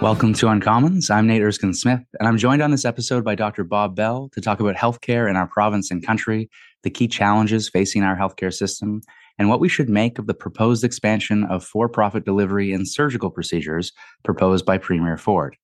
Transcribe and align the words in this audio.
Welcome 0.00 0.32
to 0.34 0.46
Uncommons. 0.46 1.10
I'm 1.10 1.26
Nate 1.26 1.42
Erskine 1.42 1.74
Smith, 1.74 2.00
and 2.18 2.26
I'm 2.26 2.38
joined 2.38 2.62
on 2.62 2.70
this 2.70 2.86
episode 2.86 3.22
by 3.22 3.34
Dr. 3.34 3.64
Bob 3.64 3.94
Bell 3.94 4.30
to 4.32 4.40
talk 4.40 4.58
about 4.58 4.74
healthcare 4.74 5.28
in 5.28 5.36
our 5.36 5.46
province 5.46 5.90
and 5.90 6.02
country, 6.02 6.48
the 6.84 6.88
key 6.88 7.06
challenges 7.06 7.68
facing 7.68 8.02
our 8.02 8.16
healthcare 8.16 8.52
system, 8.52 9.02
and 9.38 9.50
what 9.50 9.60
we 9.60 9.68
should 9.68 9.90
make 9.90 10.18
of 10.18 10.26
the 10.26 10.32
proposed 10.32 10.84
expansion 10.84 11.44
of 11.44 11.62
for 11.62 11.86
profit 11.86 12.24
delivery 12.24 12.72
in 12.72 12.86
surgical 12.86 13.30
procedures 13.30 13.92
proposed 14.24 14.64
by 14.64 14.78
Premier 14.78 15.18
Ford. 15.18 15.54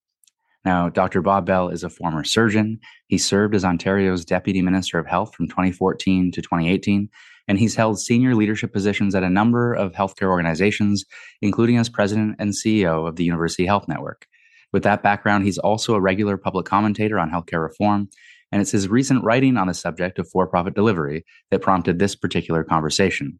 Now, 0.66 0.90
Dr. 0.90 1.22
Bob 1.22 1.46
Bell 1.46 1.70
is 1.70 1.82
a 1.82 1.88
former 1.88 2.22
surgeon. 2.22 2.78
He 3.06 3.16
served 3.16 3.54
as 3.54 3.64
Ontario's 3.64 4.26
Deputy 4.26 4.60
Minister 4.60 4.98
of 4.98 5.06
Health 5.06 5.34
from 5.34 5.48
2014 5.48 6.30
to 6.32 6.42
2018, 6.42 7.08
and 7.48 7.58
he's 7.58 7.74
held 7.74 8.00
senior 8.00 8.34
leadership 8.34 8.72
positions 8.72 9.14
at 9.14 9.22
a 9.22 9.30
number 9.30 9.74
of 9.74 9.92
healthcare 9.92 10.28
organizations, 10.28 11.04
including 11.42 11.76
as 11.76 11.88
president 11.88 12.36
and 12.38 12.52
CEO 12.52 13.08
of 13.08 13.16
the 13.16 13.24
University 13.24 13.66
Health 13.66 13.86
Network. 13.88 14.26
With 14.72 14.82
that 14.82 15.02
background, 15.02 15.44
he's 15.44 15.58
also 15.58 15.94
a 15.94 16.00
regular 16.00 16.36
public 16.36 16.66
commentator 16.66 17.18
on 17.18 17.30
healthcare 17.30 17.62
reform, 17.62 18.08
and 18.52 18.60
it's 18.60 18.72
his 18.72 18.88
recent 18.88 19.24
writing 19.24 19.56
on 19.56 19.68
the 19.68 19.74
subject 19.74 20.18
of 20.18 20.28
for 20.28 20.46
profit 20.46 20.74
delivery 20.74 21.24
that 21.50 21.62
prompted 21.62 21.98
this 21.98 22.14
particular 22.14 22.64
conversation. 22.64 23.38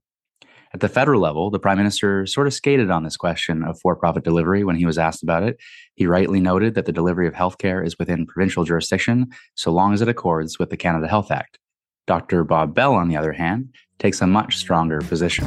At 0.75 0.81
the 0.81 0.89
federal 0.89 1.21
level, 1.21 1.51
the 1.51 1.59
prime 1.59 1.79
minister 1.79 2.27
sort 2.27 2.47
of 2.47 2.53
skated 2.53 2.91
on 2.91 3.05
this 3.05 3.17
question 3.17 3.63
of 3.63 3.79
for 3.81 3.97
profit 3.97 4.25
delivery 4.25 4.65
when 4.65 4.77
he 4.77 4.85
was 4.85 4.99
asked 4.99 5.23
about 5.23 5.43
it. 5.43 5.59
He 5.95 6.07
rightly 6.07 6.41
noted 6.41 6.75
that 6.75 6.87
the 6.87 6.93
delivery 6.93 7.27
of 7.27 7.35
healthcare 7.35 7.85
is 7.87 7.99
within 7.99 8.27
provincial 8.27 8.65
jurisdiction 8.65 9.29
so 9.55 9.71
long 9.73 9.95
as 9.95 10.03
it 10.03 10.09
accords 10.09 10.59
with 10.59 10.71
the 10.71 10.77
Canada 10.77 11.09
Health 11.09 11.31
Act. 11.31 11.59
Dr. 12.07 12.45
Bob 12.45 12.75
Bell, 12.75 12.95
on 12.95 13.09
the 13.09 13.17
other 13.17 13.33
hand, 13.33 13.75
takes 13.99 14.21
a 14.21 14.27
much 14.27 14.57
stronger 14.57 15.01
position. 15.01 15.47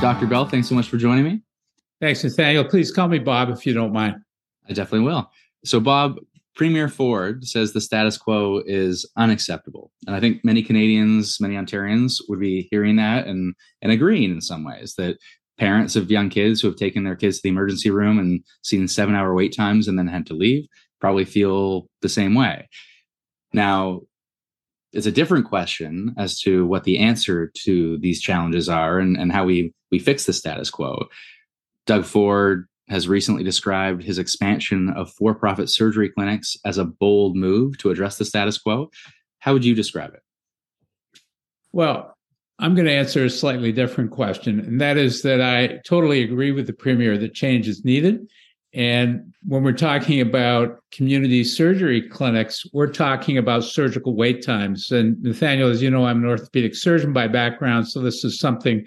Dr. 0.00 0.26
Bell, 0.26 0.46
thanks 0.46 0.68
so 0.68 0.74
much 0.74 0.88
for 0.88 0.98
joining 0.98 1.24
me. 1.24 1.40
Thanks, 2.00 2.22
Nathaniel. 2.22 2.64
Please 2.64 2.90
call 2.90 3.08
me 3.08 3.18
Bob 3.18 3.48
if 3.48 3.64
you 3.64 3.72
don't 3.72 3.92
mind. 3.92 4.16
I 4.68 4.72
definitely 4.72 5.06
will. 5.06 5.30
So, 5.64 5.80
Bob, 5.80 6.18
Premier 6.54 6.88
Ford 6.88 7.46
says 7.46 7.72
the 7.72 7.80
status 7.80 8.16
quo 8.16 8.62
is 8.66 9.08
unacceptable. 9.16 9.90
And 10.06 10.14
I 10.14 10.20
think 10.20 10.44
many 10.44 10.62
Canadians, 10.62 11.40
many 11.40 11.54
Ontarians 11.54 12.20
would 12.28 12.38
be 12.38 12.68
hearing 12.70 12.96
that 12.96 13.26
and, 13.26 13.54
and 13.82 13.90
agreeing 13.90 14.30
in 14.30 14.40
some 14.40 14.64
ways 14.64 14.94
that 14.98 15.16
parents 15.58 15.96
of 15.96 16.10
young 16.10 16.28
kids 16.28 16.60
who 16.60 16.68
have 16.68 16.76
taken 16.76 17.04
their 17.04 17.16
kids 17.16 17.38
to 17.38 17.42
the 17.44 17.48
emergency 17.48 17.90
room 17.90 18.18
and 18.18 18.44
seen 18.62 18.86
seven 18.86 19.14
hour 19.14 19.34
wait 19.34 19.54
times 19.54 19.88
and 19.88 19.98
then 19.98 20.06
had 20.06 20.26
to 20.26 20.34
leave 20.34 20.66
probably 21.00 21.24
feel 21.24 21.88
the 22.02 22.08
same 22.08 22.34
way. 22.34 22.68
Now, 23.52 24.02
it's 24.94 25.06
a 25.06 25.12
different 25.12 25.46
question 25.46 26.14
as 26.16 26.38
to 26.40 26.64
what 26.66 26.84
the 26.84 26.98
answer 26.98 27.50
to 27.64 27.98
these 27.98 28.20
challenges 28.20 28.68
are 28.68 28.98
and, 28.98 29.16
and 29.16 29.32
how 29.32 29.44
we, 29.44 29.72
we 29.90 29.98
fix 29.98 30.24
the 30.24 30.32
status 30.32 30.70
quo. 30.70 31.08
Doug 31.86 32.04
Ford 32.04 32.66
has 32.88 33.08
recently 33.08 33.42
described 33.42 34.02
his 34.02 34.18
expansion 34.18 34.90
of 34.90 35.10
for 35.12 35.34
profit 35.34 35.68
surgery 35.68 36.08
clinics 36.08 36.56
as 36.64 36.78
a 36.78 36.84
bold 36.84 37.36
move 37.36 37.76
to 37.78 37.90
address 37.90 38.18
the 38.18 38.24
status 38.24 38.58
quo. 38.58 38.90
How 39.40 39.52
would 39.52 39.64
you 39.64 39.74
describe 39.74 40.14
it? 40.14 40.22
Well, 41.72 42.14
I'm 42.60 42.74
going 42.74 42.86
to 42.86 42.92
answer 42.92 43.24
a 43.24 43.30
slightly 43.30 43.72
different 43.72 44.12
question, 44.12 44.60
and 44.60 44.80
that 44.80 44.96
is 44.96 45.22
that 45.22 45.40
I 45.40 45.80
totally 45.84 46.22
agree 46.22 46.52
with 46.52 46.66
the 46.66 46.72
Premier 46.72 47.18
that 47.18 47.34
change 47.34 47.66
is 47.66 47.84
needed. 47.84 48.28
And 48.74 49.32
when 49.46 49.62
we're 49.62 49.72
talking 49.72 50.20
about 50.20 50.78
community 50.90 51.44
surgery 51.44 52.02
clinics, 52.08 52.64
we're 52.72 52.92
talking 52.92 53.38
about 53.38 53.62
surgical 53.62 54.16
wait 54.16 54.44
times. 54.44 54.90
And 54.90 55.22
Nathaniel, 55.22 55.70
as 55.70 55.80
you 55.80 55.90
know, 55.90 56.06
I'm 56.06 56.24
an 56.24 56.28
orthopedic 56.28 56.74
surgeon 56.74 57.12
by 57.12 57.28
background, 57.28 57.88
so 57.88 58.00
this 58.00 58.24
is 58.24 58.38
something 58.38 58.84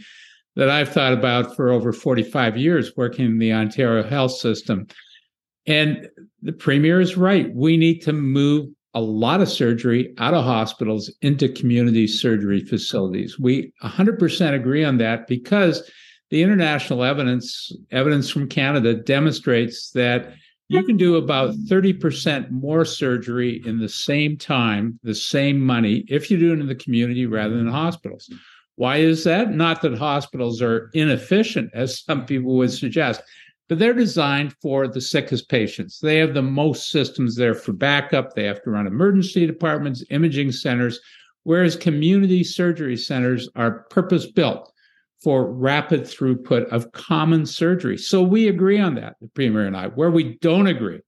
that 0.58 0.70
I've 0.70 0.90
thought 0.90 1.14
about 1.14 1.56
for 1.56 1.70
over 1.70 1.94
45 1.94 2.58
years 2.58 2.92
working 2.98 3.26
in 3.26 3.38
the 3.38 3.54
Ontario 3.54 4.04
health 4.04 4.34
system. 4.34 4.88
And 5.68 6.10
the 6.42 6.54
premier 6.54 7.00
is 7.00 7.16
right. 7.16 7.54
We 7.54 7.78
need 7.78 8.02
to 8.02 8.14
move 8.14 8.68
a 8.94 9.02
lot 9.02 9.42
of 9.42 9.50
surgery 9.50 10.14
out 10.18 10.34
of 10.34 10.44
hospitals 10.44 11.14
into 11.22 11.48
community 11.48 12.08
surgery 12.08 12.62
facilities. 12.62 13.38
We 13.38 13.72
100% 13.84 14.54
agree 14.54 14.84
on 14.84 14.98
that 14.98 15.28
because 15.28 15.90
the 16.30 16.44
international 16.44 17.04
evidence, 17.04 17.72
evidence 17.92 18.30
from 18.30 18.50
Canada, 18.50 18.94
demonstrates 18.94 19.92
that 19.92 20.34
you 20.70 20.84
can 20.84 20.98
do 20.98 21.16
about 21.16 21.56
30% 21.56 22.52
more 22.52 22.84
surgery 22.84 23.62
in 23.66 23.80
the 23.80 23.88
same 23.88 24.38
time, 24.38 25.00
the 25.04 25.16
same 25.16 25.60
money, 25.60 26.04
if 26.10 26.30
you 26.30 26.38
do 26.38 26.52
it 26.52 26.60
in 26.60 26.68
the 26.68 26.76
community 26.76 27.26
rather 27.26 27.56
than 27.56 27.68
hospitals. 27.68 28.30
Why 28.76 28.98
is 28.98 29.24
that? 29.24 29.52
Not 29.52 29.82
that 29.82 29.98
hospitals 29.98 30.62
are 30.62 30.90
inefficient, 30.94 31.72
as 31.74 32.02
some 32.02 32.26
people 32.26 32.58
would 32.58 32.72
suggest, 32.72 33.22
but 33.70 33.80
they're 33.80 33.94
designed 33.94 34.56
for 34.62 34.88
the 34.88 35.02
sickest 35.02 35.50
patients. 35.50 36.00
They 36.00 36.18
have 36.18 36.34
the 36.34 36.42
most 36.42 36.92
systems 36.92 37.36
there 37.36 37.56
for 37.56 37.72
backup. 37.74 38.34
They 38.34 38.44
have 38.44 38.62
to 38.64 38.70
run 38.70 38.88
emergency 38.88 39.48
departments, 39.48 40.04
imaging 40.10 40.52
centers, 40.52 41.00
whereas 41.44 41.76
community 41.78 42.44
surgery 42.44 42.98
centers 42.98 43.48
are 43.56 43.86
purpose 43.90 44.26
built 44.26 44.72
for 45.24 45.52
rapid 45.52 46.04
throughput 46.04 46.66
of 46.70 46.92
common 46.92 47.46
surgery. 47.46 47.98
So 47.98 48.22
we 48.22 48.48
agree 48.48 48.80
on 48.80 48.96
that, 48.96 49.16
the 49.20 49.28
Premier 49.30 49.66
and 49.66 49.76
I. 49.76 49.88
Where 49.88 50.12
we 50.12 50.38
don't 50.42 50.68
agree 50.68 51.02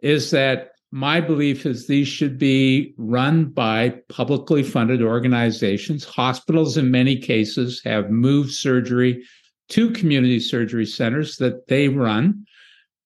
is 0.00 0.30
that 0.30 0.70
my 0.92 1.20
belief 1.20 1.66
is 1.66 1.86
these 1.86 2.06
should 2.06 2.38
be 2.38 2.94
run 2.96 3.46
by 3.46 3.96
publicly 4.08 4.62
funded 4.62 5.02
organizations. 5.02 6.04
Hospitals, 6.04 6.76
in 6.76 6.92
many 6.92 7.16
cases, 7.16 7.82
have 7.84 8.10
moved 8.10 8.52
surgery 8.52 9.24
to 9.70 9.90
community 9.90 10.38
surgery 10.38 10.86
centers 10.86 11.36
that 11.38 11.66
they 11.66 11.88
run. 11.88 12.46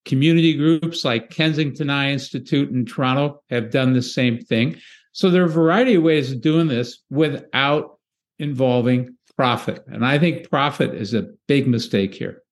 Community 0.05 0.55
groups 0.55 1.05
like 1.05 1.31
Kensington 1.31 1.89
Eye 1.89 2.11
Institute 2.11 2.71
in 2.71 2.85
Toronto 2.85 3.43
have 3.49 3.71
done 3.71 3.95
the 3.95 4.03
same 4.03 4.39
thing. 4.39 4.77
So 5.13 5.31
there 5.31 5.43
are 5.43 5.47
a 5.47 5.49
variety 5.49 5.95
of 5.95 6.03
ways 6.03 6.31
of 6.31 6.43
doing 6.43 6.69
this 6.69 7.03
without 7.11 7.99
involving 8.39 9.17
profit. 9.39 9.85
And 9.87 10.05
I 10.05 10.19
think 10.19 10.51
profit 10.51 10.95
is 10.95 11.15
a 11.15 11.29
big 11.47 11.69
mistake 11.69 12.13
here. 12.13 12.43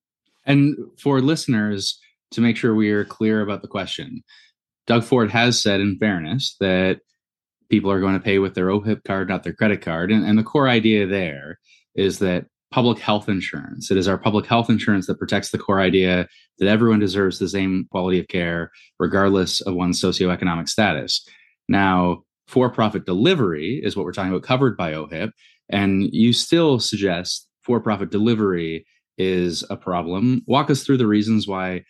And 0.44 0.76
for 0.98 1.20
listeners, 1.20 1.98
to 2.30 2.40
make 2.40 2.56
sure 2.56 2.74
we 2.74 2.90
are 2.90 3.04
clear 3.04 3.40
about 3.40 3.62
the 3.62 3.68
question, 3.68 4.22
Doug 4.86 5.02
Ford 5.02 5.30
has 5.32 5.60
said, 5.60 5.80
in 5.80 5.98
fairness, 5.98 6.54
that 6.60 7.00
people 7.68 7.90
are 7.90 8.00
going 8.00 8.14
to 8.14 8.20
pay 8.20 8.38
with 8.38 8.54
their 8.54 8.68
OHIP 8.68 9.02
card, 9.04 9.28
not 9.28 9.42
their 9.42 9.52
credit 9.52 9.82
card. 9.82 10.12
And, 10.12 10.24
and 10.24 10.38
the 10.38 10.44
core 10.44 10.68
idea 10.68 11.08
there 11.08 11.58
is 11.96 12.20
that 12.20 12.46
public 12.70 13.00
health 13.00 13.28
insurance, 13.28 13.90
it 13.90 13.96
is 13.96 14.06
our 14.06 14.18
public 14.18 14.46
health 14.46 14.70
insurance 14.70 15.08
that 15.08 15.18
protects 15.18 15.50
the 15.50 15.58
core 15.58 15.80
idea 15.80 16.28
that 16.58 16.68
everyone 16.68 17.00
deserves 17.00 17.40
the 17.40 17.48
same 17.48 17.88
quality 17.90 18.20
of 18.20 18.28
care, 18.28 18.70
regardless 19.00 19.60
of 19.62 19.74
one's 19.74 20.00
socioeconomic 20.00 20.68
status. 20.68 21.26
Now, 21.68 22.22
for 22.46 22.70
profit 22.70 23.06
delivery 23.06 23.80
is 23.82 23.96
what 23.96 24.04
we're 24.04 24.12
talking 24.12 24.30
about, 24.30 24.44
covered 24.44 24.76
by 24.76 24.92
OHIP. 24.92 25.30
And 25.68 26.12
you 26.12 26.32
still 26.32 26.78
suggest 26.78 27.48
for 27.62 27.80
profit 27.80 28.10
delivery 28.10 28.86
is 29.18 29.64
a 29.70 29.76
problem. 29.76 30.42
Walk 30.46 30.70
us 30.70 30.84
through 30.84 30.98
the 30.98 31.06
reasons 31.06 31.48
why 31.48 31.84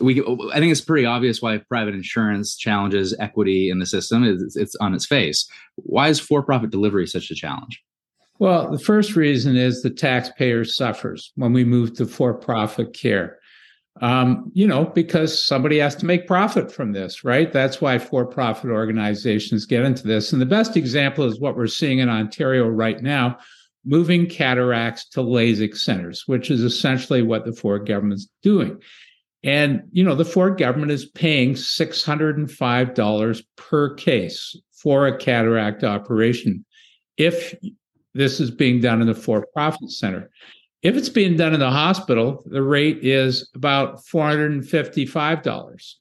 we 0.00 0.20
I 0.52 0.60
think 0.60 0.70
it's 0.70 0.80
pretty 0.80 1.06
obvious 1.06 1.42
why 1.42 1.58
private 1.58 1.94
insurance 1.94 2.56
challenges 2.56 3.16
equity 3.18 3.68
in 3.68 3.78
the 3.80 3.86
system. 3.86 4.22
It's, 4.22 4.56
it's 4.56 4.76
on 4.76 4.94
its 4.94 5.06
face. 5.06 5.48
Why 5.76 6.08
is 6.08 6.20
for-profit 6.20 6.70
delivery 6.70 7.06
such 7.06 7.30
a 7.30 7.34
challenge? 7.34 7.82
Well, 8.38 8.70
the 8.70 8.78
first 8.78 9.16
reason 9.16 9.56
is 9.56 9.82
the 9.82 9.90
taxpayer 9.90 10.64
suffers 10.64 11.32
when 11.36 11.52
we 11.52 11.64
move 11.64 11.94
to 11.94 12.06
for-profit 12.06 12.92
care. 12.92 13.38
Um, 14.00 14.50
you 14.54 14.66
know, 14.66 14.86
because 14.86 15.40
somebody 15.40 15.78
has 15.78 15.94
to 15.96 16.06
make 16.06 16.26
profit 16.26 16.72
from 16.72 16.92
this, 16.92 17.24
right? 17.24 17.52
That's 17.52 17.80
why 17.80 17.98
for-profit 17.98 18.70
organizations 18.70 19.66
get 19.66 19.84
into 19.84 20.06
this. 20.06 20.32
And 20.32 20.40
the 20.40 20.46
best 20.46 20.76
example 20.76 21.24
is 21.24 21.38
what 21.38 21.56
we're 21.56 21.66
seeing 21.66 21.98
in 21.98 22.08
Ontario 22.08 22.66
right 22.66 23.00
now, 23.02 23.38
moving 23.84 24.26
cataracts 24.26 25.08
to 25.10 25.20
LASIK 25.20 25.76
centers, 25.76 26.24
which 26.26 26.50
is 26.50 26.62
essentially 26.62 27.22
what 27.22 27.44
the 27.44 27.52
Ford 27.52 27.86
government's 27.86 28.28
doing. 28.42 28.80
And, 29.44 29.82
you 29.92 30.04
know, 30.04 30.14
the 30.14 30.24
Ford 30.24 30.56
government 30.58 30.92
is 30.92 31.04
paying 31.04 31.54
$605 31.54 33.44
per 33.56 33.94
case 33.94 34.56
for 34.72 35.06
a 35.06 35.18
cataract 35.18 35.84
operation 35.84 36.64
if 37.16 37.54
this 38.14 38.40
is 38.40 38.50
being 38.50 38.80
done 38.80 39.02
in 39.02 39.08
a 39.08 39.14
for 39.14 39.46
profit 39.52 39.90
center. 39.90 40.30
If 40.82 40.96
it's 40.96 41.08
being 41.08 41.36
done 41.36 41.54
in 41.54 41.60
the 41.60 41.70
hospital, 41.70 42.42
the 42.46 42.62
rate 42.62 42.98
is 43.02 43.48
about 43.54 44.04
$455. 44.04 45.94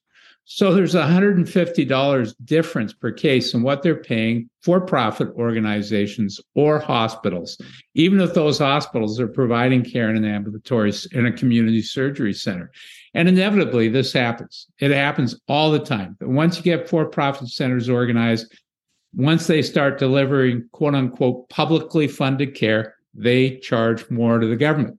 So 0.45 0.73
there's 0.73 0.95
$150 0.95 2.35
difference 2.43 2.91
per 2.91 3.11
case 3.11 3.53
in 3.53 3.61
what 3.61 3.83
they're 3.83 3.95
paying 3.95 4.49
for 4.63 4.81
profit 4.81 5.29
organizations 5.35 6.41
or 6.55 6.79
hospitals, 6.79 7.57
even 7.93 8.19
if 8.19 8.33
those 8.33 8.57
hospitals 8.57 9.19
are 9.19 9.27
providing 9.27 9.83
care 9.83 10.09
in 10.09 10.17
an 10.17 10.25
ambulatory 10.25 10.91
in 11.13 11.27
a 11.27 11.31
community 11.31 11.81
surgery 11.81 12.33
center. 12.33 12.71
And 13.13 13.29
inevitably 13.29 13.87
this 13.87 14.11
happens. 14.11 14.67
It 14.79 14.91
happens 14.91 15.39
all 15.47 15.71
the 15.71 15.79
time. 15.79 16.17
But 16.19 16.29
once 16.29 16.57
you 16.57 16.63
get 16.63 16.89
for-profit 16.89 17.47
centers 17.49 17.87
organized, 17.87 18.53
once 19.13 19.47
they 19.47 19.61
start 19.61 19.99
delivering 19.99 20.67
quote 20.71 20.95
unquote 20.95 21.49
publicly 21.49 22.07
funded 22.07 22.55
care, 22.55 22.95
they 23.13 23.57
charge 23.57 24.09
more 24.09 24.39
to 24.39 24.47
the 24.47 24.55
government. 24.55 24.97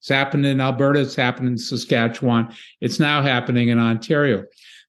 It's 0.00 0.08
happened 0.08 0.46
in 0.46 0.60
Alberta, 0.60 1.00
it's 1.00 1.14
happened 1.14 1.48
in 1.48 1.58
Saskatchewan, 1.58 2.52
it's 2.80 2.98
now 2.98 3.22
happening 3.22 3.68
in 3.68 3.78
Ontario. 3.78 4.44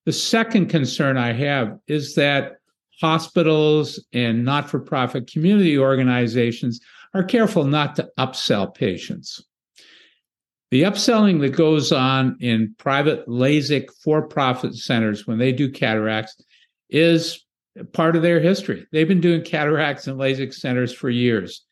The 0.05 0.13
second 0.13 0.67
concern 0.67 1.17
I 1.17 1.33
have 1.33 1.77
is 1.87 2.15
that 2.15 2.57
hospitals 2.99 4.03
and 4.11 4.43
not 4.43 4.69
for 4.69 4.79
profit 4.79 5.31
community 5.31 5.77
organizations 5.77 6.79
are 7.13 7.23
careful 7.23 7.65
not 7.65 7.95
to 7.97 8.09
upsell 8.17 8.73
patients. 8.73 9.43
The 10.71 10.83
upselling 10.83 11.39
that 11.41 11.55
goes 11.55 11.91
on 11.91 12.37
in 12.39 12.73
private 12.79 13.27
LASIK 13.27 13.89
for 14.03 14.27
profit 14.27 14.73
centers 14.73 15.27
when 15.27 15.37
they 15.37 15.51
do 15.51 15.69
cataracts 15.69 16.35
is 16.89 17.45
part 17.91 18.15
of 18.15 18.23
their 18.23 18.39
history. 18.39 18.87
They've 18.91 19.07
been 19.07 19.21
doing 19.21 19.43
cataracts 19.43 20.07
and 20.07 20.19
LASIK 20.19 20.53
centers 20.53 20.91
for 20.91 21.11
years, 21.11 21.63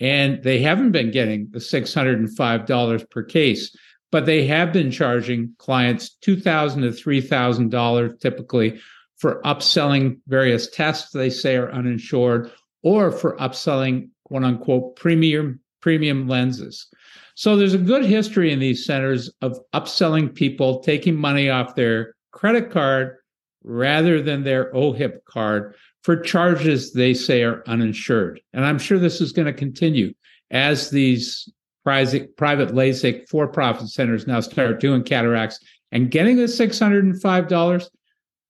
and 0.00 0.42
they 0.42 0.60
haven't 0.60 0.92
been 0.92 1.10
getting 1.10 1.48
the 1.50 1.58
$605 1.58 3.10
per 3.10 3.22
case, 3.22 3.76
but 4.10 4.26
they 4.26 4.46
have 4.46 4.72
been 4.72 4.90
charging 4.90 5.54
clients 5.58 6.16
2,000 6.22 6.82
to 6.82 6.88
$3,000 6.88 8.20
typically 8.20 8.80
for 9.18 9.42
upselling 9.42 10.18
various 10.26 10.68
tests 10.70 11.12
they 11.12 11.28
say 11.28 11.56
are 11.56 11.70
uninsured 11.72 12.50
or 12.82 13.12
for 13.12 13.36
upselling 13.36 14.08
quote 14.24 14.44
unquote 14.44 14.96
premium 14.96 15.60
premium 15.82 16.28
lenses. 16.28 16.86
So 17.34 17.56
there's 17.56 17.74
a 17.74 17.78
good 17.78 18.04
history 18.04 18.52
in 18.52 18.58
these 18.58 18.84
centers 18.84 19.30
of 19.40 19.58
upselling 19.74 20.34
people, 20.34 20.80
taking 20.80 21.16
money 21.16 21.48
off 21.48 21.74
their 21.74 22.14
credit 22.32 22.70
card 22.70 23.16
rather 23.62 24.20
than 24.20 24.42
their 24.44 24.72
OHIP 24.74 25.24
card 25.24 25.74
for 26.02 26.16
charges 26.16 26.92
they 26.92 27.14
say 27.14 27.42
are 27.42 27.62
uninsured. 27.66 28.40
And 28.52 28.64
I'm 28.64 28.78
sure 28.78 28.98
this 28.98 29.20
is 29.20 29.32
going 29.32 29.46
to 29.46 29.52
continue 29.52 30.12
as 30.50 30.90
these 30.90 31.48
private, 31.84 32.36
private 32.36 32.70
LASIK 32.70 33.28
for 33.28 33.46
profit 33.48 33.88
centers 33.88 34.26
now 34.26 34.40
start 34.40 34.80
doing 34.80 35.02
cataracts 35.02 35.60
and 35.92 36.10
getting 36.10 36.36
the 36.36 36.44
$605. 36.44 37.88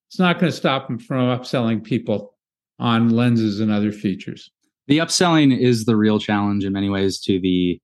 It's 0.08 0.19
not 0.19 0.38
going 0.38 0.50
to 0.50 0.56
stop 0.56 0.87
them 0.87 0.99
from 0.99 1.37
upselling 1.37 1.82
people 1.82 2.35
on 2.79 3.11
lenses 3.11 3.61
and 3.61 3.70
other 3.70 3.93
features. 3.93 4.50
The 4.88 4.99
upselling 4.99 5.56
is 5.56 5.85
the 5.85 5.96
real 5.96 6.19
challenge 6.19 6.64
in 6.64 6.73
many 6.73 6.88
ways 6.88 7.20
to 7.20 7.38
the 7.38 7.81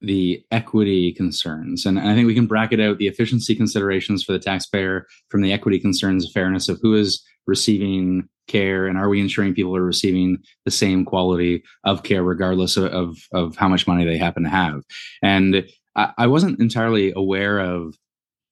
the 0.00 0.44
equity 0.52 1.12
concerns. 1.12 1.84
And, 1.84 1.98
I 1.98 2.14
think 2.14 2.28
we 2.28 2.34
can 2.34 2.46
bracket 2.46 2.80
out 2.80 2.98
the 2.98 3.08
efficiency 3.08 3.54
considerations 3.54 4.22
for 4.22 4.32
the 4.32 4.38
taxpayer 4.38 5.06
from 5.28 5.42
the 5.42 5.52
equity 5.52 5.80
concerns 5.80 6.24
of 6.24 6.30
fairness 6.30 6.68
of 6.68 6.78
who 6.80 6.94
is 6.94 7.20
receiving 7.48 8.28
care 8.46 8.86
and 8.86 8.96
are 8.96 9.08
we 9.08 9.20
ensuring 9.20 9.54
people 9.54 9.74
are 9.76 9.82
receiving 9.82 10.38
the 10.64 10.70
same 10.70 11.04
quality 11.04 11.62
of 11.84 12.02
care 12.02 12.22
regardless 12.22 12.76
of, 12.76 12.84
of, 12.86 13.18
of 13.32 13.56
how 13.56 13.68
much 13.68 13.86
money 13.86 14.04
they 14.04 14.16
happen 14.16 14.42
to 14.42 14.48
have. 14.48 14.82
And 15.22 15.66
I, 15.96 16.12
I 16.18 16.26
wasn't 16.26 16.60
entirely 16.60 17.12
aware 17.14 17.58
of 17.58 17.94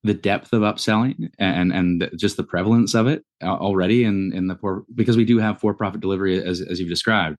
the 0.03 0.15
depth 0.15 0.53
of 0.53 0.63
upselling 0.63 1.31
and 1.39 1.73
and 1.73 2.09
just 2.17 2.37
the 2.37 2.45
prevalence 2.45 2.95
of 2.95 3.09
it 3.09 3.25
uh, 3.43 3.57
already 3.57 4.05
in 4.05 4.33
in 4.33 4.47
the 4.47 4.55
poor 4.55 4.85
because 4.95 5.17
we 5.17 5.25
do 5.25 5.39
have 5.39 5.59
for 5.59 5.75
profit 5.75 6.01
delivery 6.01 6.41
as 6.41 6.61
as 6.61 6.79
you've 6.79 6.89
described 6.89 7.39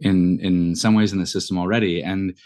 in 0.00 0.40
in 0.40 0.74
some 0.74 0.94
ways 0.94 1.12
in 1.12 1.20
the 1.20 1.26
system 1.26 1.56
already 1.56 2.02
and 2.02 2.36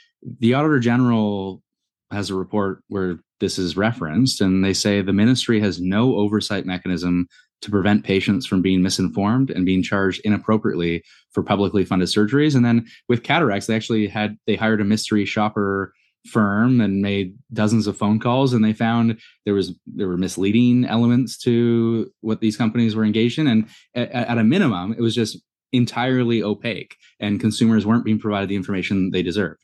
the 0.40 0.52
auditor 0.52 0.78
general 0.78 1.62
has 2.10 2.28
a 2.28 2.34
report 2.34 2.82
where 2.88 3.18
this 3.40 3.58
is 3.58 3.76
referenced 3.76 4.42
and 4.42 4.62
they 4.62 4.74
say 4.74 5.00
the 5.00 5.12
ministry 5.12 5.58
has 5.58 5.80
no 5.80 6.16
oversight 6.16 6.66
mechanism 6.66 7.26
to 7.62 7.70
prevent 7.70 8.04
patients 8.04 8.46
from 8.46 8.60
being 8.60 8.82
misinformed 8.82 9.50
and 9.50 9.64
being 9.64 9.82
charged 9.82 10.20
inappropriately 10.24 11.02
for 11.32 11.42
publicly 11.42 11.84
funded 11.84 12.08
surgeries. 12.08 12.54
And 12.54 12.64
then 12.64 12.86
with 13.08 13.22
cataracts 13.22 13.66
they 13.66 13.76
actually 13.76 14.06
had 14.06 14.36
they 14.46 14.56
hired 14.56 14.80
a 14.80 14.84
mystery 14.84 15.24
shopper 15.24 15.94
firm 16.26 16.80
and 16.80 17.02
made 17.02 17.36
dozens 17.52 17.88
of 17.88 17.96
phone 17.96 18.20
calls 18.20 18.52
and 18.52 18.64
they 18.64 18.72
found 18.72 19.18
there 19.44 19.54
was 19.54 19.74
there 19.86 20.06
were 20.06 20.16
misleading 20.16 20.84
elements 20.84 21.36
to 21.36 22.12
what 22.20 22.40
these 22.40 22.56
companies 22.56 22.94
were 22.94 23.04
engaged 23.04 23.38
in. 23.38 23.46
And 23.46 23.68
at, 23.94 24.10
at 24.10 24.38
a 24.38 24.44
minimum 24.44 24.92
it 24.92 25.00
was 25.00 25.14
just 25.14 25.38
entirely 25.72 26.42
opaque 26.42 26.96
and 27.18 27.40
consumers 27.40 27.86
weren't 27.86 28.04
being 28.04 28.18
provided 28.18 28.48
the 28.48 28.56
information 28.56 29.10
they 29.10 29.22
deserved. 29.22 29.60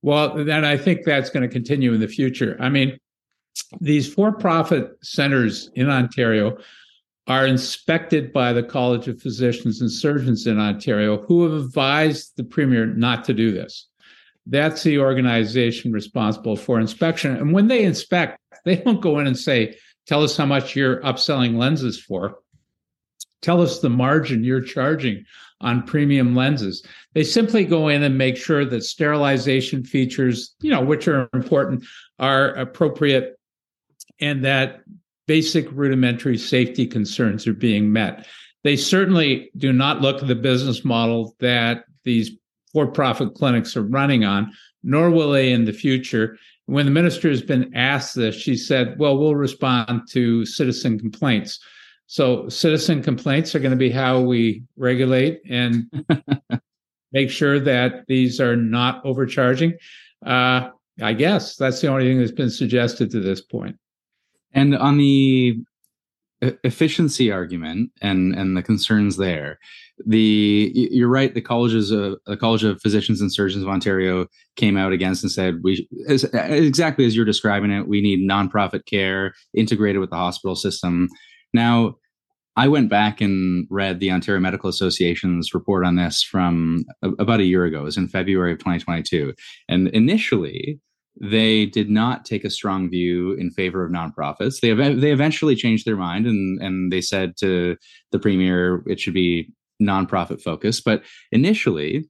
Well, 0.00 0.44
then 0.44 0.64
I 0.64 0.76
think 0.76 1.04
that's 1.04 1.30
going 1.30 1.48
to 1.48 1.52
continue 1.52 1.92
in 1.92 2.00
the 2.00 2.08
future. 2.08 2.56
I 2.58 2.70
mean, 2.70 2.98
these 3.80 4.12
for 4.12 4.32
profit 4.32 4.92
centers 5.02 5.70
in 5.74 5.88
Ontario 5.88 6.58
are 7.28 7.46
inspected 7.46 8.32
by 8.32 8.52
the 8.52 8.62
College 8.62 9.08
of 9.08 9.20
Physicians 9.20 9.80
and 9.80 9.90
Surgeons 9.90 10.46
in 10.46 10.58
Ontario, 10.58 11.22
who 11.22 11.44
have 11.44 11.64
advised 11.64 12.36
the 12.36 12.44
Premier 12.44 12.86
not 12.86 13.24
to 13.24 13.34
do 13.34 13.52
this. 13.52 13.88
That's 14.46 14.82
the 14.82 14.98
organization 14.98 15.92
responsible 15.92 16.56
for 16.56 16.80
inspection. 16.80 17.36
And 17.36 17.52
when 17.52 17.68
they 17.68 17.84
inspect, 17.84 18.40
they 18.64 18.76
don't 18.76 19.00
go 19.00 19.18
in 19.18 19.26
and 19.26 19.38
say, 19.38 19.76
Tell 20.04 20.24
us 20.24 20.36
how 20.36 20.46
much 20.46 20.74
you're 20.74 21.00
upselling 21.02 21.56
lenses 21.56 22.00
for. 22.00 22.40
Tell 23.40 23.62
us 23.62 23.78
the 23.78 23.88
margin 23.88 24.42
you're 24.42 24.60
charging 24.60 25.24
on 25.60 25.84
premium 25.84 26.34
lenses. 26.34 26.84
They 27.14 27.22
simply 27.22 27.64
go 27.64 27.86
in 27.86 28.02
and 28.02 28.18
make 28.18 28.36
sure 28.36 28.64
that 28.64 28.82
sterilization 28.82 29.84
features, 29.84 30.56
you 30.60 30.72
know, 30.72 30.80
which 30.80 31.06
are 31.06 31.28
important, 31.32 31.84
are 32.18 32.48
appropriate 32.54 33.38
and 34.22 34.44
that 34.44 34.82
basic 35.26 35.70
rudimentary 35.72 36.38
safety 36.38 36.86
concerns 36.86 37.46
are 37.46 37.52
being 37.52 37.92
met. 37.92 38.26
They 38.64 38.76
certainly 38.76 39.50
do 39.56 39.72
not 39.72 40.00
look 40.00 40.22
at 40.22 40.28
the 40.28 40.36
business 40.36 40.84
model 40.84 41.34
that 41.40 41.84
these 42.04 42.30
for 42.72 42.86
profit 42.86 43.34
clinics 43.34 43.76
are 43.76 43.82
running 43.82 44.24
on, 44.24 44.50
nor 44.82 45.10
will 45.10 45.32
they 45.32 45.52
in 45.52 45.64
the 45.64 45.72
future. 45.72 46.38
When 46.66 46.86
the 46.86 46.92
minister 46.92 47.28
has 47.28 47.42
been 47.42 47.74
asked 47.74 48.14
this, 48.14 48.34
she 48.34 48.56
said, 48.56 48.98
Well, 48.98 49.18
we'll 49.18 49.34
respond 49.34 50.08
to 50.10 50.46
citizen 50.46 50.98
complaints. 50.98 51.58
So 52.06 52.48
citizen 52.48 53.02
complaints 53.02 53.54
are 53.54 53.58
going 53.58 53.72
to 53.72 53.76
be 53.76 53.90
how 53.90 54.20
we 54.20 54.62
regulate 54.76 55.40
and 55.48 55.90
make 57.12 57.30
sure 57.30 57.58
that 57.60 58.06
these 58.06 58.40
are 58.40 58.56
not 58.56 59.04
overcharging. 59.04 59.74
Uh, 60.24 60.70
I 61.00 61.14
guess 61.14 61.56
that's 61.56 61.80
the 61.80 61.88
only 61.88 62.04
thing 62.04 62.18
that's 62.18 62.30
been 62.30 62.50
suggested 62.50 63.10
to 63.10 63.20
this 63.20 63.40
point. 63.40 63.76
And 64.52 64.76
on 64.76 64.98
the 64.98 65.56
efficiency 66.40 67.30
argument 67.30 67.90
and 68.00 68.34
and 68.34 68.56
the 68.56 68.62
concerns 68.62 69.16
there, 69.16 69.58
the 70.04 70.70
you're 70.74 71.08
right. 71.08 71.34
The 71.34 71.40
colleges, 71.40 71.90
of, 71.90 72.16
the 72.26 72.36
College 72.36 72.64
of 72.64 72.80
Physicians 72.80 73.20
and 73.20 73.32
Surgeons 73.32 73.62
of 73.62 73.68
Ontario 73.68 74.26
came 74.56 74.76
out 74.76 74.92
against 74.92 75.22
and 75.22 75.30
said 75.30 75.60
we 75.62 75.88
as, 76.08 76.24
exactly 76.24 77.06
as 77.06 77.14
you're 77.14 77.24
describing 77.24 77.70
it. 77.70 77.88
We 77.88 78.00
need 78.00 78.28
nonprofit 78.28 78.86
care 78.86 79.34
integrated 79.54 80.00
with 80.00 80.10
the 80.10 80.16
hospital 80.16 80.56
system. 80.56 81.08
Now, 81.54 81.96
I 82.56 82.68
went 82.68 82.90
back 82.90 83.20
and 83.20 83.66
read 83.70 84.00
the 84.00 84.10
Ontario 84.10 84.40
Medical 84.40 84.68
Association's 84.68 85.54
report 85.54 85.86
on 85.86 85.96
this 85.96 86.22
from 86.22 86.84
about 87.02 87.40
a 87.40 87.44
year 87.44 87.64
ago. 87.64 87.80
It 87.80 87.84
was 87.84 87.96
in 87.96 88.08
February 88.08 88.52
of 88.52 88.58
2022. 88.58 89.32
And 89.68 89.88
initially, 89.88 90.78
they 91.20 91.66
did 91.66 91.90
not 91.90 92.24
take 92.24 92.44
a 92.44 92.50
strong 92.50 92.88
view 92.88 93.32
in 93.32 93.50
favor 93.50 93.84
of 93.84 93.92
nonprofits. 93.92 94.60
They 94.60 94.72
they 94.72 95.12
eventually 95.12 95.54
changed 95.54 95.86
their 95.86 95.96
mind 95.96 96.26
and 96.26 96.60
and 96.62 96.92
they 96.92 97.00
said 97.00 97.36
to 97.38 97.76
the 98.10 98.18
premier 98.18 98.82
it 98.86 98.98
should 99.00 99.14
be 99.14 99.52
nonprofit 99.80 100.40
focused. 100.40 100.84
But 100.84 101.02
initially, 101.30 102.08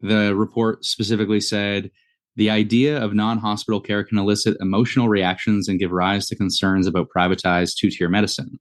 the 0.00 0.34
report 0.34 0.84
specifically 0.84 1.40
said 1.40 1.90
the 2.36 2.50
idea 2.50 3.02
of 3.02 3.12
non-hospital 3.12 3.80
care 3.80 4.04
can 4.04 4.18
elicit 4.18 4.56
emotional 4.60 5.08
reactions 5.08 5.68
and 5.68 5.78
give 5.78 5.90
rise 5.90 6.26
to 6.26 6.36
concerns 6.36 6.86
about 6.86 7.08
privatized 7.14 7.76
two-tier 7.76 8.08
medicine. 8.08 8.58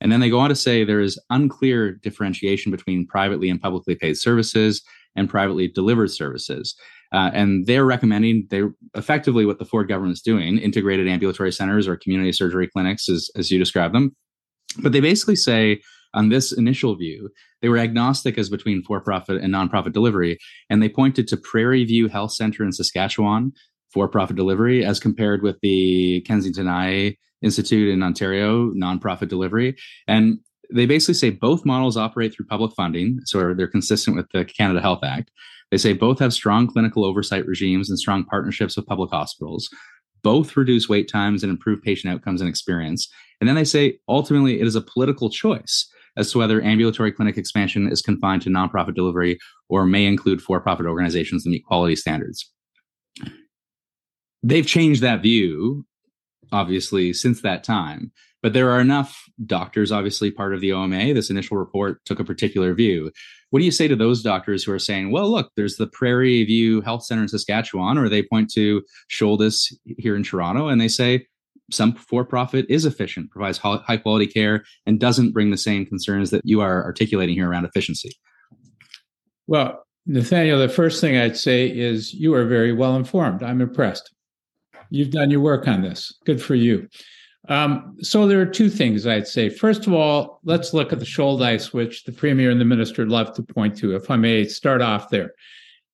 And 0.00 0.12
then 0.12 0.20
they 0.20 0.30
go 0.30 0.38
on 0.38 0.48
to 0.48 0.54
say 0.54 0.84
there 0.84 1.00
is 1.00 1.20
unclear 1.28 1.92
differentiation 1.92 2.70
between 2.70 3.06
privately 3.06 3.50
and 3.50 3.60
publicly 3.60 3.96
paid 3.96 4.16
services 4.16 4.82
and 5.16 5.28
privately 5.28 5.68
delivered 5.68 6.10
services. 6.10 6.76
Uh, 7.12 7.30
and 7.32 7.66
they're 7.66 7.86
recommending 7.86 8.46
they 8.50 8.62
effectively 8.94 9.46
what 9.46 9.58
the 9.58 9.64
Ford 9.64 9.88
government 9.88 10.14
is 10.14 10.22
doing, 10.22 10.58
integrated 10.58 11.08
ambulatory 11.08 11.52
centers 11.52 11.88
or 11.88 11.96
community 11.96 12.32
surgery 12.32 12.68
clinics, 12.68 13.08
as, 13.08 13.30
as 13.34 13.50
you 13.50 13.58
describe 13.58 13.92
them. 13.92 14.14
But 14.78 14.92
they 14.92 15.00
basically 15.00 15.36
say 15.36 15.80
on 16.14 16.28
this 16.28 16.52
initial 16.52 16.96
view, 16.96 17.30
they 17.62 17.68
were 17.68 17.78
agnostic 17.78 18.38
as 18.38 18.48
between 18.48 18.82
for-profit 18.82 19.42
and 19.42 19.54
nonprofit 19.54 19.92
delivery, 19.92 20.38
and 20.70 20.82
they 20.82 20.88
pointed 20.88 21.28
to 21.28 21.36
Prairie 21.36 21.84
View 21.84 22.08
Health 22.08 22.32
Center 22.32 22.64
in 22.64 22.72
Saskatchewan 22.72 23.52
for-profit 23.92 24.36
delivery 24.36 24.84
as 24.84 25.00
compared 25.00 25.42
with 25.42 25.56
the 25.62 26.20
Kensington 26.22 26.68
Eye 26.68 27.16
Institute 27.40 27.88
in 27.88 28.02
Ontario, 28.02 28.70
nonprofit 28.72 29.28
delivery. 29.28 29.76
And 30.06 30.38
they 30.72 30.86
basically 30.86 31.14
say 31.14 31.30
both 31.30 31.64
models 31.64 31.96
operate 31.96 32.34
through 32.34 32.46
public 32.46 32.72
funding, 32.74 33.20
so 33.24 33.54
they're 33.54 33.66
consistent 33.66 34.16
with 34.16 34.26
the 34.32 34.44
Canada 34.44 34.80
Health 34.80 35.02
Act. 35.02 35.30
They 35.70 35.78
say 35.78 35.92
both 35.92 36.18
have 36.18 36.32
strong 36.32 36.66
clinical 36.66 37.04
oversight 37.04 37.46
regimes 37.46 37.90
and 37.90 37.98
strong 37.98 38.24
partnerships 38.24 38.76
with 38.76 38.86
public 38.86 39.10
hospitals. 39.10 39.68
Both 40.22 40.56
reduce 40.56 40.88
wait 40.88 41.08
times 41.08 41.42
and 41.42 41.50
improve 41.50 41.82
patient 41.82 42.12
outcomes 42.12 42.40
and 42.40 42.48
experience. 42.48 43.08
And 43.40 43.48
then 43.48 43.56
they 43.56 43.64
say 43.64 43.98
ultimately 44.08 44.60
it 44.60 44.66
is 44.66 44.74
a 44.74 44.80
political 44.80 45.30
choice 45.30 45.88
as 46.16 46.32
to 46.32 46.38
whether 46.38 46.62
ambulatory 46.62 47.12
clinic 47.12 47.38
expansion 47.38 47.88
is 47.90 48.02
confined 48.02 48.42
to 48.42 48.50
nonprofit 48.50 48.94
delivery 48.94 49.38
or 49.68 49.86
may 49.86 50.06
include 50.06 50.42
for 50.42 50.60
profit 50.60 50.86
organizations 50.86 51.44
that 51.44 51.50
meet 51.50 51.64
quality 51.64 51.94
standards. 51.96 52.50
they've 54.42 54.66
changed 54.66 55.02
that 55.02 55.22
view, 55.22 55.84
obviously, 56.52 57.12
since 57.12 57.42
that 57.42 57.64
time. 57.64 58.12
But 58.42 58.52
there 58.52 58.70
are 58.70 58.80
enough 58.80 59.24
doctors, 59.46 59.90
obviously, 59.92 60.30
part 60.30 60.54
of 60.54 60.60
the 60.60 60.72
OMA. 60.72 61.12
This 61.12 61.30
initial 61.30 61.56
report 61.56 62.04
took 62.04 62.20
a 62.20 62.24
particular 62.24 62.72
view. 62.74 63.10
What 63.50 63.60
do 63.60 63.64
you 63.64 63.70
say 63.70 63.88
to 63.88 63.96
those 63.96 64.22
doctors 64.22 64.62
who 64.62 64.72
are 64.72 64.78
saying, 64.78 65.10
well, 65.10 65.30
look, 65.30 65.50
there's 65.56 65.76
the 65.76 65.86
Prairie 65.86 66.44
View 66.44 66.82
Health 66.82 67.04
Center 67.04 67.22
in 67.22 67.28
Saskatchewan, 67.28 67.96
or 67.96 68.08
they 68.08 68.22
point 68.22 68.50
to 68.52 68.82
Shouldice 69.10 69.72
here 69.96 70.16
in 70.16 70.22
Toronto, 70.22 70.68
and 70.68 70.80
they 70.80 70.88
say 70.88 71.26
some 71.70 71.94
for 71.94 72.24
profit 72.24 72.66
is 72.68 72.84
efficient, 72.84 73.30
provides 73.30 73.58
high 73.58 73.96
quality 73.96 74.26
care, 74.26 74.64
and 74.86 75.00
doesn't 75.00 75.32
bring 75.32 75.50
the 75.50 75.56
same 75.56 75.86
concerns 75.86 76.30
that 76.30 76.42
you 76.44 76.60
are 76.60 76.84
articulating 76.84 77.34
here 77.34 77.48
around 77.48 77.64
efficiency? 77.64 78.12
Well, 79.46 79.84
Nathaniel, 80.06 80.58
the 80.58 80.68
first 80.68 81.00
thing 81.00 81.16
I'd 81.16 81.36
say 81.36 81.68
is 81.68 82.14
you 82.14 82.34
are 82.34 82.46
very 82.46 82.72
well 82.72 82.96
informed. 82.96 83.42
I'm 83.42 83.60
impressed. 83.60 84.14
You've 84.90 85.10
done 85.10 85.30
your 85.30 85.40
work 85.40 85.68
on 85.68 85.82
this. 85.82 86.14
Good 86.24 86.40
for 86.40 86.54
you. 86.54 86.88
Um, 87.48 87.96
so 88.00 88.26
there 88.26 88.40
are 88.40 88.46
two 88.46 88.68
things 88.68 89.06
I'd 89.06 89.26
say. 89.26 89.48
First 89.48 89.86
of 89.86 89.94
all, 89.94 90.40
let's 90.44 90.74
look 90.74 90.92
at 90.92 90.98
the 90.98 91.06
Shouldice, 91.06 91.72
which 91.72 92.04
the 92.04 92.12
premier 92.12 92.50
and 92.50 92.60
the 92.60 92.64
minister 92.64 93.06
love 93.06 93.34
to 93.34 93.42
point 93.42 93.76
to. 93.78 93.96
If 93.96 94.10
I 94.10 94.16
may 94.16 94.44
start 94.44 94.82
off 94.82 95.08
there. 95.08 95.32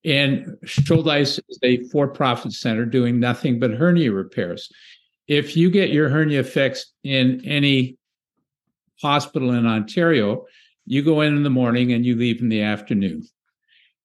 And 0.05 0.59
Shouldice 0.65 1.41
is 1.49 1.59
a 1.63 1.83
for-profit 1.85 2.53
center 2.53 2.85
doing 2.85 3.21
nothing 3.21 3.59
but 3.59 3.71
hernia 3.71 4.13
repairs. 4.13 4.71
If 5.29 5.57
you 5.57 5.71
get 5.71 5.91
your 5.91 6.09
hernia 6.09 6.45
fixed 6.45 6.93
in 7.05 7.41
any 7.45 7.97
hospital 9.01 9.53
in 9.53 9.67
Ontario, 9.67 10.45
you 10.87 11.03
go 11.03 11.23
in 11.23 11.37
in 11.37 11.43
the 11.43 11.51
morning 11.51 11.93
and 11.93 12.05
you 12.05 12.17
leave 12.17 12.41
in 12.41 12.51
the 12.51 12.63
afternoon. 12.63 13.27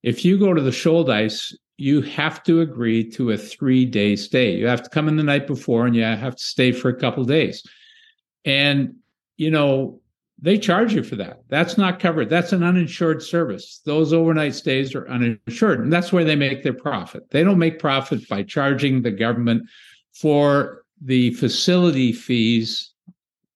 If 0.04 0.24
you 0.24 0.38
go 0.38 0.54
to 0.54 0.62
the 0.62 0.70
Shouldice, 0.70 1.54
you 1.80 2.02
have 2.02 2.44
to 2.44 2.60
agree 2.60 3.10
to 3.10 3.32
a 3.32 3.38
three 3.38 3.86
day 3.86 4.14
stay. 4.18 4.54
You 4.54 4.68
have 4.68 4.84
to 4.84 4.90
come 4.90 5.08
in 5.08 5.16
the 5.16 5.24
night 5.24 5.48
before 5.48 5.86
and 5.86 5.96
you 5.96 6.04
have 6.04 6.36
to 6.36 6.44
stay 6.44 6.74
for 6.74 6.90
a 6.90 7.00
couple 7.00 7.24
days. 7.24 7.64
And, 8.44 8.96
you 9.38 9.50
know, 9.50 10.02
they 10.42 10.58
charge 10.58 10.94
you 10.94 11.04
for 11.04 11.16
that. 11.16 11.44
That's 11.48 11.78
not 11.78 12.02
covered. 12.02 12.30
That's 12.30 12.52
an 12.52 12.64
uninsured 12.64 13.24
service. 13.24 13.80
Those 13.86 14.12
overnight 14.12 14.56
stays 14.56 14.94
are 14.94 15.08
uninsured. 15.08 15.80
And 15.80 15.92
that's 15.92 16.12
where 16.12 16.26
they 16.26 16.36
make 16.36 16.64
their 16.64 16.74
profit. 16.74 17.30
They 17.32 17.46
don't 17.46 17.58
make 17.58 17.80
profit 17.80 18.28
by 18.28 18.44
charging 18.44 19.02
the 19.02 19.12
government 19.12 19.64
for 20.14 20.84
the 21.02 21.34
facility 21.36 22.12
fees 22.12 22.92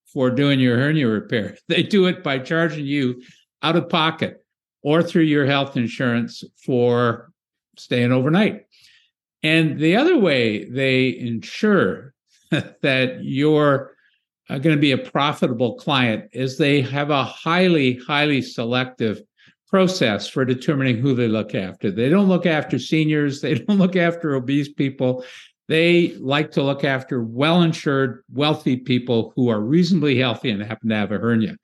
for 0.06 0.30
doing 0.30 0.60
your 0.60 0.78
hernia 0.78 1.08
repair. 1.08 1.58
They 1.68 1.82
do 1.82 2.06
it 2.06 2.22
by 2.22 2.38
charging 2.38 2.86
you 2.86 3.22
out 3.62 3.76
of 3.76 3.90
pocket 3.90 4.42
or 4.82 5.02
through 5.02 5.22
your 5.22 5.44
health 5.44 5.76
insurance 5.76 6.42
for 6.56 7.33
staying 7.78 8.12
overnight. 8.12 8.66
And 9.42 9.78
the 9.78 9.96
other 9.96 10.18
way 10.18 10.64
they 10.64 11.16
ensure 11.18 12.14
that 12.50 13.18
you're 13.22 13.94
uh, 14.48 14.58
going 14.58 14.76
to 14.76 14.80
be 14.80 14.92
a 14.92 14.98
profitable 14.98 15.74
client 15.74 16.28
is 16.32 16.58
they 16.58 16.80
have 16.82 17.10
a 17.10 17.24
highly, 17.24 17.98
highly 18.06 18.42
selective 18.42 19.22
process 19.68 20.28
for 20.28 20.44
determining 20.44 20.98
who 20.98 21.14
they 21.14 21.28
look 21.28 21.54
after. 21.54 21.90
They 21.90 22.08
don't 22.08 22.28
look 22.28 22.46
after 22.46 22.78
seniors, 22.78 23.40
they 23.40 23.54
don't 23.58 23.78
look 23.78 23.96
after 23.96 24.34
obese 24.34 24.72
people. 24.72 25.24
They 25.66 26.14
like 26.18 26.50
to 26.52 26.62
look 26.62 26.84
after 26.84 27.22
well 27.22 27.62
insured, 27.62 28.22
wealthy 28.32 28.76
people 28.76 29.32
who 29.34 29.48
are 29.48 29.60
reasonably 29.60 30.18
healthy 30.18 30.50
and 30.50 30.62
happen 30.62 30.90
to 30.90 30.96
have 30.96 31.10
a 31.10 31.18
hernia. 31.18 31.56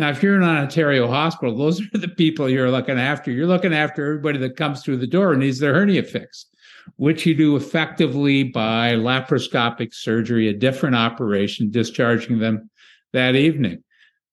Now, 0.00 0.08
if 0.08 0.22
you're 0.22 0.34
in 0.34 0.42
an 0.42 0.56
Ontario 0.56 1.06
hospital, 1.08 1.54
those 1.54 1.78
are 1.78 1.98
the 1.98 2.08
people 2.08 2.48
you're 2.48 2.70
looking 2.70 2.98
after. 2.98 3.30
You're 3.30 3.46
looking 3.46 3.74
after 3.74 4.02
everybody 4.02 4.38
that 4.38 4.56
comes 4.56 4.82
through 4.82 4.96
the 4.96 5.06
door 5.06 5.32
and 5.32 5.40
needs 5.40 5.58
their 5.58 5.74
hernia 5.74 6.04
fixed, 6.04 6.56
which 6.96 7.26
you 7.26 7.34
do 7.34 7.54
effectively 7.54 8.44
by 8.44 8.92
laparoscopic 8.92 9.92
surgery, 9.92 10.48
a 10.48 10.54
different 10.54 10.96
operation, 10.96 11.70
discharging 11.70 12.38
them 12.38 12.70
that 13.12 13.36
evening. 13.36 13.84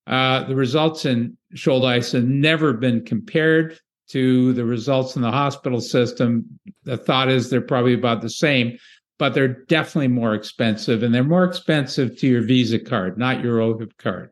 Uh, 0.07 0.45
the 0.45 0.55
results 0.55 1.03
in 1.03 1.38
Shouldice 1.53 2.13
have 2.13 2.24
never 2.24 2.71
been 2.71 3.03
compared 3.03 3.77
to 4.12 4.53
the 4.53 4.63
results 4.63 5.17
in 5.17 5.21
the 5.21 5.31
hospital 5.31 5.81
system. 5.81 6.45
The 6.86 6.95
thought 6.95 7.27
is 7.27 7.50
they're 7.50 7.59
probably 7.59 7.93
about 7.93 8.21
the 8.21 8.29
same, 8.29 8.77
but 9.19 9.33
they're 9.33 9.65
definitely 9.65 10.07
more 10.07 10.33
expensive, 10.33 11.03
and 11.03 11.13
they're 11.13 11.25
more 11.25 11.43
expensive 11.43 12.17
to 12.19 12.27
your 12.27 12.41
Visa 12.41 12.79
card, 12.79 13.17
not 13.17 13.43
your 13.43 13.57
OHIP 13.57 13.97
card. 13.97 14.29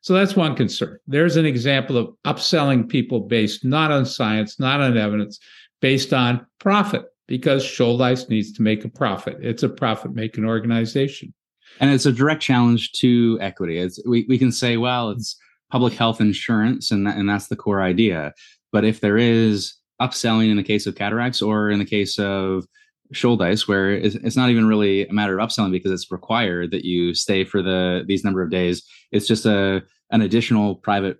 So 0.00 0.14
that's 0.14 0.36
one 0.36 0.54
concern. 0.54 0.98
There's 1.06 1.36
an 1.36 1.46
example 1.46 1.96
of 1.96 2.14
upselling 2.24 2.88
people 2.88 3.20
based 3.20 3.64
not 3.64 3.90
on 3.90 4.06
science, 4.06 4.58
not 4.58 4.80
on 4.80 4.96
evidence, 4.96 5.38
based 5.80 6.12
on 6.12 6.46
profit, 6.58 7.04
because 7.26 7.64
Shouldice 7.64 8.28
needs 8.28 8.52
to 8.52 8.62
make 8.62 8.84
a 8.84 8.88
profit. 8.88 9.36
It's 9.40 9.62
a 9.62 9.68
profit 9.68 10.14
making 10.14 10.44
organization. 10.44 11.34
And 11.80 11.90
it's 11.90 12.06
a 12.06 12.12
direct 12.12 12.42
challenge 12.42 12.92
to 12.92 13.38
equity. 13.40 13.78
It's, 13.78 14.00
we, 14.06 14.24
we 14.28 14.38
can 14.38 14.50
say, 14.50 14.76
well, 14.76 15.10
it's 15.10 15.36
public 15.70 15.94
health 15.94 16.20
insurance, 16.20 16.90
and, 16.90 17.06
that, 17.06 17.16
and 17.16 17.28
that's 17.28 17.48
the 17.48 17.56
core 17.56 17.82
idea. 17.82 18.32
But 18.72 18.84
if 18.84 19.00
there 19.00 19.18
is 19.18 19.74
upselling 20.00 20.50
in 20.50 20.56
the 20.56 20.62
case 20.62 20.86
of 20.86 20.94
cataracts 20.94 21.42
or 21.42 21.70
in 21.70 21.78
the 21.78 21.84
case 21.84 22.18
of 22.18 22.66
Shouldice, 23.14 23.66
where 23.66 23.90
it's, 23.90 24.16
it's 24.16 24.36
not 24.36 24.50
even 24.50 24.66
really 24.66 25.06
a 25.06 25.12
matter 25.12 25.38
of 25.38 25.48
upselling 25.48 25.72
because 25.72 25.92
it's 25.92 26.10
required 26.10 26.70
that 26.72 26.84
you 26.84 27.14
stay 27.14 27.44
for 27.44 27.62
the 27.62 28.04
these 28.06 28.24
number 28.24 28.42
of 28.42 28.50
days. 28.50 28.82
It's 29.12 29.26
just 29.26 29.46
a 29.46 29.82
an 30.10 30.22
additional 30.22 30.76
private 30.76 31.18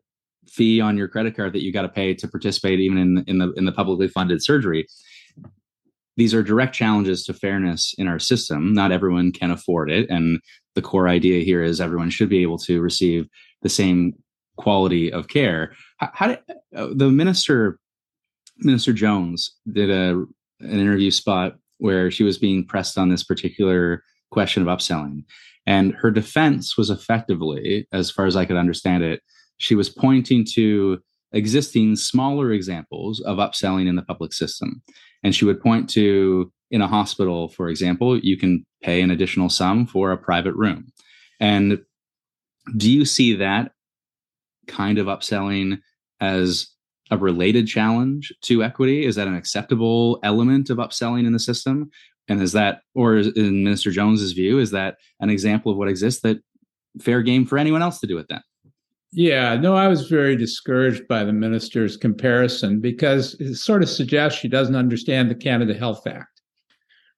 fee 0.49 0.81
on 0.81 0.97
your 0.97 1.09
credit 1.09 1.37
card 1.37 1.53
that 1.53 1.63
you 1.63 1.73
got 1.73 1.83
to 1.83 1.89
pay 1.89 2.15
to 2.15 2.29
participate 2.29 2.81
even 2.81 2.99
in 2.99 3.25
in 3.27 3.39
the 3.39 3.53
in 3.53 3.65
the 3.65 3.73
publicly 3.73 4.09
funded 4.09 4.43
surgery. 4.43 4.87
These 6.17 6.35
are 6.35 6.43
direct 6.43 6.75
challenges 6.75 7.25
to 7.25 7.33
fairness 7.33 7.95
in 7.97 8.09
our 8.09 8.19
system. 8.19 8.75
Not 8.75 8.91
everyone 8.93 9.33
can 9.33 9.51
afford 9.51 9.91
it, 9.91 10.11
and 10.11 10.41
the 10.75 10.83
core 10.83 11.09
idea 11.09 11.45
here 11.45 11.63
is 11.63 11.81
everyone 11.81 12.11
should 12.11 12.29
be 12.29 12.43
able 12.43 12.59
to 12.59 12.81
receive 12.81 13.27
the 13.63 13.69
same 13.69 14.15
quality 14.57 15.13
of 15.13 15.29
care. 15.29 15.75
How, 15.99 16.11
how 16.13 16.27
did 16.29 16.41
uh, 16.77 16.89
the 16.95 17.09
minister, 17.09 17.79
Minister 18.59 18.93
Jones, 18.93 19.55
did 19.73 19.91
a 19.91 20.25
an 20.61 20.81
interview 20.81 21.11
spot 21.11 21.57
where 21.79 22.11
she 22.11 22.25
was 22.25 22.39
being 22.39 22.65
pressed 22.65 22.99
on 22.99 23.09
this 23.09 23.25
particular 23.25 24.03
question 24.31 24.63
of 24.63 24.69
upselling. 24.69 25.25
And 25.67 25.95
her 25.95 26.11
defense 26.11 26.77
was 26.77 26.91
effectively, 26.91 27.87
as 27.93 28.11
far 28.11 28.27
as 28.27 28.37
I 28.37 28.45
could 28.45 28.57
understand 28.57 29.03
it, 29.03 29.21
she 29.59 29.75
was 29.75 29.89
pointing 29.89 30.45
to 30.55 30.99
existing 31.33 31.97
smaller 31.97 32.53
examples 32.53 33.21
of 33.21 33.39
upselling 33.39 33.87
in 33.87 33.97
the 33.97 34.03
public 34.03 34.33
system. 34.33 34.83
And 35.23 35.35
she 35.35 35.45
would 35.45 35.61
point 35.61 35.91
to 35.91 36.53
in 36.71 36.83
a 36.83 36.89
hospital, 36.89 37.49
for 37.49 37.69
example, 37.69 38.19
you 38.19 38.37
can 38.37 38.65
pay 38.83 39.01
an 39.01 39.11
additional 39.11 39.49
sum 39.49 39.87
for 39.87 40.13
a 40.13 40.19
private 40.19 40.55
room. 40.55 40.93
And 41.41 41.81
do 42.77 42.91
you 42.91 43.05
see 43.05 43.35
that 43.37 43.73
kind 44.67 44.99
of 44.99 45.07
upselling 45.07 45.81
as 46.21 46.69
a 47.11 47.19
related 47.19 47.67
challenge 47.67 48.33
to 48.43 48.63
equity? 48.63 49.05
Is 49.05 49.17
that 49.17 49.29
an 49.29 49.37
acceptable 49.37 50.19
element 50.23 50.71
of 50.71 50.79
upselling 50.79 51.27
in 51.27 51.33
the 51.33 51.39
system? 51.39 51.91
And 52.29 52.43
is 52.43 52.53
that, 52.53 52.83
or 52.95 53.17
is, 53.17 53.29
in 53.29 53.65
Minister 53.65 53.91
Jones's 53.91 54.33
view, 54.33 54.59
is 54.59 54.71
that 54.73 54.99
an 55.21 55.31
example 55.31 55.73
of 55.73 55.79
what 55.79 55.89
exists 55.89 56.21
that 56.23 56.39
fair 57.01 57.23
game 57.23 57.47
for 57.47 57.59
anyone 57.59 57.83
else 57.83 58.01
to 58.01 58.07
do 58.07 58.19
it 58.19 58.27
then? 58.29 58.43
Yeah, 59.13 59.57
no, 59.57 59.75
I 59.75 59.89
was 59.89 60.09
very 60.09 60.37
discouraged 60.37 61.09
by 61.09 61.25
the 61.25 61.33
minister's 61.33 61.97
comparison 61.97 62.81
because 62.81 63.35
it 63.41 63.55
sort 63.55 63.83
of 63.83 63.89
suggests 63.89 64.39
she 64.39 64.49
doesn't 64.49 64.77
understand 64.77 65.31
the 65.31 65.35
Canada 65.35 65.73
Health 65.73 66.07
Act, 66.07 66.43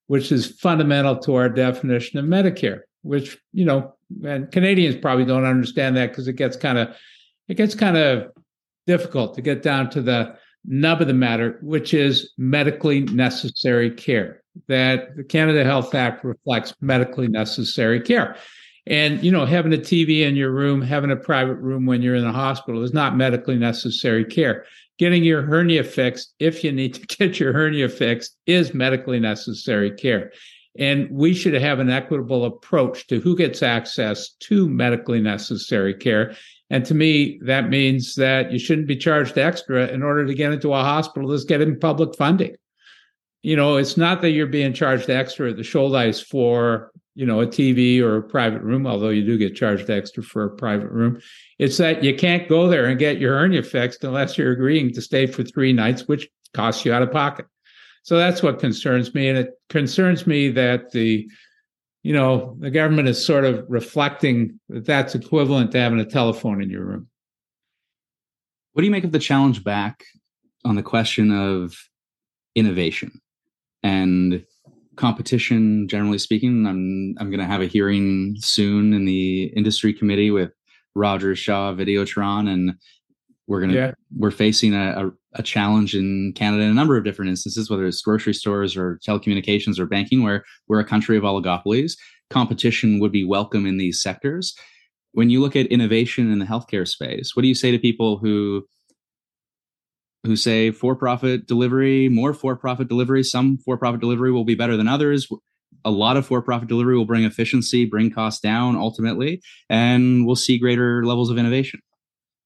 which 0.06 0.30
is 0.30 0.46
fundamental 0.60 1.18
to 1.18 1.34
our 1.34 1.48
definition 1.48 2.20
of 2.20 2.26
Medicare, 2.26 2.82
which, 3.02 3.38
you 3.52 3.64
know, 3.64 3.94
and 4.24 4.52
Canadians 4.52 4.96
probably 4.96 5.24
don't 5.24 5.44
understand 5.44 5.96
that 5.96 6.10
because 6.10 6.28
it 6.28 6.34
gets 6.34 6.56
kind 6.56 6.78
of 6.78 6.96
it 7.48 7.56
gets 7.56 7.74
kind 7.74 7.96
of 7.96 8.30
difficult 8.90 9.34
to 9.36 9.40
get 9.40 9.62
down 9.62 9.88
to 9.88 10.02
the 10.02 10.34
nub 10.64 11.00
of 11.00 11.06
the 11.06 11.14
matter, 11.14 11.58
which 11.62 11.94
is 11.94 12.32
medically 12.36 13.02
necessary 13.02 13.88
care. 13.88 14.42
That 14.66 15.16
the 15.16 15.22
Canada 15.22 15.62
Health 15.62 15.94
Act 15.94 16.24
reflects 16.24 16.74
medically 16.80 17.28
necessary 17.28 18.00
care. 18.00 18.36
And, 18.88 19.22
you 19.22 19.30
know, 19.30 19.46
having 19.46 19.72
a 19.72 19.76
TV 19.76 20.22
in 20.22 20.34
your 20.34 20.50
room, 20.50 20.82
having 20.82 21.12
a 21.12 21.16
private 21.16 21.54
room 21.54 21.86
when 21.86 22.02
you're 22.02 22.16
in 22.16 22.24
the 22.24 22.32
hospital 22.32 22.82
is 22.82 22.92
not 22.92 23.16
medically 23.16 23.56
necessary 23.56 24.24
care. 24.24 24.64
Getting 24.98 25.22
your 25.22 25.42
hernia 25.42 25.84
fixed, 25.84 26.34
if 26.40 26.64
you 26.64 26.72
need 26.72 26.94
to 26.94 27.00
get 27.16 27.38
your 27.38 27.52
hernia 27.52 27.88
fixed, 27.88 28.36
is 28.46 28.74
medically 28.74 29.20
necessary 29.20 29.92
care. 29.92 30.32
And 30.76 31.08
we 31.12 31.32
should 31.32 31.54
have 31.54 31.78
an 31.78 31.90
equitable 31.90 32.44
approach 32.44 33.06
to 33.06 33.20
who 33.20 33.36
gets 33.36 33.62
access 33.62 34.30
to 34.40 34.68
medically 34.68 35.20
necessary 35.20 35.94
care. 35.94 36.34
And 36.70 36.86
to 36.86 36.94
me, 36.94 37.40
that 37.42 37.68
means 37.68 38.14
that 38.14 38.52
you 38.52 38.58
shouldn't 38.58 38.86
be 38.86 38.96
charged 38.96 39.36
extra 39.36 39.88
in 39.88 40.02
order 40.02 40.24
to 40.24 40.34
get 40.34 40.52
into 40.52 40.72
a 40.72 40.82
hospital 40.82 41.28
that's 41.28 41.44
getting 41.44 41.78
public 41.78 42.16
funding. 42.16 42.54
You 43.42 43.56
know, 43.56 43.76
it's 43.76 43.96
not 43.96 44.20
that 44.22 44.30
you're 44.30 44.46
being 44.46 44.72
charged 44.72 45.10
extra 45.10 45.50
at 45.50 45.56
the 45.56 45.62
Shouldice 45.62 46.24
for, 46.24 46.92
you 47.16 47.26
know, 47.26 47.40
a 47.40 47.46
TV 47.46 48.00
or 48.00 48.18
a 48.18 48.22
private 48.22 48.62
room, 48.62 48.86
although 48.86 49.08
you 49.08 49.24
do 49.24 49.36
get 49.36 49.56
charged 49.56 49.90
extra 49.90 50.22
for 50.22 50.44
a 50.44 50.56
private 50.56 50.90
room. 50.90 51.20
It's 51.58 51.78
that 51.78 52.04
you 52.04 52.14
can't 52.14 52.48
go 52.48 52.68
there 52.68 52.84
and 52.86 52.98
get 52.98 53.18
your 53.18 53.36
hernia 53.36 53.62
fixed 53.62 54.04
unless 54.04 54.38
you're 54.38 54.52
agreeing 54.52 54.92
to 54.92 55.02
stay 55.02 55.26
for 55.26 55.42
three 55.42 55.72
nights, 55.72 56.06
which 56.06 56.28
costs 56.54 56.84
you 56.84 56.92
out 56.92 57.02
of 57.02 57.10
pocket. 57.10 57.46
So 58.02 58.16
that's 58.16 58.42
what 58.42 58.60
concerns 58.60 59.12
me. 59.14 59.28
And 59.28 59.38
it 59.38 59.50
concerns 59.68 60.26
me 60.26 60.50
that 60.50 60.92
the, 60.92 61.28
you 62.02 62.12
know, 62.12 62.56
the 62.60 62.70
government 62.70 63.08
is 63.08 63.24
sort 63.24 63.44
of 63.44 63.64
reflecting 63.68 64.58
that 64.68 64.86
that's 64.86 65.14
equivalent 65.14 65.72
to 65.72 65.78
having 65.78 66.00
a 66.00 66.04
telephone 66.04 66.62
in 66.62 66.70
your 66.70 66.84
room. 66.84 67.08
What 68.72 68.82
do 68.82 68.86
you 68.86 68.92
make 68.92 69.04
of 69.04 69.12
the 69.12 69.18
challenge 69.18 69.64
back 69.64 70.04
on 70.64 70.76
the 70.76 70.82
question 70.82 71.30
of 71.30 71.74
innovation 72.54 73.20
and 73.82 74.44
competition 74.96 75.88
generally 75.88 76.18
speaking 76.18 76.66
i'm 76.66 77.14
i'm 77.18 77.30
going 77.30 77.40
to 77.40 77.46
have 77.46 77.62
a 77.62 77.66
hearing 77.66 78.34
soon 78.38 78.92
in 78.92 79.06
the 79.06 79.44
industry 79.56 79.94
committee 79.94 80.30
with 80.30 80.50
Rogers 80.94 81.38
shaw 81.38 81.72
videotron 81.72 82.48
and 82.48 82.74
we're 83.50 83.60
going 83.60 83.70
to 83.70 83.76
yeah. 83.76 83.92
we're 84.16 84.30
facing 84.30 84.74
a, 84.74 85.06
a, 85.06 85.40
a, 85.40 85.42
challenge 85.42 85.94
in 85.94 86.32
canada 86.36 86.62
in 86.62 86.70
a 86.70 86.74
number 86.74 86.96
of 86.96 87.04
different 87.04 87.28
instances 87.28 87.68
whether 87.68 87.86
it's 87.86 88.00
grocery 88.00 88.32
stores 88.32 88.76
or 88.76 88.98
telecommunications 89.06 89.78
or 89.78 89.86
banking 89.86 90.22
where 90.22 90.44
we're 90.68 90.80
a 90.80 90.84
country 90.84 91.16
of 91.16 91.24
oligopolies 91.24 91.92
competition 92.30 93.00
would 93.00 93.12
be 93.12 93.24
welcome 93.24 93.66
in 93.66 93.76
these 93.76 94.00
sectors 94.00 94.54
when 95.12 95.28
you 95.28 95.40
look 95.40 95.56
at 95.56 95.66
innovation 95.66 96.32
in 96.32 96.38
the 96.38 96.46
healthcare 96.46 96.86
space 96.86 97.34
what 97.34 97.42
do 97.42 97.48
you 97.48 97.54
say 97.54 97.70
to 97.70 97.78
people 97.78 98.18
who 98.18 98.64
who 100.24 100.36
say 100.36 100.70
for 100.70 100.94
profit 100.94 101.46
delivery, 101.46 102.08
more 102.08 102.34
for 102.34 102.54
profit 102.54 102.88
delivery. 102.88 103.22
Some 103.22 103.58
for 103.58 103.78
profit 103.78 104.00
delivery 104.00 104.30
will 104.30 104.44
be 104.44 104.54
better 104.54 104.76
than 104.76 104.86
others. 104.86 105.26
A 105.84 105.90
lot 105.90 106.16
of 106.18 106.26
for 106.26 106.42
profit 106.42 106.68
delivery 106.68 106.96
will 106.96 107.06
bring 107.06 107.24
efficiency, 107.24 107.86
bring 107.86 108.10
costs 108.10 108.40
down 108.40 108.76
ultimately, 108.76 109.40
and 109.70 110.26
we'll 110.26 110.36
see 110.36 110.58
greater 110.58 111.06
levels 111.06 111.30
of 111.30 111.38
innovation. 111.38 111.80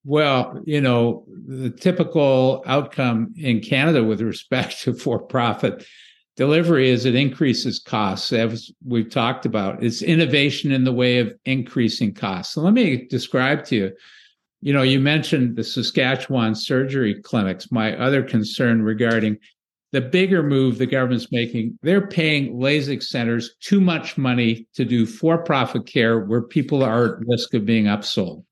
Well, 0.04 0.60
you 0.66 0.80
know, 0.80 1.24
the 1.46 1.70
typical 1.70 2.62
outcome 2.66 3.32
in 3.36 3.60
Canada 3.60 4.04
with 4.04 4.20
respect 4.20 4.80
to 4.82 4.94
for 4.94 5.18
profit 5.18 5.86
delivery 6.36 6.90
is 6.90 7.04
it 7.04 7.14
increases 7.14 7.78
costs, 7.78 8.32
as 8.32 8.70
we've 8.84 9.10
talked 9.10 9.46
about. 9.46 9.82
It's 9.82 10.02
innovation 10.02 10.72
in 10.72 10.84
the 10.84 10.92
way 10.92 11.18
of 11.18 11.32
increasing 11.44 12.12
costs. 12.12 12.54
So 12.54 12.60
let 12.60 12.74
me 12.74 13.06
describe 13.06 13.64
to 13.66 13.76
you 13.76 13.92
you 14.64 14.72
know, 14.72 14.80
you 14.80 14.98
mentioned 14.98 15.56
the 15.56 15.62
Saskatchewan 15.62 16.54
surgery 16.54 17.20
clinics. 17.20 17.70
My 17.70 17.94
other 17.98 18.22
concern 18.22 18.80
regarding 18.80 19.36
the 19.92 20.00
bigger 20.00 20.42
move 20.42 20.78
the 20.78 20.86
government's 20.86 21.30
making, 21.30 21.78
they're 21.82 22.06
paying 22.06 22.54
LASIK 22.54 23.02
centers 23.02 23.56
too 23.60 23.78
much 23.78 24.16
money 24.16 24.66
to 24.74 24.86
do 24.86 25.04
for 25.04 25.36
profit 25.36 25.84
care 25.84 26.18
where 26.18 26.40
people 26.40 26.82
are 26.82 27.18
at 27.18 27.26
risk 27.28 27.52
of 27.52 27.66
being 27.66 27.84
upsold. 27.84 28.42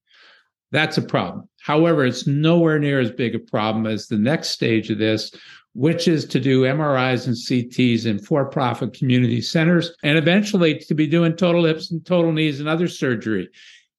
That's 0.73 0.99
a 0.99 1.02
problem. 1.02 1.49
However, 1.61 2.05
it's 2.05 2.26
nowhere 2.26 2.79
near 2.79 2.99
as 2.99 3.12
big 3.12 3.35
a 3.35 3.38
problem 3.38 3.87
as 3.87 4.09
the 4.09 4.17
next 4.17 4.49
stage 4.49 4.91
of 4.91 4.99
this, 4.99 5.31
which 5.75 6.09
is 6.09 6.25
to 6.26 6.41
do 6.41 6.62
MRIs 6.62 7.26
and 7.26 7.37
CTs 7.37 8.07
in 8.07 8.19
for 8.19 8.47
profit 8.47 8.95
community 8.95 9.41
centers 9.41 9.95
and 10.02 10.19
eventually 10.19 10.79
to 10.79 10.95
be 10.95 11.07
doing 11.07 11.37
total 11.37 11.64
hips 11.64 11.91
and 11.91 12.05
total 12.05 12.33
knees 12.33 12.59
and 12.59 12.69
other 12.69 12.88
surgery 12.88 13.49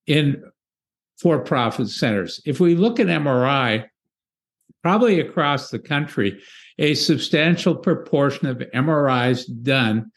in 0.08 0.44
for 1.20 1.40
profit 1.40 1.90
centers. 1.90 2.42
If 2.46 2.60
we 2.60 2.76
look 2.76 3.00
at 3.00 3.08
MRI, 3.08 3.86
probably 4.82 5.20
across 5.20 5.70
the 5.70 5.80
country, 5.80 6.42
a 6.80 6.96
substantial 6.96 7.76
proportion 7.76 8.48
of 8.48 8.58
MRIs 8.58 9.46
done 9.64 10.12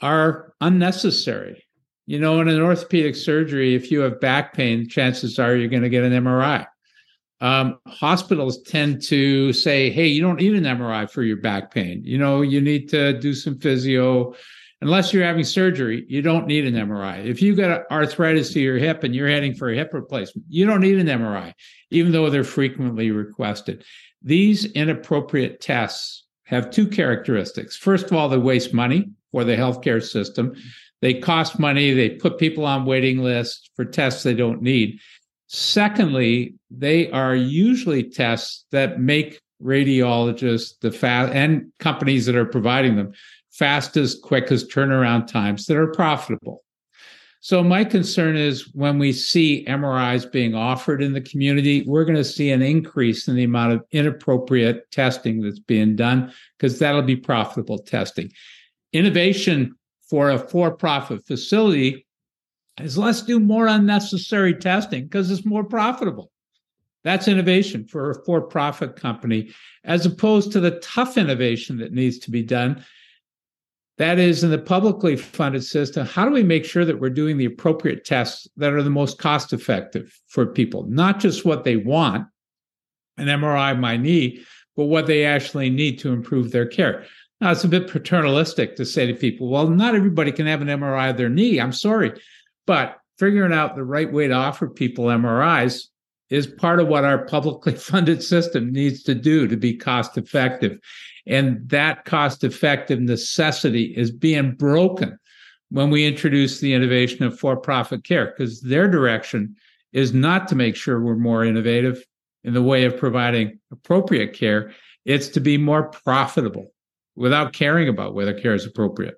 are 0.00 0.54
unnecessary. 0.60 1.65
You 2.06 2.20
know, 2.20 2.40
in 2.40 2.48
an 2.48 2.60
orthopedic 2.60 3.16
surgery, 3.16 3.74
if 3.74 3.90
you 3.90 4.00
have 4.00 4.20
back 4.20 4.54
pain, 4.54 4.88
chances 4.88 5.38
are 5.38 5.56
you're 5.56 5.68
going 5.68 5.82
to 5.82 5.88
get 5.88 6.04
an 6.04 6.12
MRI. 6.12 6.66
Um, 7.40 7.78
hospitals 7.86 8.62
tend 8.62 9.02
to 9.04 9.52
say, 9.52 9.90
hey, 9.90 10.06
you 10.06 10.22
don't 10.22 10.40
need 10.40 10.54
an 10.54 10.64
MRI 10.64 11.10
for 11.10 11.22
your 11.22 11.36
back 11.36 11.72
pain. 11.72 12.02
You 12.04 12.16
know, 12.16 12.42
you 12.42 12.60
need 12.60 12.88
to 12.90 13.18
do 13.18 13.34
some 13.34 13.58
physio 13.58 14.34
unless 14.80 15.12
you're 15.12 15.24
having 15.24 15.44
surgery, 15.44 16.04
you 16.08 16.22
don't 16.22 16.46
need 16.46 16.66
an 16.66 16.74
MRI. 16.74 17.24
If 17.24 17.40
you've 17.40 17.56
got 17.56 17.90
arthritis 17.90 18.52
to 18.52 18.60
your 18.60 18.78
hip 18.78 19.04
and 19.04 19.14
you're 19.14 19.28
heading 19.28 19.54
for 19.54 19.70
a 19.70 19.74
hip 19.74 19.92
replacement, 19.92 20.46
you 20.48 20.66
don't 20.66 20.80
need 20.80 20.98
an 20.98 21.06
MRI, 21.06 21.54
even 21.90 22.12
though 22.12 22.30
they're 22.30 22.44
frequently 22.44 23.10
requested. 23.10 23.84
These 24.22 24.66
inappropriate 24.72 25.60
tests 25.60 26.24
have 26.44 26.70
two 26.70 26.86
characteristics. 26.86 27.76
First 27.76 28.06
of 28.06 28.12
all, 28.12 28.28
they 28.28 28.38
waste 28.38 28.72
money 28.72 29.10
for 29.32 29.44
the 29.44 29.56
healthcare 29.56 30.02
system. 30.02 30.54
They 31.02 31.14
cost 31.14 31.58
money. 31.58 31.92
They 31.92 32.10
put 32.10 32.38
people 32.38 32.64
on 32.64 32.86
waiting 32.86 33.22
lists 33.22 33.70
for 33.76 33.84
tests 33.84 34.22
they 34.22 34.34
don't 34.34 34.62
need. 34.62 34.98
Secondly, 35.48 36.54
they 36.70 37.10
are 37.10 37.34
usually 37.34 38.02
tests 38.02 38.64
that 38.72 39.00
make 39.00 39.40
radiologists 39.62 40.74
the 40.80 40.90
fast 40.90 41.32
and 41.32 41.72
companies 41.78 42.26
that 42.26 42.36
are 42.36 42.44
providing 42.46 42.96
them 42.96 43.12
fastest, 43.52 44.22
quickest 44.22 44.70
turnaround 44.70 45.26
times 45.26 45.66
that 45.66 45.76
are 45.76 45.90
profitable. 45.92 46.62
So, 47.40 47.62
my 47.62 47.84
concern 47.84 48.36
is 48.36 48.74
when 48.74 48.98
we 48.98 49.12
see 49.12 49.64
MRIs 49.66 50.30
being 50.30 50.54
offered 50.54 51.00
in 51.00 51.12
the 51.12 51.20
community, 51.20 51.84
we're 51.86 52.04
going 52.04 52.16
to 52.16 52.24
see 52.24 52.50
an 52.50 52.60
increase 52.60 53.28
in 53.28 53.36
the 53.36 53.44
amount 53.44 53.72
of 53.72 53.84
inappropriate 53.92 54.90
testing 54.90 55.42
that's 55.42 55.60
being 55.60 55.94
done 55.94 56.32
because 56.58 56.78
that'll 56.78 57.02
be 57.02 57.16
profitable 57.16 57.78
testing. 57.78 58.32
Innovation 58.92 59.76
for 60.08 60.30
a 60.30 60.38
for 60.38 60.70
profit 60.70 61.26
facility 61.26 62.06
is 62.80 62.98
let's 62.98 63.22
do 63.22 63.40
more 63.40 63.66
unnecessary 63.66 64.54
testing 64.54 65.04
because 65.04 65.30
it's 65.30 65.44
more 65.44 65.64
profitable. 65.64 66.30
That's 67.04 67.28
innovation 67.28 67.86
for 67.86 68.10
a 68.10 68.24
for 68.24 68.40
profit 68.42 68.96
company, 68.96 69.52
as 69.84 70.06
opposed 70.06 70.52
to 70.52 70.60
the 70.60 70.78
tough 70.80 71.16
innovation 71.16 71.78
that 71.78 71.92
needs 71.92 72.18
to 72.20 72.30
be 72.30 72.42
done 72.42 72.84
that 73.98 74.18
is, 74.18 74.44
in 74.44 74.50
the 74.50 74.58
publicly 74.58 75.16
funded 75.16 75.64
system, 75.64 76.06
how 76.06 76.26
do 76.26 76.30
we 76.30 76.42
make 76.42 76.64
sure 76.64 76.84
that 76.84 77.00
we're 77.00 77.08
doing 77.08 77.38
the 77.38 77.46
appropriate 77.46 78.04
tests 78.04 78.46
that 78.56 78.72
are 78.72 78.82
the 78.82 78.90
most 78.90 79.18
cost 79.18 79.52
effective 79.52 80.20
for 80.28 80.44
people? 80.44 80.84
Not 80.86 81.18
just 81.18 81.46
what 81.46 81.64
they 81.64 81.76
want, 81.76 82.26
an 83.16 83.26
MRI 83.26 83.72
of 83.72 83.78
my 83.78 83.96
knee, 83.96 84.44
but 84.76 84.84
what 84.84 85.06
they 85.06 85.24
actually 85.24 85.70
need 85.70 85.98
to 86.00 86.12
improve 86.12 86.50
their 86.50 86.66
care. 86.66 87.06
Now, 87.40 87.50
it's 87.50 87.64
a 87.64 87.68
bit 87.68 87.88
paternalistic 87.88 88.76
to 88.76 88.86
say 88.86 89.06
to 89.06 89.14
people, 89.14 89.48
well, 89.48 89.68
not 89.68 89.94
everybody 89.94 90.32
can 90.32 90.46
have 90.46 90.62
an 90.62 90.68
MRI 90.68 91.10
of 91.10 91.16
their 91.16 91.28
knee. 91.28 91.60
I'm 91.60 91.72
sorry. 91.72 92.12
But 92.66 92.98
figuring 93.18 93.52
out 93.52 93.76
the 93.76 93.84
right 93.84 94.10
way 94.10 94.26
to 94.28 94.34
offer 94.34 94.68
people 94.68 95.06
MRIs 95.06 95.86
is 96.30 96.46
part 96.46 96.80
of 96.80 96.88
what 96.88 97.04
our 97.04 97.24
publicly 97.26 97.74
funded 97.76 98.22
system 98.22 98.72
needs 98.72 99.02
to 99.04 99.14
do 99.14 99.46
to 99.48 99.56
be 99.56 99.76
cost 99.76 100.16
effective. 100.16 100.78
And 101.26 101.68
that 101.68 102.04
cost 102.04 102.42
effective 102.42 103.00
necessity 103.00 103.94
is 103.96 104.10
being 104.10 104.52
broken 104.52 105.18
when 105.70 105.90
we 105.90 106.06
introduce 106.06 106.60
the 106.60 106.72
innovation 106.72 107.24
of 107.24 107.38
for 107.38 107.56
profit 107.56 108.04
care, 108.04 108.26
because 108.26 108.60
their 108.60 108.88
direction 108.88 109.56
is 109.92 110.14
not 110.14 110.46
to 110.48 110.54
make 110.54 110.76
sure 110.76 111.00
we're 111.00 111.16
more 111.16 111.44
innovative 111.44 112.04
in 112.44 112.54
the 112.54 112.62
way 112.62 112.84
of 112.84 112.96
providing 112.96 113.58
appropriate 113.72 114.32
care, 114.32 114.72
it's 115.04 115.28
to 115.28 115.40
be 115.40 115.58
more 115.58 115.84
profitable 115.90 116.72
without 117.16 117.52
caring 117.52 117.88
about 117.88 118.14
whether 118.14 118.38
care 118.38 118.54
is 118.54 118.66
appropriate. 118.66 119.16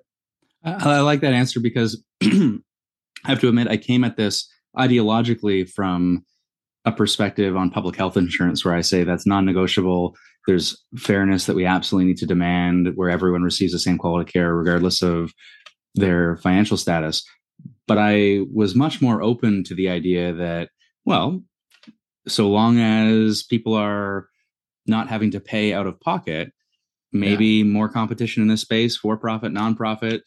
I, 0.63 0.95
I 0.95 0.99
like 1.01 1.21
that 1.21 1.33
answer 1.33 1.59
because 1.59 2.03
I 2.23 2.59
have 3.25 3.39
to 3.41 3.49
admit, 3.49 3.67
I 3.67 3.77
came 3.77 4.03
at 4.03 4.17
this 4.17 4.49
ideologically 4.77 5.69
from 5.69 6.25
a 6.85 6.91
perspective 6.91 7.55
on 7.55 7.69
public 7.69 7.95
health 7.95 8.17
insurance 8.17 8.63
where 8.63 8.73
I 8.73 8.81
say 8.81 9.03
that's 9.03 9.27
non 9.27 9.45
negotiable 9.45 10.15
there's 10.49 10.83
fairness 10.97 11.45
that 11.45 11.55
we 11.55 11.65
absolutely 11.65 12.07
need 12.07 12.17
to 12.17 12.25
demand 12.25 12.89
where 12.95 13.09
everyone 13.09 13.43
receives 13.43 13.71
the 13.71 13.77
same 13.79 13.99
quality 13.99 14.31
care 14.31 14.55
regardless 14.55 15.03
of 15.03 15.31
their 15.95 16.37
financial 16.37 16.75
status 16.77 17.23
but 17.87 17.97
i 17.99 18.39
was 18.51 18.75
much 18.75 19.01
more 19.01 19.21
open 19.21 19.63
to 19.63 19.75
the 19.75 19.89
idea 19.89 20.33
that 20.33 20.69
well 21.05 21.43
so 22.27 22.49
long 22.49 22.79
as 22.79 23.43
people 23.43 23.75
are 23.75 24.27
not 24.87 25.07
having 25.07 25.29
to 25.29 25.39
pay 25.39 25.71
out 25.71 25.87
of 25.87 25.99
pocket 25.99 26.51
maybe 27.11 27.45
yeah. 27.45 27.63
more 27.63 27.89
competition 27.89 28.41
in 28.41 28.47
this 28.47 28.61
space 28.61 28.95
for 28.95 29.17
profit 29.17 29.51
nonprofit 29.51 30.21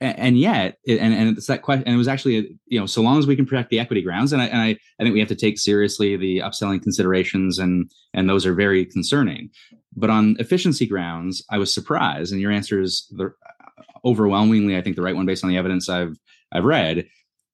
and 0.00 0.38
yet 0.38 0.78
and 0.88 1.14
and 1.14 1.36
it's 1.36 1.46
that 1.46 1.62
question 1.62 1.86
and 1.86 1.94
it 1.94 1.98
was 1.98 2.08
actually 2.08 2.58
you 2.66 2.80
know 2.80 2.86
so 2.86 3.00
long 3.00 3.16
as 3.18 3.28
we 3.28 3.36
can 3.36 3.46
protect 3.46 3.70
the 3.70 3.78
equity 3.78 4.02
grounds 4.02 4.32
and 4.32 4.42
I, 4.42 4.46
and 4.46 4.60
I 4.60 4.68
I 4.98 5.02
think 5.02 5.12
we 5.12 5.20
have 5.20 5.28
to 5.28 5.36
take 5.36 5.58
seriously 5.58 6.16
the 6.16 6.38
upselling 6.38 6.82
considerations 6.82 7.58
and 7.58 7.88
and 8.12 8.28
those 8.28 8.44
are 8.44 8.54
very 8.54 8.84
concerning 8.84 9.50
but 9.94 10.10
on 10.10 10.36
efficiency 10.40 10.84
grounds 10.84 11.44
I 11.48 11.58
was 11.58 11.72
surprised 11.72 12.32
and 12.32 12.40
your 12.40 12.50
answer 12.50 12.80
is 12.80 13.06
the, 13.16 13.26
uh, 13.26 13.82
overwhelmingly 14.04 14.76
I 14.76 14.82
think 14.82 14.96
the 14.96 15.02
right 15.02 15.14
one 15.14 15.26
based 15.26 15.44
on 15.44 15.50
the 15.50 15.58
evidence 15.58 15.88
I've 15.88 16.16
I've 16.50 16.64
read 16.64 17.06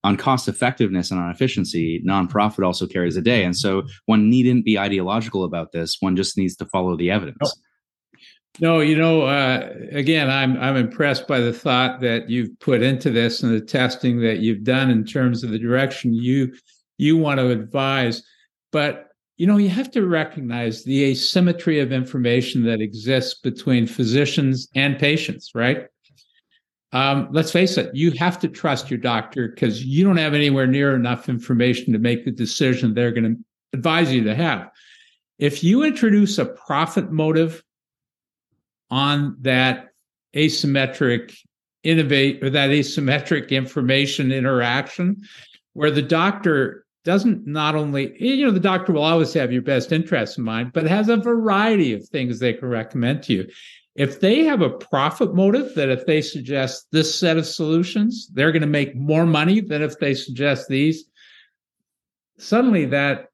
on 0.03 0.17
cost 0.17 0.49
effectiveness 0.49 1.11
and 1.11 1.21
on 1.21 1.31
efficiency 1.31 2.03
nonprofit 2.09 2.65
also 2.65 2.87
carries 2.87 3.19
a 3.19 3.23
day 3.23 3.45
and 3.45 3.55
so 3.55 3.83
one 4.07 4.31
needn't 4.31 4.65
be 4.65 4.79
ideological 4.79 5.45
about 5.45 5.73
this 5.73 5.99
one 6.01 6.17
just 6.17 6.39
needs 6.39 6.57
to 6.57 6.65
follow 6.67 6.97
the 6.97 7.11
evidence. 7.11 7.53
No, 8.61 8.81
you 8.81 8.97
know, 8.97 9.23
uh, 9.23 9.73
again, 9.93 10.31
I'm 10.31 10.59
I'm 10.59 10.77
impressed 10.77 11.27
by 11.27 11.41
the 11.41 11.55
thought 11.55 12.01
that 12.01 12.29
you've 12.29 12.59
put 12.61 12.83
into 12.83 13.11
this 13.11 13.43
and 13.43 13.55
the 13.55 13.65
testing 13.65 14.21
that 14.21 14.41
you've 14.41 14.63
done 14.63 14.91
in 14.91 15.05
terms 15.05 15.43
of 15.43 15.51
the 15.51 15.59
direction 15.59 16.13
you 16.13 16.53
you 16.99 17.17
want 17.17 17.41
to 17.41 17.49
advise. 17.49 18.23
But 18.71 19.09
you 19.39 19.47
know, 19.47 19.57
you 19.57 19.71
have 19.71 19.91
to 19.93 20.07
recognize 20.07 20.85
the 20.85 21.03
asymmetry 21.05 21.81
of 21.81 21.93
information 21.93 22.65
that 22.65 22.83
exists 22.83 23.41
between 23.41 23.87
physicians 23.87 24.69
and 24.75 24.99
patients, 24.99 25.51
right? 25.55 25.87
Um, 26.93 27.29
let's 27.33 27.51
face 27.51 27.79
it, 27.79 27.95
you 27.95 28.11
have 28.13 28.39
to 28.41 28.49
trust 28.49 28.91
your 28.91 28.99
doctor 28.99 29.49
because 29.49 29.83
you 29.83 30.05
don't 30.05 30.19
have 30.19 30.35
anywhere 30.35 30.67
near 30.67 30.95
enough 30.95 31.31
information 31.31 31.95
to 31.95 31.99
make 31.99 32.27
the 32.27 32.31
decision 32.31 32.93
they're 32.93 33.11
going 33.11 33.35
to 33.35 33.45
advise 33.73 34.13
you 34.13 34.23
to 34.25 34.35
have. 34.35 34.71
If 35.39 35.65
you 35.65 35.83
introduce 35.83 36.37
a 36.37 36.45
profit 36.45 37.11
motive 37.11 37.65
on 38.93 39.35
that 39.41 39.89
asymmetric 40.37 41.35
innovate 41.83 42.45
or 42.45 42.51
that 42.51 42.69
asymmetric 42.69 43.49
information 43.49 44.31
interaction, 44.31 45.23
where 45.73 45.91
the 45.91 46.03
doctor 46.03 46.85
doesn't 47.05 47.47
not 47.47 47.75
only 47.75 48.15
you 48.23 48.45
know 48.45 48.53
the 48.53 48.61
doctor 48.61 48.93
will 48.93 49.03
always 49.03 49.33
have 49.33 49.51
your 49.51 49.63
best 49.63 49.91
interests 49.91 50.39
in 50.39 50.45
mind 50.45 50.73
but 50.73 50.85
has 50.85 51.09
a 51.09 51.17
variety 51.17 51.93
of 51.93 52.07
things 52.09 52.39
they 52.39 52.53
can 52.53 52.69
recommend 52.69 53.23
to 53.23 53.33
you. 53.33 53.49
If 53.97 54.21
they 54.21 54.45
have 54.45 54.61
a 54.61 54.71
profit 54.71 55.35
motive 55.35 55.75
that 55.75 55.89
if 55.89 56.07
they 56.07 56.23
suggest 56.23 56.87
this 56.93 57.13
set 57.13 57.39
of 57.39 57.47
solutions 57.47 58.29
they're 58.35 58.53
going 58.53 58.61
to 58.61 58.69
make 58.69 58.95
more 58.95 59.27
money 59.27 59.61
than 59.61 59.83
if 59.83 59.99
they 59.99 60.15
suggest 60.15 60.69
these 60.69 61.05
suddenly 62.39 62.85
that 62.87 63.31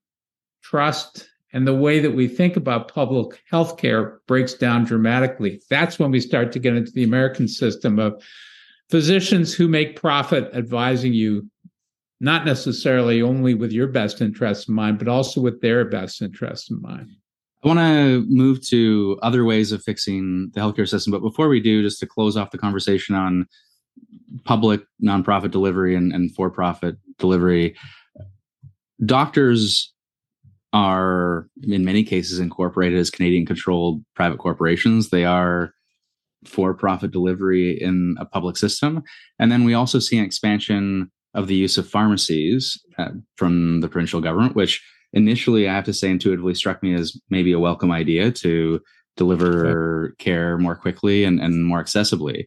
trust 0.62 1.29
and 1.52 1.66
the 1.66 1.74
way 1.74 1.98
that 1.98 2.14
we 2.14 2.28
think 2.28 2.56
about 2.56 2.92
public 2.92 3.42
health 3.50 3.76
care 3.78 4.20
breaks 4.26 4.54
down 4.54 4.84
dramatically 4.84 5.61
that's 5.70 5.98
when 5.98 6.11
we 6.11 6.20
start 6.20 6.52
to 6.52 6.58
get 6.58 6.76
into 6.76 6.92
the 6.92 7.04
american 7.04 7.48
system 7.48 7.98
of 7.98 8.22
physicians 8.90 9.54
who 9.54 9.68
make 9.68 10.00
profit 10.00 10.50
advising 10.54 11.12
you 11.12 11.48
not 12.20 12.44
necessarily 12.44 13.22
only 13.22 13.54
with 13.54 13.72
your 13.72 13.87
best 13.87 14.20
interests 14.20 14.68
in 14.68 14.74
mind, 14.74 14.98
but 14.98 15.08
also 15.08 15.40
with 15.40 15.61
their 15.61 15.84
best 15.84 16.20
interests 16.20 16.70
in 16.70 16.80
mind. 16.82 17.11
I 17.62 17.68
want 17.68 17.80
to 17.80 18.24
move 18.28 18.66
to 18.68 19.18
other 19.22 19.44
ways 19.44 19.72
of 19.72 19.82
fixing 19.82 20.50
the 20.54 20.61
healthcare 20.61 20.88
system. 20.88 21.11
But 21.11 21.22
before 21.22 21.48
we 21.48 21.61
do, 21.61 21.82
just 21.82 22.00
to 22.00 22.06
close 22.06 22.37
off 22.37 22.50
the 22.50 22.58
conversation 22.58 23.14
on 23.14 23.46
public 24.44 24.80
nonprofit 25.02 25.50
delivery 25.50 25.96
and, 25.96 26.12
and 26.12 26.34
for 26.34 26.50
profit 26.50 26.96
delivery, 27.18 27.76
doctors 29.04 29.92
are 30.72 31.48
in 31.62 31.85
many 31.85 32.04
cases 32.04 32.38
incorporated 32.38 32.98
as 32.98 33.11
Canadian 33.11 33.46
controlled 33.46 34.04
private 34.14 34.38
corporations. 34.38 35.11
They 35.11 35.24
are 35.24 35.72
for 36.44 36.74
profit 36.74 37.11
delivery 37.11 37.81
in 37.81 38.16
a 38.20 38.24
public 38.24 38.57
system. 38.57 39.02
And 39.38 39.50
then 39.50 39.64
we 39.64 39.74
also 39.74 39.98
see 39.98 40.18
an 40.18 40.24
expansion 40.24 41.11
of 41.35 41.46
the 41.46 41.54
use 41.54 41.78
of 41.78 41.88
pharmacies 41.88 42.81
uh, 42.98 43.11
from 43.37 43.81
the 43.81 43.88
provincial 43.88 44.20
government, 44.20 44.54
which 44.54 44.83
initially 45.12 45.68
I 45.68 45.74
have 45.74 45.85
to 45.85 45.92
say 45.92 46.11
intuitively 46.11 46.54
struck 46.54 46.83
me 46.83 46.94
as 46.94 47.18
maybe 47.31 47.52
a 47.52 47.59
welcome 47.59 47.90
idea 47.90 48.31
to 48.33 48.81
deliver 49.16 50.09
okay. 50.12 50.24
care 50.24 50.59
more 50.59 50.76
quickly 50.76 51.24
and, 51.24 51.40
and 51.40 51.64
more 51.64 51.83
accessibly. 51.83 52.44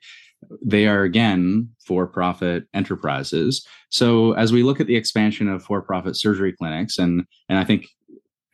They 0.66 0.88
are 0.88 1.04
again 1.04 1.70
for 1.86 2.08
profit 2.08 2.64
enterprises. 2.74 3.66
So 3.90 4.32
as 4.34 4.52
we 4.52 4.64
look 4.64 4.80
at 4.80 4.88
the 4.88 4.96
expansion 4.96 5.48
of 5.48 5.64
for 5.64 5.82
profit 5.82 6.16
surgery 6.16 6.54
clinics, 6.54 6.98
and 6.98 7.24
and 7.48 7.60
I 7.60 7.64
think 7.64 7.88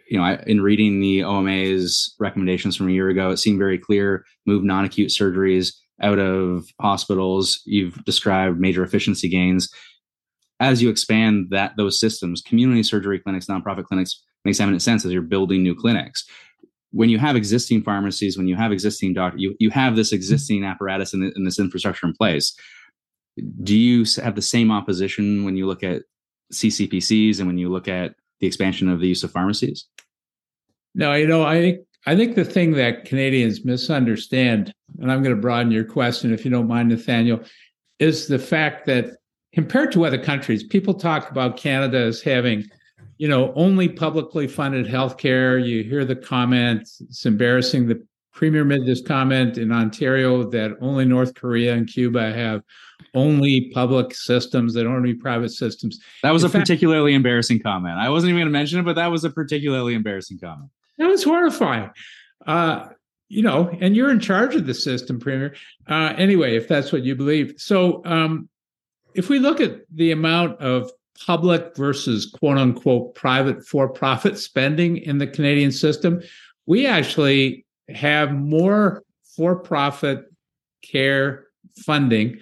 you 0.09 0.17
know, 0.17 0.23
I, 0.23 0.43
in 0.47 0.61
reading 0.61 0.99
the 0.99 1.23
OMA's 1.23 2.15
recommendations 2.19 2.75
from 2.75 2.87
a 2.87 2.91
year 2.91 3.09
ago, 3.09 3.31
it 3.31 3.37
seemed 3.37 3.59
very 3.59 3.77
clear 3.77 4.25
move 4.45 4.63
non 4.63 4.85
acute 4.85 5.09
surgeries 5.09 5.73
out 6.01 6.19
of 6.19 6.65
hospitals. 6.79 7.61
You've 7.65 8.03
described 8.05 8.59
major 8.59 8.83
efficiency 8.83 9.27
gains 9.27 9.69
as 10.59 10.81
you 10.81 10.89
expand 10.89 11.47
that 11.51 11.73
those 11.77 11.99
systems, 11.99 12.41
community 12.41 12.83
surgery 12.83 13.19
clinics, 13.19 13.45
nonprofit 13.45 13.85
clinics 13.85 14.23
makes 14.43 14.59
eminent 14.59 14.81
sense 14.81 15.05
as 15.05 15.11
you're 15.11 15.21
building 15.21 15.61
new 15.61 15.75
clinics. 15.75 16.25
When 16.91 17.09
you 17.09 17.19
have 17.19 17.35
existing 17.35 17.83
pharmacies, 17.83 18.37
when 18.37 18.47
you 18.47 18.55
have 18.55 18.71
existing 18.71 19.13
doctors, 19.13 19.41
you, 19.41 19.55
you 19.59 19.69
have 19.69 19.95
this 19.95 20.11
existing 20.11 20.63
apparatus 20.63 21.13
and, 21.13 21.23
and 21.23 21.45
this 21.45 21.59
infrastructure 21.59 22.07
in 22.07 22.13
place. 22.13 22.55
Do 23.61 23.77
you 23.77 24.05
have 24.23 24.35
the 24.35 24.41
same 24.41 24.71
opposition 24.71 25.43
when 25.43 25.55
you 25.57 25.67
look 25.67 25.83
at 25.83 26.03
CCPCs 26.53 27.39
and 27.39 27.47
when 27.47 27.57
you 27.57 27.69
look 27.69 27.87
at 27.87 28.15
the 28.39 28.47
expansion 28.47 28.89
of 28.89 28.99
the 28.99 29.07
use 29.07 29.23
of 29.23 29.31
pharmacies? 29.31 29.87
No, 30.95 31.13
you 31.13 31.27
know, 31.27 31.43
I 31.43 31.59
think 31.59 31.79
I 32.05 32.15
think 32.15 32.35
the 32.35 32.45
thing 32.45 32.71
that 32.73 33.05
Canadians 33.05 33.65
misunderstand, 33.65 34.73
and 34.99 35.11
I'm 35.11 35.21
going 35.21 35.35
to 35.35 35.41
broaden 35.41 35.71
your 35.71 35.83
question 35.83 36.33
if 36.33 36.45
you 36.45 36.51
don't 36.51 36.67
mind, 36.67 36.89
Nathaniel, 36.89 37.41
is 37.99 38.27
the 38.27 38.39
fact 38.39 38.85
that 38.85 39.17
compared 39.53 39.91
to 39.91 40.05
other 40.05 40.17
countries, 40.17 40.63
people 40.63 40.93
talk 40.93 41.29
about 41.29 41.57
Canada 41.57 41.97
as 41.97 42.21
having, 42.21 42.63
you 43.17 43.27
know, 43.27 43.51
only 43.55 43.89
publicly 43.89 44.47
funded 44.47 44.85
healthcare. 44.85 45.63
You 45.63 45.83
hear 45.83 46.05
the 46.05 46.15
comment, 46.15 46.89
it's 47.01 47.25
embarrassing. 47.25 47.87
The 47.87 48.01
premier 48.37 48.63
made 48.63 48.85
this 48.85 49.01
comment 49.01 49.57
in 49.57 49.71
Ontario 49.71 50.47
that 50.51 50.77
only 50.79 51.05
North 51.05 51.33
Korea 51.33 51.73
and 51.73 51.87
Cuba 51.87 52.31
have 52.31 52.61
only 53.15 53.71
public 53.71 54.13
systems, 54.13 54.75
they 54.75 54.83
don't 54.83 54.93
have 54.93 55.03
any 55.03 55.15
private 55.15 55.49
systems. 55.49 55.99
That 56.21 56.31
was 56.31 56.43
in 56.43 56.47
a 56.47 56.51
fact, 56.51 56.67
particularly 56.67 57.15
embarrassing 57.15 57.61
comment. 57.61 57.97
I 57.97 58.09
wasn't 58.09 58.29
even 58.29 58.41
going 58.41 58.47
to 58.47 58.51
mention 58.51 58.79
it, 58.79 58.83
but 58.83 58.95
that 58.95 59.07
was 59.07 59.23
a 59.23 59.31
particularly 59.31 59.95
embarrassing 59.95 60.37
comment. 60.37 60.69
That 60.99 61.07
was 61.07 61.23
horrifying. 61.23 61.89
Uh, 62.45 62.89
you 63.27 63.41
know, 63.41 63.75
and 63.81 63.95
you're 63.95 64.11
in 64.11 64.19
charge 64.19 64.53
of 64.53 64.67
the 64.67 64.73
system, 64.73 65.19
Premier. 65.19 65.55
Uh, 65.89 66.13
anyway, 66.15 66.55
if 66.55 66.67
that's 66.67 66.91
what 66.91 67.03
you 67.03 67.15
believe. 67.15 67.55
So, 67.57 68.05
um, 68.05 68.47
if 69.15 69.29
we 69.29 69.39
look 69.39 69.59
at 69.59 69.81
the 69.91 70.11
amount 70.11 70.61
of 70.61 70.91
public 71.25 71.75
versus 71.75 72.27
quote 72.27 72.59
unquote 72.59 73.15
private 73.15 73.65
for 73.65 73.89
profit 73.89 74.37
spending 74.37 74.97
in 74.97 75.17
the 75.17 75.25
Canadian 75.25 75.71
system, 75.71 76.21
we 76.67 76.85
actually 76.85 77.65
have 77.89 78.33
more 78.33 79.03
for 79.35 79.55
profit 79.55 80.25
care 80.83 81.45
funding 81.85 82.39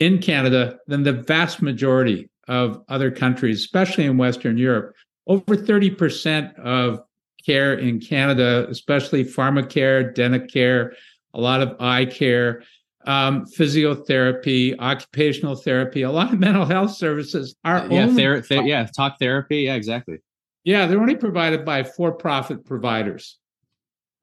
in 0.00 0.18
Canada 0.18 0.78
than 0.86 1.02
the 1.02 1.12
vast 1.12 1.62
majority 1.62 2.28
of 2.48 2.82
other 2.88 3.10
countries, 3.10 3.60
especially 3.60 4.04
in 4.04 4.18
Western 4.18 4.58
Europe. 4.58 4.94
Over 5.26 5.56
30% 5.56 6.58
of 6.58 7.00
care 7.44 7.74
in 7.74 8.00
Canada, 8.00 8.66
especially 8.68 9.24
pharmacare, 9.24 10.14
dental 10.14 10.46
care, 10.46 10.94
a 11.32 11.40
lot 11.40 11.62
of 11.62 11.76
eye 11.80 12.04
care, 12.04 12.62
um, 13.06 13.44
physiotherapy, 13.46 14.78
occupational 14.78 15.56
therapy, 15.56 16.02
a 16.02 16.10
lot 16.10 16.32
of 16.32 16.38
mental 16.40 16.64
health 16.64 16.92
services 16.92 17.54
are 17.64 17.86
yeah, 17.90 18.06
ther- 18.08 18.42
ther- 18.42 18.62
yeah, 18.62 18.86
talk 18.96 19.18
therapy, 19.18 19.62
yeah, 19.62 19.74
exactly. 19.74 20.18
Yeah, 20.64 20.86
they're 20.86 21.00
only 21.00 21.16
provided 21.16 21.64
by 21.64 21.82
for-profit 21.82 22.64
providers 22.64 23.38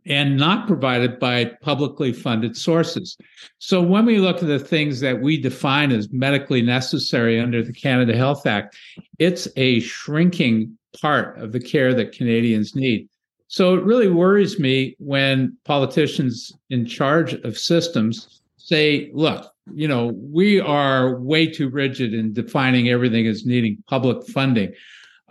and 0.06 0.38
not 0.38 0.68
provided 0.68 1.20
by 1.20 1.46
publicly 1.62 2.12
funded 2.12 2.58
sources. 2.58 3.18
So 3.60 3.82
when 3.82 4.06
we 4.06 4.18
look 4.18 4.38
at 4.38 4.48
the 4.48 4.60
things 4.60 5.00
that 5.02 5.22
we 5.22 5.40
define 5.40 5.92
as 5.92 6.12
medically 6.12 6.62
necessary 6.62 7.40
under 7.40 7.64
the 7.64 7.74
Canada 7.74 8.16
Health 8.16 8.48
Act, 8.48 8.78
it's 9.20 9.48
a 9.56 9.80
shrinking 9.82 10.78
part 11.00 11.38
of 11.40 11.52
the 11.52 11.60
care 11.60 11.94
that 11.94 12.12
Canadians 12.12 12.76
need. 12.76 13.08
So 13.48 13.76
it 13.76 13.84
really 13.84 14.08
worries 14.08 14.60
me 14.60 14.96
when 14.98 15.58
politicians 15.66 16.52
in 16.70 16.86
charge 16.86 17.34
of 17.34 17.58
systems 17.58 18.42
say, 18.58 19.12
look, 19.14 19.52
you 19.74 19.88
know, 19.88 20.14
we 20.16 20.60
are 20.60 21.20
way 21.20 21.48
too 21.48 21.70
rigid 21.70 22.14
in 22.14 22.34
defining 22.34 22.90
everything 22.90 23.28
as 23.28 23.46
needing 23.46 23.84
public 23.88 24.26
funding 24.28 24.74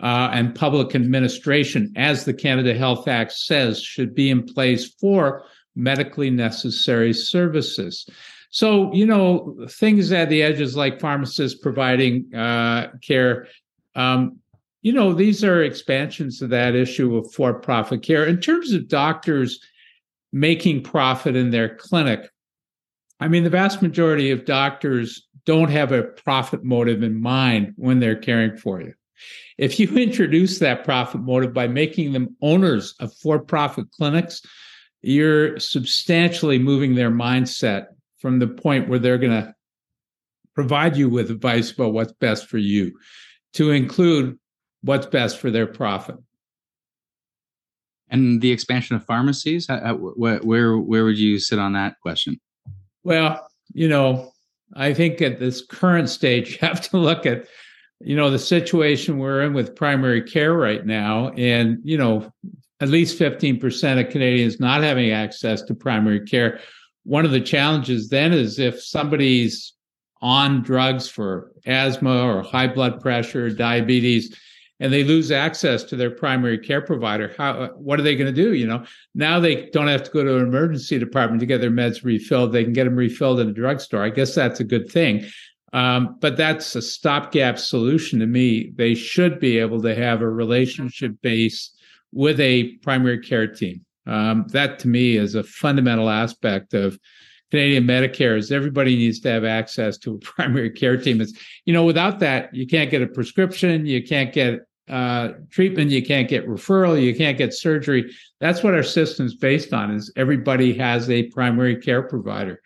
uh, 0.01 0.29
and 0.33 0.55
public 0.55 0.95
administration, 0.95 1.93
as 1.95 2.25
the 2.25 2.33
Canada 2.33 2.73
Health 2.73 3.07
Act 3.07 3.31
says, 3.33 3.81
should 3.81 4.15
be 4.15 4.29
in 4.29 4.43
place 4.43 4.93
for 4.95 5.43
medically 5.75 6.29
necessary 6.29 7.13
services. 7.13 8.07
So, 8.49 8.93
you 8.93 9.05
know, 9.05 9.65
things 9.69 10.11
at 10.11 10.29
the 10.29 10.43
edges 10.43 10.75
like 10.75 10.99
pharmacists 10.99 11.57
providing 11.57 12.33
uh, 12.35 12.91
care, 13.01 13.47
um, 13.95 14.39
you 14.81 14.91
know, 14.91 15.13
these 15.13 15.43
are 15.43 15.63
expansions 15.63 16.41
of 16.41 16.49
that 16.49 16.75
issue 16.75 17.15
of 17.15 17.31
for 17.31 17.53
profit 17.53 18.01
care. 18.01 18.25
In 18.25 18.41
terms 18.41 18.73
of 18.73 18.87
doctors 18.87 19.59
making 20.33 20.83
profit 20.83 21.35
in 21.35 21.51
their 21.51 21.75
clinic, 21.75 22.27
I 23.19 23.27
mean, 23.27 23.43
the 23.43 23.49
vast 23.51 23.81
majority 23.81 24.31
of 24.31 24.45
doctors 24.45 25.27
don't 25.45 25.69
have 25.69 25.91
a 25.91 26.03
profit 26.03 26.63
motive 26.63 27.03
in 27.03 27.21
mind 27.21 27.73
when 27.77 27.99
they're 27.99 28.15
caring 28.15 28.57
for 28.57 28.81
you. 28.81 28.93
If 29.57 29.79
you 29.79 29.87
introduce 29.97 30.59
that 30.59 30.83
profit 30.83 31.21
motive 31.21 31.53
by 31.53 31.67
making 31.67 32.13
them 32.13 32.35
owners 32.41 32.95
of 32.99 33.13
for 33.13 33.39
profit 33.39 33.91
clinics, 33.91 34.41
you're 35.01 35.59
substantially 35.59 36.59
moving 36.59 36.95
their 36.95 37.11
mindset 37.11 37.87
from 38.19 38.39
the 38.39 38.47
point 38.47 38.87
where 38.87 38.99
they're 38.99 39.17
going 39.17 39.31
to 39.31 39.53
provide 40.53 40.95
you 40.95 41.09
with 41.09 41.31
advice 41.31 41.71
about 41.71 41.93
what's 41.93 42.13
best 42.13 42.47
for 42.47 42.57
you 42.57 42.91
to 43.53 43.71
include 43.71 44.37
what's 44.81 45.07
best 45.07 45.37
for 45.37 45.49
their 45.49 45.67
profit. 45.67 46.15
And 48.09 48.41
the 48.41 48.51
expansion 48.51 48.95
of 48.97 49.05
pharmacies, 49.05 49.67
where 49.69 50.39
where 50.39 50.77
where 50.77 51.05
would 51.05 51.17
you 51.17 51.39
sit 51.39 51.59
on 51.59 51.73
that 51.73 51.95
question? 52.01 52.41
Well, 53.03 53.47
you 53.73 53.87
know, 53.87 54.33
I 54.75 54.93
think 54.93 55.21
at 55.21 55.39
this 55.39 55.65
current 55.65 56.09
stage, 56.09 56.51
you 56.61 56.67
have 56.67 56.81
to 56.89 56.97
look 56.97 57.25
at 57.25 57.47
you 58.03 58.15
know, 58.15 58.29
the 58.29 58.39
situation 58.39 59.17
we're 59.17 59.41
in 59.41 59.53
with 59.53 59.75
primary 59.75 60.21
care 60.21 60.53
right 60.53 60.85
now, 60.85 61.29
and, 61.29 61.79
you 61.83 61.97
know, 61.97 62.31
at 62.79 62.89
least 62.89 63.19
15% 63.19 64.03
of 64.03 64.11
Canadians 64.11 64.59
not 64.59 64.81
having 64.81 65.11
access 65.11 65.61
to 65.63 65.75
primary 65.75 66.25
care. 66.25 66.59
One 67.03 67.25
of 67.25 67.31
the 67.31 67.41
challenges 67.41 68.09
then 68.09 68.33
is 68.33 68.59
if 68.59 68.81
somebody's 68.81 69.73
on 70.21 70.61
drugs 70.61 71.07
for 71.07 71.51
asthma 71.65 72.23
or 72.23 72.41
high 72.41 72.67
blood 72.67 72.99
pressure, 73.01 73.49
diabetes, 73.49 74.35
and 74.79 74.91
they 74.91 75.03
lose 75.03 75.31
access 75.31 75.83
to 75.83 75.95
their 75.95 76.09
primary 76.09 76.57
care 76.57 76.81
provider 76.81 77.31
how 77.37 77.67
what 77.75 77.99
are 77.99 78.03
they 78.03 78.15
going 78.15 78.33
to 78.33 78.43
do 78.43 78.55
you 78.55 78.65
know? 78.65 78.83
Now 79.13 79.39
they 79.39 79.67
don't 79.69 79.87
have 79.87 80.03
to 80.03 80.11
go 80.11 80.23
to 80.23 80.37
an 80.37 80.47
emergency 80.47 80.97
department 80.97 81.39
to 81.41 81.45
get 81.45 81.61
their 81.61 81.69
meds 81.69 82.03
refilled. 82.03 82.51
They 82.51 82.63
can 82.63 82.73
get 82.73 82.85
them 82.85 82.95
refilled 82.95 83.39
in 83.39 83.49
a 83.49 83.53
drugstore. 83.53 84.03
I 84.03 84.09
guess 84.09 84.33
that's 84.33 84.59
a 84.59 84.63
good 84.63 84.91
thing 84.91 85.27
um, 85.73 86.17
but 86.19 86.37
that's 86.37 86.75
a 86.75 86.81
stopgap 86.81 87.57
solution 87.57 88.19
to 88.19 88.25
me 88.25 88.71
they 88.75 88.93
should 88.93 89.39
be 89.39 89.57
able 89.57 89.81
to 89.81 89.95
have 89.95 90.21
a 90.21 90.29
relationship 90.29 91.13
base 91.21 91.71
with 92.11 92.39
a 92.39 92.73
primary 92.77 93.19
care 93.19 93.47
team 93.47 93.85
um, 94.07 94.45
that 94.49 94.79
to 94.79 94.87
me 94.87 95.17
is 95.17 95.35
a 95.35 95.43
fundamental 95.43 96.09
aspect 96.09 96.73
of 96.73 96.99
Canadian 97.51 97.83
Medicare 97.83 98.37
is 98.37 98.51
everybody 98.51 98.95
needs 98.95 99.19
to 99.19 99.29
have 99.29 99.43
access 99.43 99.97
to 99.99 100.15
a 100.15 100.17
primary 100.19 100.71
care 100.71 100.97
team. 100.97 101.21
It's 101.21 101.33
you 101.65 101.73
know 101.73 101.83
without 101.83 102.19
that 102.19 102.53
you 102.53 102.65
can't 102.65 102.89
get 102.89 103.01
a 103.01 103.07
prescription, 103.07 103.85
you 103.85 104.01
can't 104.03 104.33
get 104.33 104.61
uh, 104.89 105.33
treatment, 105.49 105.91
you 105.91 106.03
can't 106.03 106.27
get 106.27 106.47
referral, 106.47 107.01
you 107.01 107.15
can't 107.15 107.37
get 107.37 107.53
surgery. 107.53 108.11
That's 108.39 108.63
what 108.63 108.73
our 108.73 108.83
system's 108.83 109.35
based 109.35 109.73
on. 109.73 109.91
Is 109.91 110.11
everybody 110.15 110.73
has 110.77 111.09
a 111.09 111.23
primary 111.23 111.75
care 111.75 112.01
provider. 112.01 112.61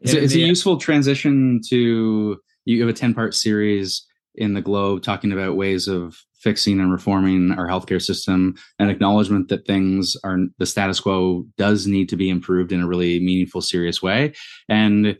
It's, 0.00 0.12
it's 0.12 0.34
a 0.34 0.40
useful 0.40 0.76
transition 0.76 1.60
to 1.68 2.38
you 2.64 2.80
have 2.80 2.88
a 2.88 2.98
ten 2.98 3.14
part 3.14 3.34
series 3.34 4.06
in 4.34 4.54
the 4.54 4.60
Globe 4.60 5.02
talking 5.02 5.32
about 5.32 5.56
ways 5.56 5.86
of 5.86 6.16
fixing 6.34 6.80
and 6.80 6.92
reforming 6.92 7.52
our 7.52 7.66
healthcare 7.66 8.02
system, 8.02 8.54
an 8.78 8.90
acknowledgement 8.90 9.48
that 9.48 9.66
things 9.66 10.16
are 10.24 10.38
the 10.58 10.66
status 10.66 11.00
quo 11.00 11.44
does 11.56 11.86
need 11.86 12.08
to 12.08 12.16
be 12.16 12.28
improved 12.28 12.72
in 12.72 12.82
a 12.82 12.86
really 12.86 13.20
meaningful, 13.20 13.62
serious 13.62 14.02
way, 14.02 14.34
and 14.68 15.16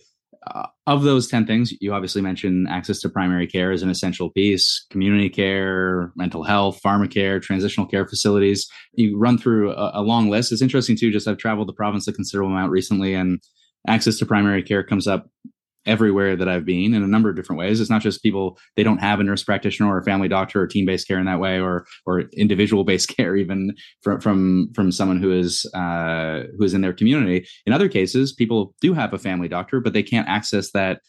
uh, 0.48 0.66
of 0.86 1.02
those 1.02 1.28
10 1.28 1.46
things, 1.46 1.72
you 1.80 1.94
obviously 1.94 2.20
mentioned 2.20 2.68
access 2.68 3.00
to 3.00 3.08
primary 3.08 3.46
care 3.46 3.72
as 3.72 3.82
an 3.82 3.88
essential 3.88 4.30
piece, 4.30 4.84
community 4.90 5.30
care, 5.30 6.12
mental 6.16 6.42
health, 6.42 6.80
pharmacare, 6.84 7.40
transitional 7.40 7.86
care 7.86 8.06
facilities. 8.06 8.68
You 8.92 9.18
run 9.18 9.38
through 9.38 9.72
a, 9.72 9.92
a 9.94 10.02
long 10.02 10.28
list. 10.28 10.52
It's 10.52 10.62
interesting 10.62 10.96
too, 10.96 11.10
just 11.10 11.26
I've 11.26 11.38
traveled 11.38 11.68
the 11.68 11.72
province 11.72 12.06
a 12.08 12.12
considerable 12.12 12.52
amount 12.52 12.72
recently 12.72 13.14
and 13.14 13.40
access 13.86 14.18
to 14.18 14.26
primary 14.26 14.62
care 14.62 14.82
comes 14.82 15.06
up 15.06 15.28
everywhere 15.86 16.36
that 16.36 16.48
I've 16.48 16.64
been 16.64 16.94
in 16.94 17.02
a 17.02 17.06
number 17.06 17.28
of 17.28 17.36
different 17.36 17.58
ways. 17.58 17.80
It's 17.80 17.90
not 17.90 18.02
just 18.02 18.22
people 18.22 18.58
they 18.76 18.82
don't 18.82 18.98
have 18.98 19.20
a 19.20 19.24
nurse 19.24 19.42
practitioner 19.42 19.90
or 19.90 19.98
a 19.98 20.04
family 20.04 20.28
doctor 20.28 20.62
or 20.62 20.66
team 20.66 20.86
based 20.86 21.06
care 21.06 21.18
in 21.18 21.26
that 21.26 21.40
way, 21.40 21.60
or 21.60 21.86
or 22.06 22.20
individual 22.36 22.84
based 22.84 23.08
care 23.16 23.36
even 23.36 23.74
from 24.02 24.20
from 24.20 24.70
from 24.74 24.92
someone 24.92 25.20
who 25.20 25.32
is 25.32 25.66
uh, 25.74 26.44
who 26.56 26.64
is 26.64 26.74
in 26.74 26.80
their 26.80 26.92
community. 26.92 27.46
In 27.66 27.72
other 27.72 27.88
cases, 27.88 28.32
people 28.32 28.74
do 28.80 28.94
have 28.94 29.12
a 29.12 29.18
family 29.18 29.48
doctor, 29.48 29.80
but 29.80 29.92
they 29.92 30.02
can't 30.02 30.28
access 30.28 30.70
that 30.72 31.00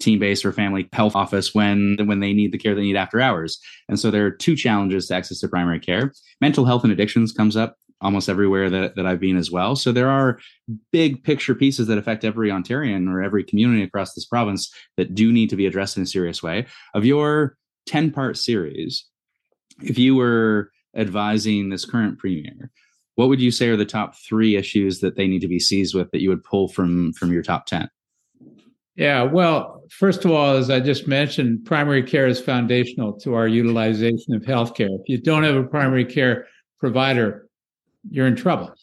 team 0.00 0.18
based 0.18 0.44
or 0.44 0.52
family 0.52 0.88
health 0.92 1.14
office 1.14 1.54
when 1.54 1.96
when 2.04 2.20
they 2.20 2.32
need 2.32 2.52
the 2.52 2.58
care 2.58 2.74
they 2.74 2.82
need 2.82 2.96
after 2.96 3.20
hours. 3.20 3.58
And 3.88 3.98
so 3.98 4.10
there 4.10 4.26
are 4.26 4.30
two 4.30 4.56
challenges 4.56 5.06
to 5.08 5.14
access 5.14 5.38
to 5.40 5.48
primary 5.48 5.80
care. 5.80 6.12
Mental 6.40 6.64
health 6.64 6.82
and 6.82 6.92
addictions 6.92 7.32
comes 7.32 7.56
up 7.56 7.76
almost 8.04 8.28
everywhere 8.28 8.68
that, 8.68 8.94
that 8.94 9.06
I've 9.06 9.18
been 9.18 9.36
as 9.36 9.50
well. 9.50 9.74
So 9.74 9.90
there 9.90 10.10
are 10.10 10.38
big 10.92 11.24
picture 11.24 11.54
pieces 11.54 11.86
that 11.88 11.98
affect 11.98 12.24
every 12.24 12.50
Ontarian 12.50 13.10
or 13.10 13.22
every 13.22 13.42
community 13.42 13.82
across 13.82 14.12
this 14.12 14.26
province 14.26 14.72
that 14.96 15.14
do 15.14 15.32
need 15.32 15.50
to 15.50 15.56
be 15.56 15.66
addressed 15.66 15.96
in 15.96 16.02
a 16.02 16.06
serious 16.06 16.42
way. 16.42 16.66
Of 16.92 17.06
your 17.06 17.56
10 17.86 18.12
part 18.12 18.36
series, 18.36 19.06
if 19.82 19.98
you 19.98 20.14
were 20.14 20.70
advising 20.94 21.70
this 21.70 21.86
current 21.86 22.18
premier, 22.18 22.70
what 23.16 23.28
would 23.28 23.40
you 23.40 23.50
say 23.50 23.68
are 23.68 23.76
the 23.76 23.86
top 23.86 24.14
three 24.28 24.54
issues 24.54 25.00
that 25.00 25.16
they 25.16 25.26
need 25.26 25.40
to 25.40 25.48
be 25.48 25.58
seized 25.58 25.94
with 25.94 26.10
that 26.10 26.20
you 26.20 26.28
would 26.28 26.44
pull 26.44 26.68
from 26.68 27.12
from 27.14 27.32
your 27.32 27.42
top 27.42 27.66
10? 27.66 27.88
Yeah, 28.96 29.22
well, 29.22 29.82
first 29.90 30.24
of 30.24 30.30
all, 30.30 30.56
as 30.56 30.70
I 30.70 30.78
just 30.78 31.08
mentioned, 31.08 31.64
primary 31.64 32.02
care 32.02 32.28
is 32.28 32.40
foundational 32.40 33.12
to 33.20 33.34
our 33.34 33.48
utilization 33.48 34.34
of 34.34 34.42
healthcare. 34.42 34.88
If 35.00 35.08
you 35.08 35.20
don't 35.20 35.42
have 35.42 35.56
a 35.56 35.64
primary 35.64 36.04
care 36.04 36.46
provider, 36.78 37.43
you're 38.10 38.26
in 38.26 38.36
trouble. 38.36 38.74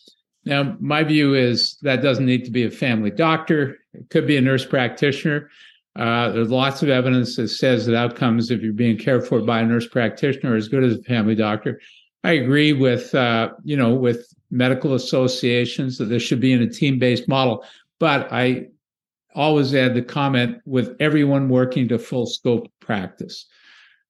Now, 0.45 0.75
my 0.79 1.03
view 1.03 1.35
is 1.35 1.77
that 1.81 2.01
doesn't 2.01 2.25
need 2.25 2.45
to 2.45 2.51
be 2.51 2.63
a 2.63 2.71
family 2.71 3.11
doctor. 3.11 3.77
It 3.93 4.09
could 4.09 4.25
be 4.25 4.37
a 4.37 4.41
nurse 4.41 4.65
practitioner. 4.65 5.49
Uh, 5.95 6.29
there's 6.29 6.49
lots 6.49 6.81
of 6.81 6.89
evidence 6.89 7.35
that 7.35 7.49
says 7.49 7.85
that 7.85 7.95
outcomes, 7.95 8.49
if 8.49 8.61
you're 8.61 8.73
being 8.73 8.97
cared 8.97 9.27
for 9.27 9.41
by 9.41 9.59
a 9.59 9.65
nurse 9.65 9.87
practitioner, 9.87 10.53
are 10.53 10.57
as 10.57 10.69
good 10.69 10.83
as 10.83 10.97
a 10.97 11.03
family 11.03 11.35
doctor. 11.35 11.79
I 12.23 12.33
agree 12.33 12.73
with 12.73 13.13
uh, 13.13 13.51
you 13.63 13.75
know 13.75 13.93
with 13.93 14.33
medical 14.49 14.93
associations 14.93 15.97
that 15.97 16.05
this 16.05 16.23
should 16.23 16.39
be 16.39 16.53
in 16.53 16.61
a 16.61 16.69
team-based 16.69 17.27
model, 17.27 17.63
but 17.99 18.31
I 18.31 18.67
always 19.33 19.73
add 19.73 19.95
the 19.95 20.01
comment 20.01 20.57
with 20.65 20.95
everyone 20.99 21.49
working 21.49 21.87
to 21.87 21.99
full 21.99 22.25
scope 22.25 22.71
practice. 22.79 23.45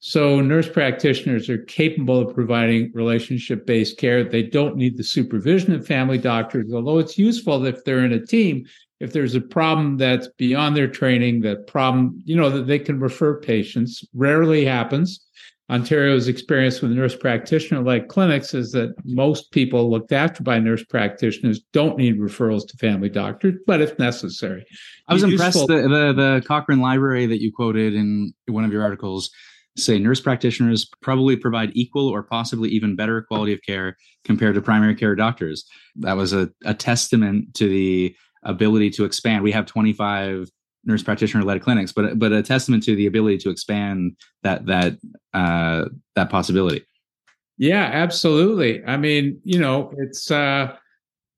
So, 0.03 0.41
nurse 0.41 0.67
practitioners 0.67 1.47
are 1.47 1.59
capable 1.59 2.19
of 2.19 2.33
providing 2.33 2.91
relationship 2.91 3.67
based 3.67 3.99
care. 3.99 4.23
They 4.23 4.41
don't 4.41 4.75
need 4.75 4.97
the 4.97 5.03
supervision 5.03 5.75
of 5.75 5.85
family 5.85 6.17
doctors, 6.17 6.73
although 6.73 6.97
it's 6.97 7.19
useful 7.19 7.63
if 7.67 7.83
they're 7.83 8.03
in 8.03 8.11
a 8.11 8.25
team. 8.25 8.65
If 8.99 9.13
there's 9.13 9.35
a 9.35 9.41
problem 9.41 9.97
that's 9.97 10.27
beyond 10.39 10.75
their 10.75 10.87
training, 10.87 11.41
that 11.41 11.67
problem, 11.67 12.19
you 12.25 12.35
know, 12.35 12.49
that 12.49 12.65
they 12.65 12.79
can 12.79 12.99
refer 12.99 13.39
patients. 13.39 14.03
Rarely 14.15 14.65
happens. 14.65 15.23
Ontario's 15.69 16.27
experience 16.27 16.81
with 16.81 16.91
nurse 16.91 17.15
practitioner 17.15 17.81
like 17.81 18.07
clinics 18.07 18.55
is 18.55 18.71
that 18.71 18.95
most 19.05 19.51
people 19.51 19.89
looked 19.89 20.11
after 20.11 20.41
by 20.41 20.57
nurse 20.57 20.83
practitioners 20.83 21.61
don't 21.73 21.97
need 21.97 22.19
referrals 22.19 22.67
to 22.67 22.77
family 22.77 23.07
doctors, 23.07 23.53
but 23.67 23.81
if 23.81 23.97
necessary. 23.99 24.65
I 25.07 25.13
was 25.13 25.21
impressed 25.21 25.67
the, 25.67 25.83
the, 25.83 26.13
the 26.13 26.43
Cochrane 26.45 26.81
library 26.81 27.27
that 27.27 27.39
you 27.39 27.53
quoted 27.53 27.93
in 27.93 28.33
one 28.47 28.65
of 28.65 28.73
your 28.73 28.81
articles 28.81 29.29
say 29.77 29.97
nurse 29.99 30.19
practitioners 30.19 30.89
probably 31.01 31.35
provide 31.35 31.71
equal 31.73 32.07
or 32.07 32.23
possibly 32.23 32.69
even 32.69 32.95
better 32.95 33.21
quality 33.21 33.53
of 33.53 33.61
care 33.61 33.95
compared 34.25 34.55
to 34.55 34.61
primary 34.61 34.95
care 34.95 35.15
doctors. 35.15 35.65
That 35.95 36.17
was 36.17 36.33
a, 36.33 36.49
a 36.65 36.73
testament 36.73 37.53
to 37.55 37.67
the 37.67 38.15
ability 38.43 38.89
to 38.91 39.05
expand. 39.05 39.43
We 39.43 39.51
have 39.51 39.65
25 39.65 40.49
nurse 40.83 41.03
practitioner 41.03 41.43
led 41.43 41.61
clinics, 41.61 41.91
but 41.91 42.17
but 42.17 42.31
a 42.31 42.41
testament 42.41 42.83
to 42.83 42.95
the 42.95 43.05
ability 43.05 43.37
to 43.39 43.49
expand 43.49 44.17
that 44.43 44.65
that 44.65 44.97
uh, 45.33 45.85
that 46.15 46.29
possibility. 46.29 46.85
Yeah, 47.57 47.89
absolutely. 47.93 48.83
I 48.85 48.97
mean, 48.97 49.39
you 49.43 49.59
know, 49.59 49.93
it's 49.97 50.31
uh, 50.31 50.75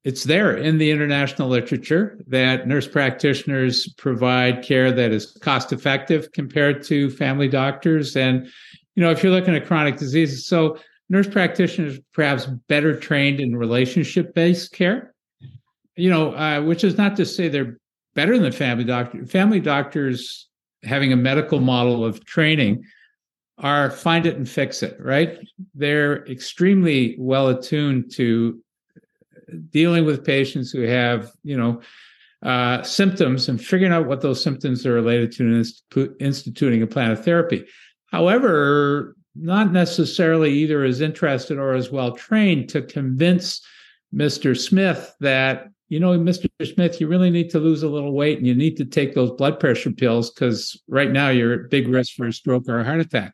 it's 0.03 0.25
there 0.25 0.55
in 0.57 0.77
the 0.77 0.91
international 0.91 1.47
literature 1.47 2.19
that 2.27 2.67
nurse 2.67 2.87
practitioners 2.87 3.87
provide 3.93 4.63
care 4.63 4.91
that 4.91 5.11
is 5.11 5.37
cost 5.41 5.71
effective 5.71 6.31
compared 6.33 6.83
to 6.83 7.09
family 7.09 7.47
doctors. 7.47 8.15
And 8.17 8.47
you 8.95 9.03
know 9.03 9.11
if 9.11 9.23
you're 9.23 9.31
looking 9.31 9.55
at 9.55 9.65
chronic 9.65 9.97
diseases 9.97 10.47
so 10.47 10.77
nurse 11.09 11.27
practitioners 11.27 11.99
perhaps 12.13 12.45
better 12.67 12.97
trained 12.97 13.39
in 13.39 13.55
relationship 13.55 14.33
based 14.33 14.71
care 14.71 15.13
you 15.95 16.09
know 16.09 16.33
uh, 16.35 16.61
which 16.61 16.83
is 16.83 16.97
not 16.97 17.15
to 17.15 17.25
say 17.25 17.47
they're 17.47 17.77
better 18.15 18.37
than 18.37 18.51
family 18.51 18.83
doctor 18.83 19.25
family 19.25 19.59
doctors 19.59 20.47
having 20.83 21.13
a 21.13 21.15
medical 21.15 21.59
model 21.59 22.05
of 22.05 22.23
training 22.25 22.83
are 23.59 23.91
find 23.91 24.25
it 24.25 24.35
and 24.35 24.49
fix 24.49 24.81
it 24.81 24.97
right? 24.99 25.37
They're 25.75 26.25
extremely 26.25 27.15
well 27.19 27.49
attuned 27.49 28.11
to 28.13 28.62
dealing 29.69 30.05
with 30.05 30.25
patients 30.25 30.71
who 30.71 30.81
have, 30.81 31.31
you 31.43 31.57
know, 31.57 31.81
uh, 32.43 32.83
symptoms 32.83 33.47
and 33.47 33.63
figuring 33.63 33.93
out 33.93 34.07
what 34.07 34.21
those 34.21 34.43
symptoms 34.43 34.85
are 34.85 34.93
related 34.93 35.31
to 35.31 35.43
and 35.43 35.63
institu- 35.63 36.13
instituting 36.19 36.81
a 36.81 36.87
plan 36.87 37.11
of 37.11 37.23
therapy. 37.23 37.65
However, 38.07 39.15
not 39.35 39.71
necessarily 39.71 40.51
either 40.51 40.83
as 40.83 41.01
interested 41.01 41.57
or 41.57 41.73
as 41.73 41.89
well 41.89 42.11
trained 42.11 42.69
to 42.69 42.81
convince 42.81 43.65
Mr. 44.13 44.57
Smith 44.59 45.15
that, 45.21 45.69
you 45.89 45.99
know, 45.99 46.17
Mr. 46.19 46.47
Smith, 46.61 46.99
you 46.99 47.07
really 47.07 47.31
need 47.31 47.49
to 47.49 47.59
lose 47.59 47.81
a 47.81 47.89
little 47.89 48.13
weight 48.13 48.37
and 48.37 48.45
you 48.45 48.53
need 48.53 48.77
to 48.77 48.85
take 48.85 49.15
those 49.15 49.31
blood 49.31 49.59
pressure 49.59 49.91
pills 49.91 50.29
because 50.29 50.79
right 50.87 51.11
now 51.11 51.29
you're 51.29 51.63
at 51.63 51.71
big 51.71 51.87
risk 51.87 52.13
for 52.13 52.27
a 52.27 52.33
stroke 52.33 52.67
or 52.67 52.79
a 52.79 52.83
heart 52.83 52.99
attack 52.99 53.33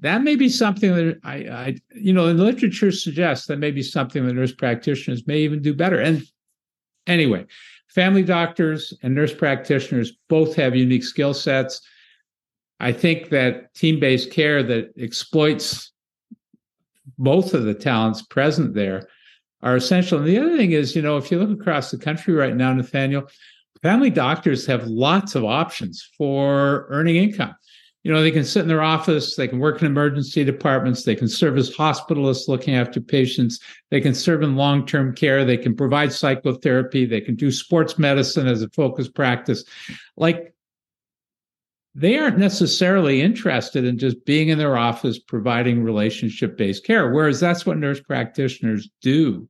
that 0.00 0.22
may 0.22 0.34
be 0.34 0.48
something 0.48 0.94
that 0.94 1.20
I, 1.24 1.34
I, 1.34 1.76
you 1.94 2.12
know, 2.12 2.26
the 2.26 2.44
literature 2.44 2.90
suggests 2.90 3.46
that 3.46 3.58
may 3.58 3.70
be 3.70 3.82
something 3.82 4.26
that 4.26 4.32
nurse 4.32 4.52
practitioners 4.52 5.26
may 5.26 5.38
even 5.40 5.60
do 5.60 5.74
better. 5.74 6.00
And 6.00 6.22
anyway, 7.06 7.46
family 7.88 8.22
doctors 8.22 8.94
and 9.02 9.14
nurse 9.14 9.34
practitioners 9.34 10.12
both 10.28 10.56
have 10.56 10.74
unique 10.74 11.04
skill 11.04 11.34
sets. 11.34 11.82
I 12.80 12.92
think 12.92 13.28
that 13.28 13.74
team 13.74 14.00
based 14.00 14.30
care 14.30 14.62
that 14.62 14.92
exploits 14.98 15.92
both 17.18 17.52
of 17.52 17.64
the 17.64 17.74
talents 17.74 18.22
present 18.22 18.74
there 18.74 19.08
are 19.62 19.76
essential. 19.76 20.18
And 20.18 20.26
the 20.26 20.38
other 20.38 20.56
thing 20.56 20.72
is, 20.72 20.96
you 20.96 21.02
know, 21.02 21.18
if 21.18 21.30
you 21.30 21.38
look 21.38 21.60
across 21.60 21.90
the 21.90 21.98
country 21.98 22.32
right 22.32 22.56
now, 22.56 22.72
Nathaniel, 22.72 23.28
family 23.82 24.08
doctors 24.08 24.64
have 24.64 24.86
lots 24.86 25.34
of 25.34 25.44
options 25.44 26.08
for 26.16 26.86
earning 26.88 27.16
income 27.16 27.54
you 28.02 28.10
know, 28.10 28.22
they 28.22 28.30
can 28.30 28.44
sit 28.44 28.62
in 28.62 28.68
their 28.68 28.82
office, 28.82 29.36
they 29.36 29.46
can 29.46 29.58
work 29.58 29.80
in 29.80 29.86
emergency 29.86 30.42
departments, 30.42 31.02
they 31.02 31.14
can 31.14 31.28
serve 31.28 31.58
as 31.58 31.74
hospitalists 31.74 32.48
looking 32.48 32.74
after 32.74 33.00
patients, 33.00 33.60
they 33.90 34.00
can 34.00 34.14
serve 34.14 34.42
in 34.42 34.56
long 34.56 34.86
term 34.86 35.14
care, 35.14 35.44
they 35.44 35.58
can 35.58 35.76
provide 35.76 36.12
psychotherapy, 36.12 37.04
they 37.04 37.20
can 37.20 37.36
do 37.36 37.50
sports 37.50 37.98
medicine 37.98 38.46
as 38.46 38.62
a 38.62 38.70
focus 38.70 39.08
practice. 39.08 39.64
Like, 40.16 40.54
they 41.94 42.16
aren't 42.16 42.38
necessarily 42.38 43.20
interested 43.20 43.84
in 43.84 43.98
just 43.98 44.24
being 44.24 44.48
in 44.48 44.58
their 44.58 44.76
office 44.76 45.18
providing 45.18 45.82
relationship 45.82 46.56
based 46.56 46.84
care, 46.84 47.10
whereas 47.10 47.40
that's 47.40 47.66
what 47.66 47.78
nurse 47.78 48.00
practitioners 48.00 48.88
do. 49.02 49.48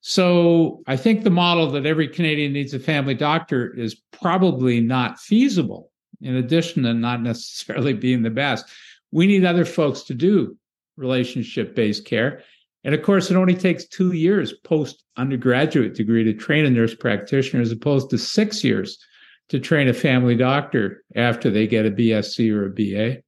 So 0.00 0.82
I 0.86 0.96
think 0.96 1.24
the 1.24 1.30
model 1.30 1.70
that 1.72 1.84
every 1.84 2.06
Canadian 2.06 2.52
needs 2.52 2.72
a 2.72 2.78
family 2.78 3.14
doctor 3.14 3.74
is 3.76 3.96
probably 4.12 4.80
not 4.80 5.18
feasible 5.18 5.90
in 6.20 6.36
addition 6.36 6.82
to 6.84 6.94
not 6.94 7.22
necessarily 7.22 7.92
being 8.06 8.22
the 8.22 8.30
best. 8.30 8.66
We 9.12 9.26
need 9.26 9.44
other 9.44 9.64
folks 9.64 10.02
to 10.02 10.14
do 10.14 10.56
relationship 10.96 11.74
based 11.74 12.04
care. 12.04 12.42
And 12.84 12.94
of 12.94 13.02
course, 13.02 13.30
it 13.30 13.36
only 13.36 13.54
takes 13.54 13.86
two 13.86 14.12
years 14.12 14.52
post 14.52 15.02
undergraduate 15.16 15.94
degree 15.94 16.24
to 16.24 16.34
train 16.34 16.64
a 16.64 16.70
nurse 16.70 16.94
practitioner 16.94 17.62
as 17.62 17.72
opposed 17.72 18.10
to 18.10 18.18
six 18.18 18.62
years 18.62 18.98
to 19.48 19.58
train 19.58 19.88
a 19.88 19.94
family 19.94 20.36
doctor 20.36 21.04
after 21.14 21.50
they 21.50 21.66
get 21.66 21.86
a 21.86 21.90
BSc 21.90 22.52
or 22.52 22.66
a 22.66 22.70
BA. 22.70 23.22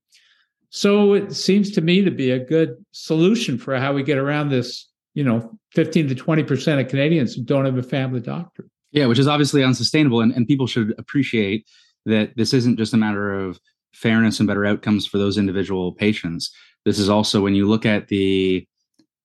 So 0.70 1.14
it 1.14 1.32
seems 1.32 1.70
to 1.72 1.80
me 1.80 2.02
to 2.02 2.10
be 2.10 2.30
a 2.30 2.38
good 2.38 2.84
solution 2.92 3.58
for 3.58 3.78
how 3.78 3.92
we 3.92 4.02
get 4.02 4.18
around 4.18 4.50
this, 4.50 4.88
you 5.14 5.24
know, 5.24 5.58
15 5.72 6.08
to 6.08 6.14
20% 6.14 6.80
of 6.80 6.88
Canadians 6.88 7.34
who 7.34 7.42
don't 7.42 7.64
have 7.64 7.78
a 7.78 7.82
family 7.82 8.20
doctor. 8.20 8.68
Yeah, 8.90 9.06
which 9.06 9.18
is 9.18 9.28
obviously 9.28 9.62
unsustainable. 9.64 10.20
And, 10.20 10.32
and 10.32 10.46
people 10.46 10.66
should 10.66 10.94
appreciate 10.98 11.66
that 12.08 12.32
this 12.36 12.52
isn't 12.52 12.78
just 12.78 12.94
a 12.94 12.98
matter 12.98 13.32
of 13.32 13.58
fairness 13.92 14.40
and 14.40 14.46
better 14.46 14.66
outcomes 14.66 15.06
for 15.06 15.18
those 15.18 15.38
individual 15.38 15.92
patients. 15.92 16.50
This 16.84 16.98
is 16.98 17.08
also 17.08 17.40
when 17.40 17.54
you 17.54 17.66
look 17.66 17.86
at 17.86 18.08
the 18.08 18.66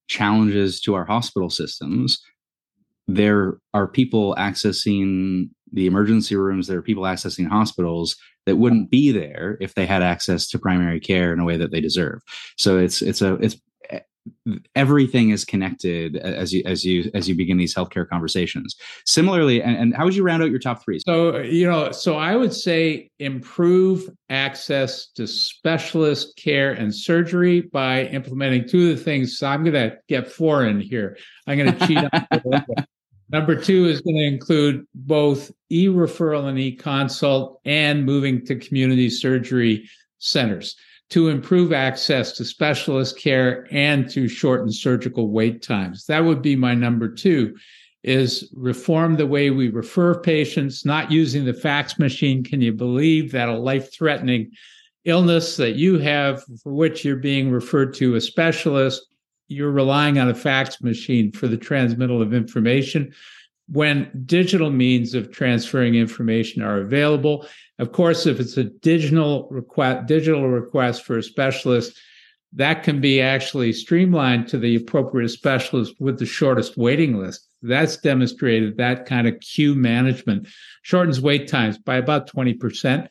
challenges 0.08 0.82
to 0.82 0.94
our 0.96 1.06
hospital 1.06 1.50
systems, 1.50 2.22
there 3.08 3.58
are 3.74 3.88
people 3.88 4.36
accessing 4.38 5.50
the 5.72 5.88
emergency 5.88 6.36
rooms, 6.36 6.68
there 6.68 6.78
are 6.78 6.84
people 6.84 7.04
accessing 7.04 7.48
hospitals 7.48 8.16
that 8.46 8.58
wouldn't 8.58 8.90
be 8.90 9.12
there 9.12 9.58
if 9.62 9.74
they 9.76 9.86
had 9.86 10.04
access 10.04 10.48
to 10.50 10.60
primary 10.60 11.00
care 11.00 11.34
in 11.34 11.40
a 11.40 11.46
way 11.46 11.58
that 11.58 11.72
they 11.72 11.82
deserve. 11.82 12.22
So 12.58 12.78
it's 12.78 13.02
it's 13.02 13.22
a 13.22 13.36
it's 13.36 13.56
everything 14.76 15.30
is 15.30 15.46
connected 15.46 16.18
as 16.18 16.54
you 16.54 16.64
as 16.66 16.86
you 16.86 17.10
as 17.14 17.28
you 17.28 17.36
begin 17.36 17.58
these 17.58 17.76
healthcare 17.76 18.08
conversations. 18.08 18.76
Similarly 19.06 19.62
and, 19.62 19.78
and, 19.78 19.96
how 19.96 20.06
would 20.06 20.16
you 20.16 20.24
round 20.24 20.44
out 20.44 20.50
your 20.50 20.60
top 20.60 20.84
three? 20.84 21.00
So 21.06 21.38
you 21.40 21.68
know 21.68 21.92
so 21.92 22.16
i 22.16 22.36
would 22.36 22.54
say 22.54 23.10
improve 23.20 24.10
access 24.30 25.08
to 25.16 25.28
specialist 25.28 26.36
care 26.38 26.72
and 26.74 26.94
surgery 26.94 27.62
by 27.62 28.06
implementing 28.06 28.68
two 28.68 28.92
of 28.92 28.98
the 28.98 29.04
things 29.04 29.38
so 29.38 29.48
i'm 29.48 29.64
going 29.64 29.74
to 29.74 29.98
get 30.08 30.32
four 30.32 30.66
in 30.66 30.80
here. 30.80 31.18
I'm 31.48 31.58
going 31.58 31.78
to 31.78 31.88
cheat 31.88 31.98
on 31.98 32.66
number 33.30 33.56
two 33.56 33.86
is 33.86 34.02
going 34.02 34.18
to 34.18 34.24
include 34.24 34.86
both 34.94 35.52
e-referral 35.70 36.48
and 36.48 36.60
e-consult 36.60 37.60
and 37.66 38.06
moving 38.06 38.46
to 38.46 38.56
community 38.56 39.10
surgery 39.10 39.90
centers 40.20 40.76
to 41.10 41.30
improve 41.30 41.74
access 41.74 42.32
to 42.34 42.46
specialist 42.46 43.20
care 43.20 43.68
and 43.72 44.10
to 44.10 44.28
shorten 44.28 44.72
surgical 44.72 45.30
wait 45.30 45.62
times. 45.62 46.06
That 46.06 46.24
would 46.24 46.42
be 46.42 46.56
my 46.56 46.74
number 46.74 47.08
two 47.08 47.56
is 48.04 48.52
reform 48.54 49.16
the 49.16 49.28
way 49.28 49.50
we 49.50 49.70
refer 49.70 50.20
patients, 50.20 50.86
not 50.86 51.12
using 51.12 51.46
the 51.46 51.54
fax 51.54 51.98
machine. 51.98 52.44
Can 52.44 52.62
you 52.62 52.74
believe 52.74 53.32
that 53.32 53.48
a 53.48 53.58
life 53.58 53.94
threatening 53.94 54.52
illness 55.06 55.58
that 55.58 55.76
you 55.76 56.00
have 56.00 56.44
for 56.62 56.74
which 56.74 57.04
you're 57.04 57.16
being 57.16 57.52
referred 57.52 57.94
to 57.94 58.16
a 58.16 58.22
specialist, 58.22 59.06
you're 59.48 59.72
relying 59.72 60.20
on 60.20 60.30
a 60.30 60.36
fax 60.36 60.82
machine 60.82 61.32
for 61.32 61.48
the 61.48 61.58
transmittal 61.58 62.22
of 62.22 62.34
information 62.34 63.14
when 63.68 64.10
digital 64.26 64.70
means 64.70 65.14
of 65.14 65.32
transferring 65.32 65.96
information 65.96 66.62
are 66.62 66.80
available. 66.80 67.46
Of 67.80 67.92
course, 67.92 68.26
if 68.26 68.40
it's 68.40 68.58
a 68.58 68.66
digital 68.66 69.48
request, 69.50 70.06
digital 70.06 70.48
request 70.48 71.04
for 71.04 71.18
a 71.18 71.24
specialist, 71.24 72.00
that 72.56 72.84
can 72.84 73.02
be 73.02 73.20
actually 73.20 73.74
streamlined 73.74 74.48
to 74.50 74.60
the 74.60 74.76
appropriate 74.76 75.30
specialist 75.30 75.96
with 76.00 76.20
the 76.20 76.26
shortest 76.26 76.78
waiting 76.78 77.18
list. 77.18 77.48
That's 77.64 77.98
demonstrated 77.98 78.78
that 78.78 79.06
kind 79.06 79.28
of 79.28 79.40
queue 79.40 79.74
management 79.74 80.48
shortens 80.84 81.20
wait 81.20 81.48
times 81.48 81.78
by 81.80 81.96
about 81.96 82.30
20%. 82.30 83.08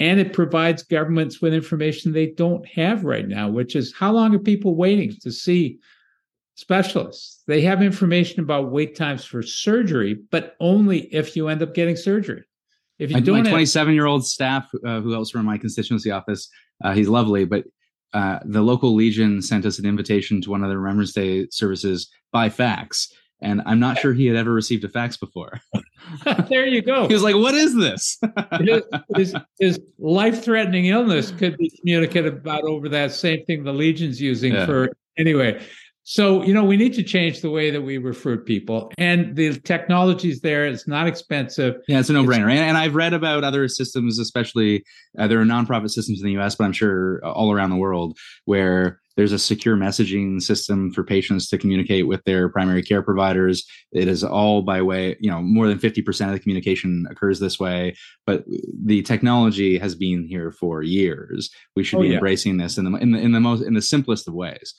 And 0.00 0.18
it 0.18 0.32
provides 0.32 0.82
governments 0.82 1.40
with 1.40 1.54
information 1.54 2.12
they 2.12 2.26
don't 2.26 2.66
have 2.66 3.04
right 3.04 3.28
now, 3.28 3.48
which 3.50 3.76
is 3.76 3.94
how 3.94 4.12
long 4.12 4.34
are 4.34 4.40
people 4.40 4.74
waiting 4.74 5.14
to 5.20 5.30
see 5.30 5.78
specialists. 6.56 7.42
They 7.46 7.60
have 7.60 7.82
information 7.82 8.40
about 8.40 8.72
wait 8.72 8.96
times 8.96 9.24
for 9.24 9.42
surgery, 9.42 10.14
but 10.14 10.56
only 10.58 11.02
if 11.14 11.36
you 11.36 11.46
end 11.46 11.62
up 11.62 11.74
getting 11.74 11.96
surgery. 11.96 12.42
If 13.02 13.10
you 13.10 13.16
my, 13.16 13.20
don't, 13.20 13.42
my 13.42 13.50
27 13.50 13.94
year 13.94 14.06
old 14.06 14.24
staff 14.24 14.70
uh, 14.86 15.00
who 15.00 15.10
helps 15.10 15.34
run 15.34 15.44
my 15.44 15.58
constituency 15.58 16.10
office, 16.10 16.48
uh, 16.84 16.92
he's 16.92 17.08
lovely, 17.08 17.44
but 17.44 17.64
uh, 18.14 18.38
the 18.44 18.62
local 18.62 18.94
Legion 18.94 19.42
sent 19.42 19.66
us 19.66 19.78
an 19.78 19.86
invitation 19.86 20.40
to 20.42 20.50
one 20.50 20.62
of 20.62 20.68
their 20.68 20.78
Remembrance 20.78 21.12
Day 21.12 21.48
services 21.50 22.08
by 22.30 22.48
fax. 22.48 23.12
And 23.40 23.60
I'm 23.66 23.80
not 23.80 23.98
sure 23.98 24.12
he 24.12 24.26
had 24.26 24.36
ever 24.36 24.52
received 24.52 24.84
a 24.84 24.88
fax 24.88 25.16
before. 25.16 25.60
there 26.48 26.66
you 26.66 26.80
go. 26.80 27.06
He 27.08 27.14
was 27.14 27.24
like, 27.24 27.34
"What 27.34 27.54
is 27.54 27.74
this?" 27.74 28.20
his, 28.60 28.82
his, 29.16 29.34
his 29.58 29.80
life-threatening 29.98 30.86
illness 30.86 31.32
could 31.32 31.56
be 31.56 31.70
communicated 31.70 32.34
about 32.34 32.62
over 32.62 32.88
that 32.90 33.10
same 33.10 33.44
thing 33.46 33.64
the 33.64 33.72
Legion's 33.72 34.20
using 34.20 34.52
yeah. 34.52 34.66
for 34.66 34.90
anyway. 35.18 35.60
So, 36.04 36.42
you 36.42 36.52
know, 36.52 36.64
we 36.64 36.76
need 36.76 36.94
to 36.94 37.02
change 37.02 37.40
the 37.40 37.50
way 37.50 37.70
that 37.70 37.82
we 37.82 37.98
refer 37.98 38.36
people. 38.36 38.90
And 38.98 39.36
the 39.36 39.58
technology 39.60 40.30
is 40.30 40.40
there. 40.40 40.66
It's 40.66 40.88
not 40.88 41.06
expensive. 41.06 41.76
Yeah, 41.86 42.00
it's 42.00 42.10
a 42.10 42.12
no 42.12 42.24
brainer. 42.24 42.50
And, 42.50 42.58
and, 42.58 42.76
I've 42.76 42.96
read 42.96 43.12
about 43.12 43.44
other 43.44 43.68
systems, 43.68 44.18
especially 44.18 44.84
uh, 45.18 45.28
there 45.28 45.40
are 45.40 45.44
nonprofit 45.44 45.90
systems 45.90 46.20
in 46.20 46.26
the 46.26 46.40
US, 46.40 46.56
but 46.56 46.64
I'm 46.64 46.72
sure 46.72 47.24
all 47.24 47.52
around 47.52 47.70
the 47.70 47.76
world 47.76 48.18
where 48.46 48.98
there's 49.16 49.32
a 49.32 49.38
secure 49.38 49.76
messaging 49.76 50.40
system 50.40 50.90
for 50.92 51.04
patients 51.04 51.48
to 51.48 51.58
communicate 51.58 52.08
with 52.08 52.24
their 52.24 52.48
primary 52.48 52.82
care 52.82 53.02
providers. 53.02 53.64
It 53.92 54.08
is 54.08 54.24
all 54.24 54.62
by 54.62 54.82
way, 54.82 55.16
you 55.20 55.30
know, 55.30 55.42
more 55.42 55.68
than 55.68 55.78
50% 55.78 56.26
of 56.26 56.32
the 56.32 56.40
communication 56.40 57.06
occurs 57.10 57.38
this 57.38 57.60
way. 57.60 57.94
But 58.26 58.44
the 58.84 59.02
technology 59.02 59.78
has 59.78 59.94
been 59.94 60.26
here 60.26 60.50
for 60.50 60.82
years. 60.82 61.50
We 61.76 61.84
should 61.84 61.98
oh, 61.98 62.02
be 62.02 62.08
yeah. 62.08 62.14
embracing 62.14 62.56
this 62.56 62.78
in 62.78 62.90
the, 62.90 62.98
in 62.98 63.12
the 63.12 63.18
in 63.18 63.32
the 63.32 63.40
most 63.40 63.62
in 63.62 63.74
the 63.74 63.82
simplest 63.82 64.26
of 64.26 64.34
ways. 64.34 64.74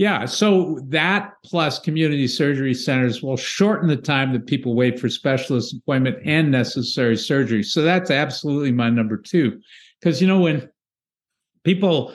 Yeah. 0.00 0.24
So 0.24 0.80
that 0.84 1.34
plus 1.44 1.78
community 1.78 2.26
surgery 2.26 2.72
centers 2.72 3.22
will 3.22 3.36
shorten 3.36 3.86
the 3.86 3.96
time 3.98 4.32
that 4.32 4.46
people 4.46 4.74
wait 4.74 4.98
for 4.98 5.10
specialist 5.10 5.74
appointment 5.74 6.16
and 6.24 6.50
necessary 6.50 7.18
surgery. 7.18 7.62
So 7.62 7.82
that's 7.82 8.10
absolutely 8.10 8.72
my 8.72 8.88
number 8.88 9.18
two. 9.18 9.60
Because, 10.00 10.22
you 10.22 10.26
know, 10.26 10.40
when 10.40 10.70
people 11.64 12.14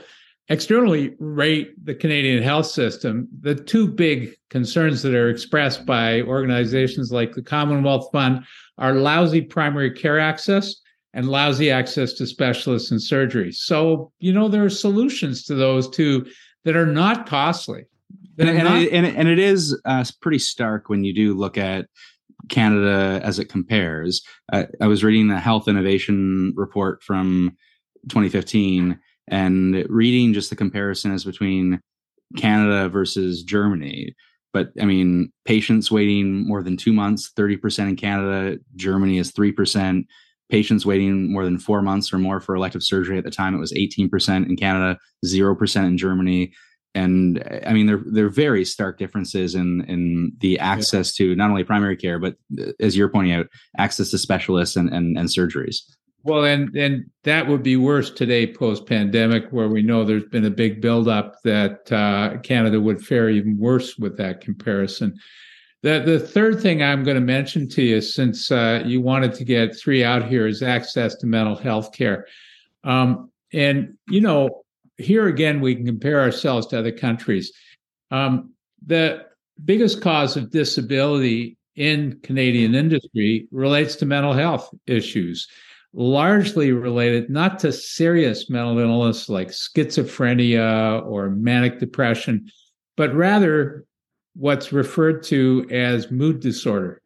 externally 0.50 1.15
rate 1.19 1.76
the 1.86 1.93
Canadian 1.93 2.41
health 2.41 2.65
system, 2.65 3.28
the 3.41 3.54
two 3.54 3.88
big 3.88 4.34
concerns 4.50 5.04
that 5.04 5.13
are 5.13 5.30
expressed 5.30 5.86
by 5.86 6.24
organizations 6.24 7.12
like 7.12 7.34
the 7.34 7.43
Commonwealth 7.43 8.10
Fund 8.12 8.45
are 8.80 8.95
lousy 8.95 9.41
primary 9.41 9.91
care 9.91 10.19
access 10.19 10.78
and 11.13 11.30
lousy 11.30 11.69
access 11.69 12.13
to 12.13 12.26
specialists 12.26 12.89
and 12.89 13.00
surgery. 13.00 13.52
So, 13.52 14.12
you 14.17 14.34
know, 14.34 14.48
there 14.48 14.65
are 14.65 14.71
solutions 14.71 15.43
to 15.43 15.54
those 15.54 15.88
two 15.88 16.26
that 16.65 16.75
are 16.75 16.86
not 16.86 17.25
costly. 17.25 17.86
And, 18.38 18.49
and, 18.49 18.63
not- 18.65 18.82
it, 18.82 18.91
and, 18.91 19.06
and, 19.06 19.30
it 19.30 19.39
is 19.39 19.80
uh, 19.86 20.04
pretty 20.21 20.39
stark 20.39 20.89
when 20.89 21.06
you 21.06 21.13
do 21.13 21.34
look 21.34 21.58
at 21.58 21.86
Canada 22.49 23.21
as 23.23 23.39
it 23.39 23.45
compares. 23.45 24.21
Uh, 24.51 24.65
I 24.82 24.88
was 24.88 25.04
reading 25.04 25.30
the 25.30 25.39
Health 25.39 25.69
Innovation 25.69 26.54
Report 26.58 27.01
from 27.01 27.56
2015 28.10 28.99
and 29.30 29.85
reading 29.90 30.33
just 30.33 30.50
the 30.50 30.56
comparisons 30.56 31.23
between 31.23 31.79
Canada 32.37 32.90
versus 32.90 33.44
Germany. 33.44 34.13
But 34.54 34.69
I 34.81 34.85
mean, 34.85 35.31
patients 35.46 35.92
waiting 35.92 36.48
more 36.48 36.62
than 36.62 36.77
two 36.77 36.94
months, 36.94 37.31
30% 37.37 37.90
in 37.90 37.96
Canada, 37.96 38.60
Germany 38.75 39.17
is 39.17 39.31
3% 39.31 40.06
patients 40.50 40.85
waiting 40.85 41.31
more 41.31 41.43
than 41.43 41.58
four 41.58 41.81
months 41.81 42.13
or 42.13 42.17
more 42.17 42.39
for 42.39 42.56
elective 42.56 42.83
surgery. 42.83 43.17
At 43.17 43.23
the 43.23 43.31
time, 43.31 43.56
it 43.56 43.60
was 43.60 43.73
18% 43.73 44.48
in 44.48 44.56
Canada, 44.56 45.00
0% 45.25 45.85
in 45.85 45.98
Germany. 45.98 46.54
And 46.93 47.43
I 47.65 47.73
mean, 47.73 47.87
there 47.87 48.02
there 48.06 48.25
are 48.25 48.29
very 48.29 48.63
stark 48.63 48.98
differences 48.98 49.54
in 49.54 49.83
in 49.85 50.31
the 50.39 50.58
access 50.60 51.19
yeah. 51.19 51.27
to 51.27 51.35
not 51.35 51.50
only 51.50 51.65
primary 51.65 51.98
care, 51.98 52.19
but 52.19 52.35
as 52.79 52.96
you're 52.96 53.10
pointing 53.10 53.33
out, 53.33 53.48
access 53.77 54.12
to 54.12 54.17
specialists 54.17 54.77
and 54.77 54.89
and, 54.89 55.17
and 55.17 55.27
surgeries. 55.27 55.79
Well, 56.23 56.46
and 56.46 56.73
and 56.75 57.06
that 57.23 57.48
would 57.48 57.63
be 57.63 57.75
worse 57.75 58.10
today 58.10 58.52
post 58.52 58.87
pandemic, 58.87 59.50
where 59.52 59.67
we 59.67 59.83
know 59.83 60.04
there's 60.04 60.23
been 60.23 60.46
a 60.46 60.50
big 60.50 60.81
buildup 60.81 61.35
that 61.43 61.91
uh, 61.91 62.37
Canada 62.43 62.79
would 62.79 63.06
fare 63.06 63.29
even 63.29 63.58
worse 63.60 63.98
with 63.98 64.17
that 64.17 64.39
comparison. 64.39 65.17
The, 65.86 66.00
the 66.00 66.19
third 66.19 66.63
thing 66.63 66.81
I'm 66.81 67.04
going 67.04 67.13
to 67.13 67.21
mention 67.21 67.69
to 67.69 67.83
you, 67.83 68.02
since 68.02 68.50
uh, 68.50 68.81
you 68.83 69.02
wanted 69.02 69.36
to 69.36 69.44
get 69.44 69.77
three 69.77 70.04
out 70.04 70.27
here, 70.27 70.48
is 70.48 70.63
access 70.63 71.13
to 71.17 71.27
mental 71.27 71.56
health 71.56 71.92
care. 71.92 72.25
Um, 72.83 73.29
and, 73.54 73.94
you 74.10 74.19
know, 74.19 74.63
here 74.98 75.27
again, 75.27 75.62
we 75.62 75.75
can 75.75 75.86
compare 75.86 76.21
ourselves 76.21 76.65
to 76.67 76.79
other 76.79 76.92
countries. 76.92 77.54
Um, 78.10 78.54
the 78.83 79.27
biggest 79.63 80.02
cause 80.02 80.36
of 80.36 80.50
disability 80.50 81.56
in 81.75 82.19
Canadian 82.23 82.73
industry 82.73 83.48
relates 83.52 83.96
to 83.98 84.08
mental 84.08 84.33
health 84.33 84.73
issues, 84.88 85.48
largely 85.94 86.71
related 86.71 87.29
not 87.29 87.60
to 87.60 87.71
serious 87.71 88.50
mental 88.50 88.79
illness 88.79 89.29
like 89.29 89.50
schizophrenia 89.50 91.06
or 91.06 91.29
manic 91.29 91.77
depression, 91.77 92.50
but 92.98 93.13
rather 93.13 93.86
what's 94.36 94.71
referred 94.71 95.23
to 95.23 95.67
as 95.71 96.12
mood 96.12 96.40
disorder. 96.40 97.02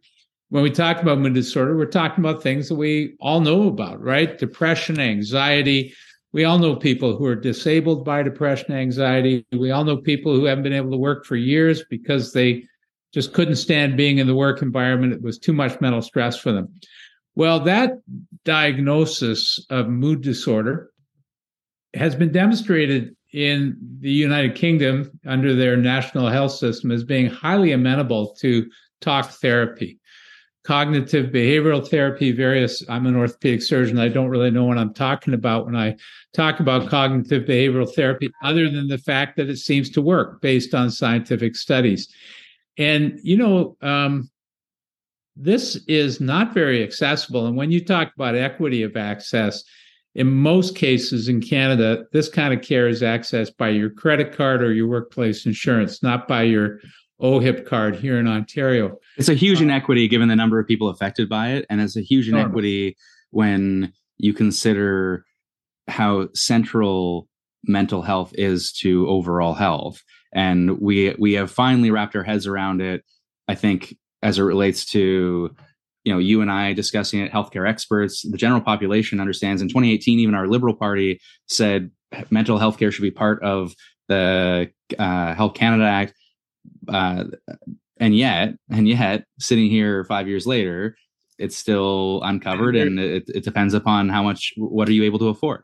When 0.49 0.63
we 0.63 0.71
talk 0.71 1.01
about 1.01 1.19
mood 1.19 1.35
disorder, 1.35 1.77
we're 1.77 1.85
talking 1.85 2.23
about 2.23 2.41
things 2.41 2.69
that 2.69 2.75
we 2.75 3.15
all 3.19 3.39
know 3.39 3.67
about, 3.67 4.01
right? 4.01 4.37
Depression, 4.37 4.99
anxiety, 4.99 5.93
we 6.31 6.43
all 6.43 6.59
know 6.59 6.75
people 6.75 7.15
who 7.15 7.25
are 7.25 7.35
disabled 7.35 8.05
by 8.05 8.21
depression, 8.21 8.73
anxiety. 8.73 9.45
We 9.51 9.71
all 9.71 9.83
know 9.83 9.97
people 9.97 10.35
who 10.35 10.45
haven't 10.45 10.63
been 10.63 10.73
able 10.73 10.91
to 10.91 10.97
work 10.97 11.25
for 11.25 11.35
years 11.35 11.83
because 11.89 12.33
they 12.33 12.65
just 13.13 13.33
couldn't 13.33 13.55
stand 13.55 13.97
being 13.97 14.19
in 14.19 14.27
the 14.27 14.35
work 14.35 14.61
environment. 14.61 15.13
It 15.13 15.23
was 15.23 15.39
too 15.39 15.53
much 15.53 15.81
mental 15.81 16.03
stress 16.03 16.37
for 16.37 16.51
them. 16.51 16.69
Well, 17.35 17.59
that 17.61 17.93
diagnosis 18.45 19.65
of 19.71 19.87
mood 19.87 20.21
disorder 20.21 20.91
has 21.95 22.15
been 22.15 22.31
demonstrated 22.31 23.15
in 23.31 23.77
the 23.99 24.11
United 24.11 24.55
Kingdom 24.55 25.11
under 25.25 25.55
their 25.55 25.77
national 25.77 26.29
health 26.29 26.53
system 26.53 26.91
as 26.91 27.03
being 27.03 27.27
highly 27.27 27.71
amenable 27.71 28.35
to 28.39 28.69
talk 29.01 29.29
therapy 29.29 29.99
cognitive 30.69 31.31
behavioral 31.31 31.87
therapy, 31.87 32.31
various. 32.31 32.87
I'm 32.89 33.07
an 33.07 33.15
orthopedic 33.15 33.63
surgeon. 33.63 33.97
I 33.97 34.07
don't 34.07 34.29
really 34.29 34.51
know 34.51 34.65
what 34.65 34.77
I'm 34.77 34.93
talking 34.93 35.33
about 35.33 35.65
when 35.65 35.75
I 35.75 35.95
talk 36.33 36.59
about 36.59 36.89
cognitive 36.89 37.47
behavioral 37.47 37.91
therapy, 37.91 38.29
other 38.43 38.69
than 38.69 38.87
the 38.87 38.99
fact 38.99 39.37
that 39.37 39.49
it 39.49 39.57
seems 39.57 39.89
to 39.91 40.01
work 40.01 40.41
based 40.41 40.75
on 40.75 40.91
scientific 40.91 41.55
studies. 41.55 42.07
And, 42.77 43.19
you 43.23 43.35
know, 43.37 43.77
um, 43.81 44.29
this 45.35 45.77
is 45.87 46.21
not 46.21 46.53
very 46.53 46.83
accessible. 46.83 47.47
And 47.47 47.57
when 47.57 47.71
you 47.71 47.83
talk 47.83 48.11
about 48.13 48.35
equity 48.35 48.83
of 48.83 48.95
access, 48.95 49.63
in 50.19 50.29
most 50.29 50.75
cases 50.75 51.29
in 51.29 51.39
Canada, 51.39 52.03
this 52.11 52.27
kind 52.27 52.53
of 52.53 52.61
care 52.61 52.89
is 52.89 53.01
accessed 53.01 53.55
by 53.55 53.69
your 53.69 53.89
credit 53.89 54.35
card 54.35 54.61
or 54.61 54.73
your 54.73 54.85
workplace 54.85 55.45
insurance, 55.45 56.03
not 56.03 56.27
by 56.27 56.43
your 56.43 56.81
OHIP 57.21 57.65
card 57.65 57.95
here 57.95 58.19
in 58.19 58.27
Ontario. 58.27 58.97
It's 59.15 59.29
a 59.29 59.33
huge 59.33 59.61
uh, 59.61 59.63
inequity 59.63 60.09
given 60.09 60.27
the 60.27 60.35
number 60.35 60.59
of 60.59 60.67
people 60.67 60.89
affected 60.89 61.29
by 61.29 61.51
it. 61.51 61.65
And 61.69 61.79
it's 61.79 61.95
a 61.95 62.01
huge 62.01 62.27
inequity 62.27 62.97
when 63.29 63.93
you 64.17 64.33
consider 64.33 65.23
how 65.87 66.27
central 66.33 67.29
mental 67.63 68.01
health 68.01 68.33
is 68.37 68.73
to 68.73 69.07
overall 69.07 69.53
health. 69.53 70.03
And 70.33 70.81
we 70.81 71.15
we 71.17 71.33
have 71.33 71.49
finally 71.49 71.91
wrapped 71.91 72.17
our 72.17 72.23
heads 72.23 72.45
around 72.45 72.81
it, 72.81 73.05
I 73.47 73.55
think, 73.55 73.95
as 74.21 74.37
it 74.37 74.43
relates 74.43 74.85
to 74.87 75.55
you 76.03 76.13
know 76.13 76.19
you 76.19 76.41
and 76.41 76.51
I 76.51 76.73
discussing 76.73 77.21
it, 77.21 77.31
healthcare 77.31 77.67
experts, 77.67 78.21
the 78.21 78.37
general 78.37 78.61
population 78.61 79.19
understands. 79.19 79.61
In 79.61 79.67
2018, 79.67 80.19
even 80.19 80.35
our 80.35 80.47
Liberal 80.47 80.75
Party 80.75 81.19
said 81.47 81.91
mental 82.29 82.57
health 82.57 82.77
care 82.77 82.91
should 82.91 83.03
be 83.03 83.11
part 83.11 83.41
of 83.43 83.73
the 84.07 84.71
uh, 84.97 85.35
Health 85.35 85.53
Canada 85.53 85.85
Act 85.85 86.13
uh, 86.87 87.25
and 87.99 88.15
yet, 88.15 88.55
and 88.69 88.87
yet, 88.87 89.25
sitting 89.39 89.69
here 89.69 90.03
five 90.05 90.27
years 90.27 90.47
later, 90.47 90.95
it's 91.37 91.55
still 91.55 92.21
uncovered, 92.23 92.75
and 92.75 92.99
it, 92.99 93.23
it 93.27 93.43
depends 93.43 93.73
upon 93.73 94.09
how 94.09 94.23
much. 94.23 94.53
What 94.57 94.87
are 94.89 94.93
you 94.93 95.03
able 95.03 95.19
to 95.19 95.27
afford? 95.27 95.63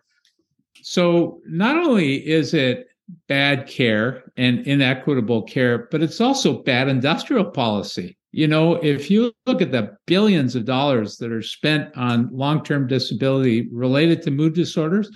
So, 0.81 1.39
not 1.47 1.77
only 1.77 2.15
is 2.27 2.53
it 2.53 2.87
bad 3.27 3.67
care 3.67 4.23
and 4.35 4.65
inequitable 4.67 5.43
care, 5.43 5.87
but 5.91 6.01
it's 6.01 6.19
also 6.19 6.61
bad 6.63 6.87
industrial 6.87 7.45
policy. 7.45 8.17
You 8.35 8.49
know, 8.49 8.73
if 8.73 9.09
you 9.09 9.31
look 9.45 9.61
at 9.61 9.71
the 9.71 9.95
billions 10.07 10.57
of 10.57 10.65
dollars 10.65 11.15
that 11.19 11.31
are 11.31 11.41
spent 11.41 11.95
on 11.95 12.27
long-term 12.33 12.87
disability 12.87 13.69
related 13.71 14.23
to 14.23 14.31
mood 14.31 14.53
disorders, 14.53 15.09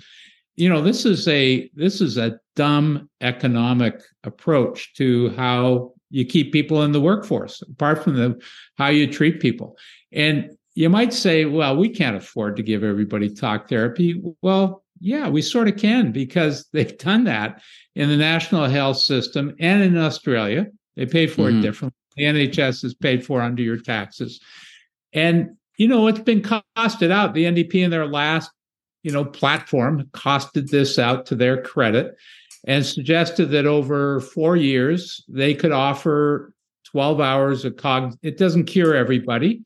you 0.56 0.70
know 0.70 0.80
this 0.80 1.04
is 1.04 1.28
a 1.28 1.68
this 1.74 2.00
is 2.00 2.16
a 2.16 2.40
dumb 2.56 3.10
economic 3.20 4.00
approach 4.24 4.94
to 4.94 5.34
how 5.36 5.92
you 6.08 6.24
keep 6.24 6.50
people 6.50 6.82
in 6.82 6.92
the 6.92 7.00
workforce 7.00 7.60
apart 7.60 8.02
from 8.02 8.16
the 8.16 8.40
how 8.78 8.88
you 8.88 9.06
treat 9.06 9.38
people. 9.38 9.76
And 10.12 10.56
you 10.74 10.88
might 10.88 11.12
say 11.12 11.44
well 11.44 11.76
we 11.76 11.90
can't 11.90 12.16
afford 12.16 12.56
to 12.56 12.62
give 12.62 12.82
everybody 12.82 13.28
talk 13.28 13.68
therapy. 13.68 14.18
Well 14.40 14.82
yeah 14.98 15.28
we 15.28 15.42
sort 15.42 15.68
of 15.68 15.76
can 15.76 16.10
because 16.10 16.66
they've 16.72 16.96
done 16.96 17.24
that 17.24 17.60
in 17.94 18.08
the 18.08 18.16
national 18.16 18.64
health 18.64 18.96
system 18.96 19.54
and 19.60 19.82
in 19.82 19.98
australia. 19.98 20.68
They 20.96 21.04
pay 21.04 21.26
for 21.26 21.42
mm-hmm. 21.42 21.58
it 21.58 21.62
differently 21.62 21.99
the 22.16 22.24
nhs 22.24 22.84
is 22.84 22.94
paid 22.94 23.24
for 23.24 23.40
under 23.40 23.62
your 23.62 23.78
taxes 23.78 24.40
and 25.12 25.56
you 25.76 25.88
know 25.88 26.06
it's 26.06 26.20
been 26.20 26.42
costed 26.42 27.10
out 27.10 27.34
the 27.34 27.44
ndp 27.44 27.74
in 27.74 27.90
their 27.90 28.06
last 28.06 28.50
you 29.02 29.10
know, 29.10 29.24
platform 29.24 30.08
costed 30.12 30.70
this 30.70 30.98
out 30.98 31.26
to 31.26 31.34
their 31.34 31.62
credit 31.62 32.16
and 32.66 32.84
suggested 32.84 33.46
that 33.46 33.66
over 33.66 34.20
four 34.20 34.56
years 34.56 35.24
they 35.28 35.54
could 35.54 35.72
offer 35.72 36.52
12 36.84 37.20
hours 37.20 37.64
of 37.64 37.76
cog. 37.76 38.16
It 38.22 38.36
doesn't 38.36 38.64
cure 38.64 38.94
everybody, 38.94 39.62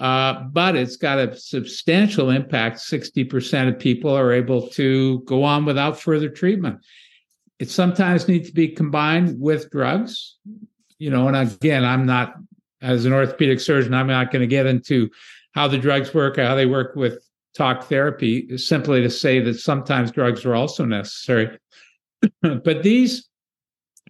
uh, 0.00 0.42
but 0.52 0.76
it's 0.76 0.96
got 0.96 1.18
a 1.18 1.36
substantial 1.36 2.30
impact. 2.30 2.78
60% 2.78 3.68
of 3.68 3.78
people 3.78 4.10
are 4.14 4.32
able 4.32 4.68
to 4.70 5.20
go 5.20 5.44
on 5.44 5.64
without 5.64 5.98
further 5.98 6.28
treatment. 6.28 6.80
It 7.58 7.70
sometimes 7.70 8.28
needs 8.28 8.48
to 8.48 8.54
be 8.54 8.68
combined 8.68 9.40
with 9.40 9.70
drugs, 9.70 10.36
you 10.98 11.10
know, 11.10 11.28
and 11.28 11.36
again, 11.36 11.84
I'm 11.84 12.06
not, 12.06 12.36
as 12.82 13.04
an 13.04 13.12
orthopedic 13.12 13.60
surgeon, 13.60 13.94
I'm 13.94 14.06
not 14.06 14.30
going 14.30 14.40
to 14.40 14.46
get 14.46 14.66
into 14.66 15.10
how 15.54 15.68
the 15.68 15.78
drugs 15.78 16.12
work, 16.12 16.36
how 16.36 16.54
they 16.54 16.66
work 16.66 16.96
with 16.96 17.26
talk 17.54 17.84
therapy 17.84 18.56
simply 18.58 19.00
to 19.02 19.10
say 19.10 19.40
that 19.40 19.54
sometimes 19.54 20.10
drugs 20.10 20.44
are 20.44 20.54
also 20.54 20.84
necessary. 20.84 21.58
but 22.42 22.82
these 22.82 23.28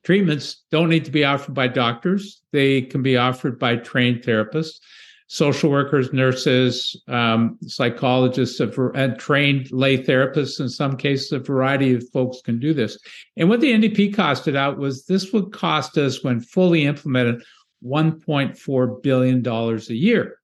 treatments 0.02 0.64
don't 0.70 0.88
need 0.88 1.04
to 1.04 1.10
be 1.10 1.24
offered 1.24 1.54
by 1.54 1.68
doctors, 1.68 2.42
they 2.52 2.82
can 2.82 3.02
be 3.02 3.16
offered 3.16 3.58
by 3.58 3.76
trained 3.76 4.22
therapists. 4.22 4.78
Social 5.26 5.70
workers, 5.70 6.12
nurses, 6.12 7.00
um, 7.08 7.58
psychologists, 7.62 8.60
and 8.60 9.18
trained 9.18 9.72
lay 9.72 9.96
therapists. 9.96 10.60
In 10.60 10.68
some 10.68 10.96
cases, 10.96 11.32
a 11.32 11.38
variety 11.38 11.94
of 11.94 12.08
folks 12.10 12.42
can 12.42 12.60
do 12.60 12.74
this. 12.74 12.98
And 13.36 13.48
what 13.48 13.60
the 13.60 13.72
NDP 13.72 14.14
costed 14.14 14.54
out 14.54 14.78
was 14.78 15.06
this 15.06 15.32
would 15.32 15.52
cost 15.52 15.96
us, 15.96 16.22
when 16.22 16.40
fully 16.40 16.84
implemented, 16.84 17.42
$1.4 17.84 19.02
billion 19.02 19.46
a 19.46 19.78
year 19.92 20.38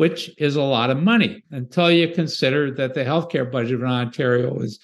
which 0.00 0.30
is 0.38 0.56
a 0.56 0.62
lot 0.62 0.88
of 0.88 0.96
money 0.96 1.42
until 1.50 1.90
you 1.90 2.08
consider 2.08 2.70
that 2.70 2.94
the 2.94 3.04
healthcare 3.04 3.52
budget 3.52 3.80
in 3.80 3.86
Ontario 3.86 4.58
is 4.60 4.80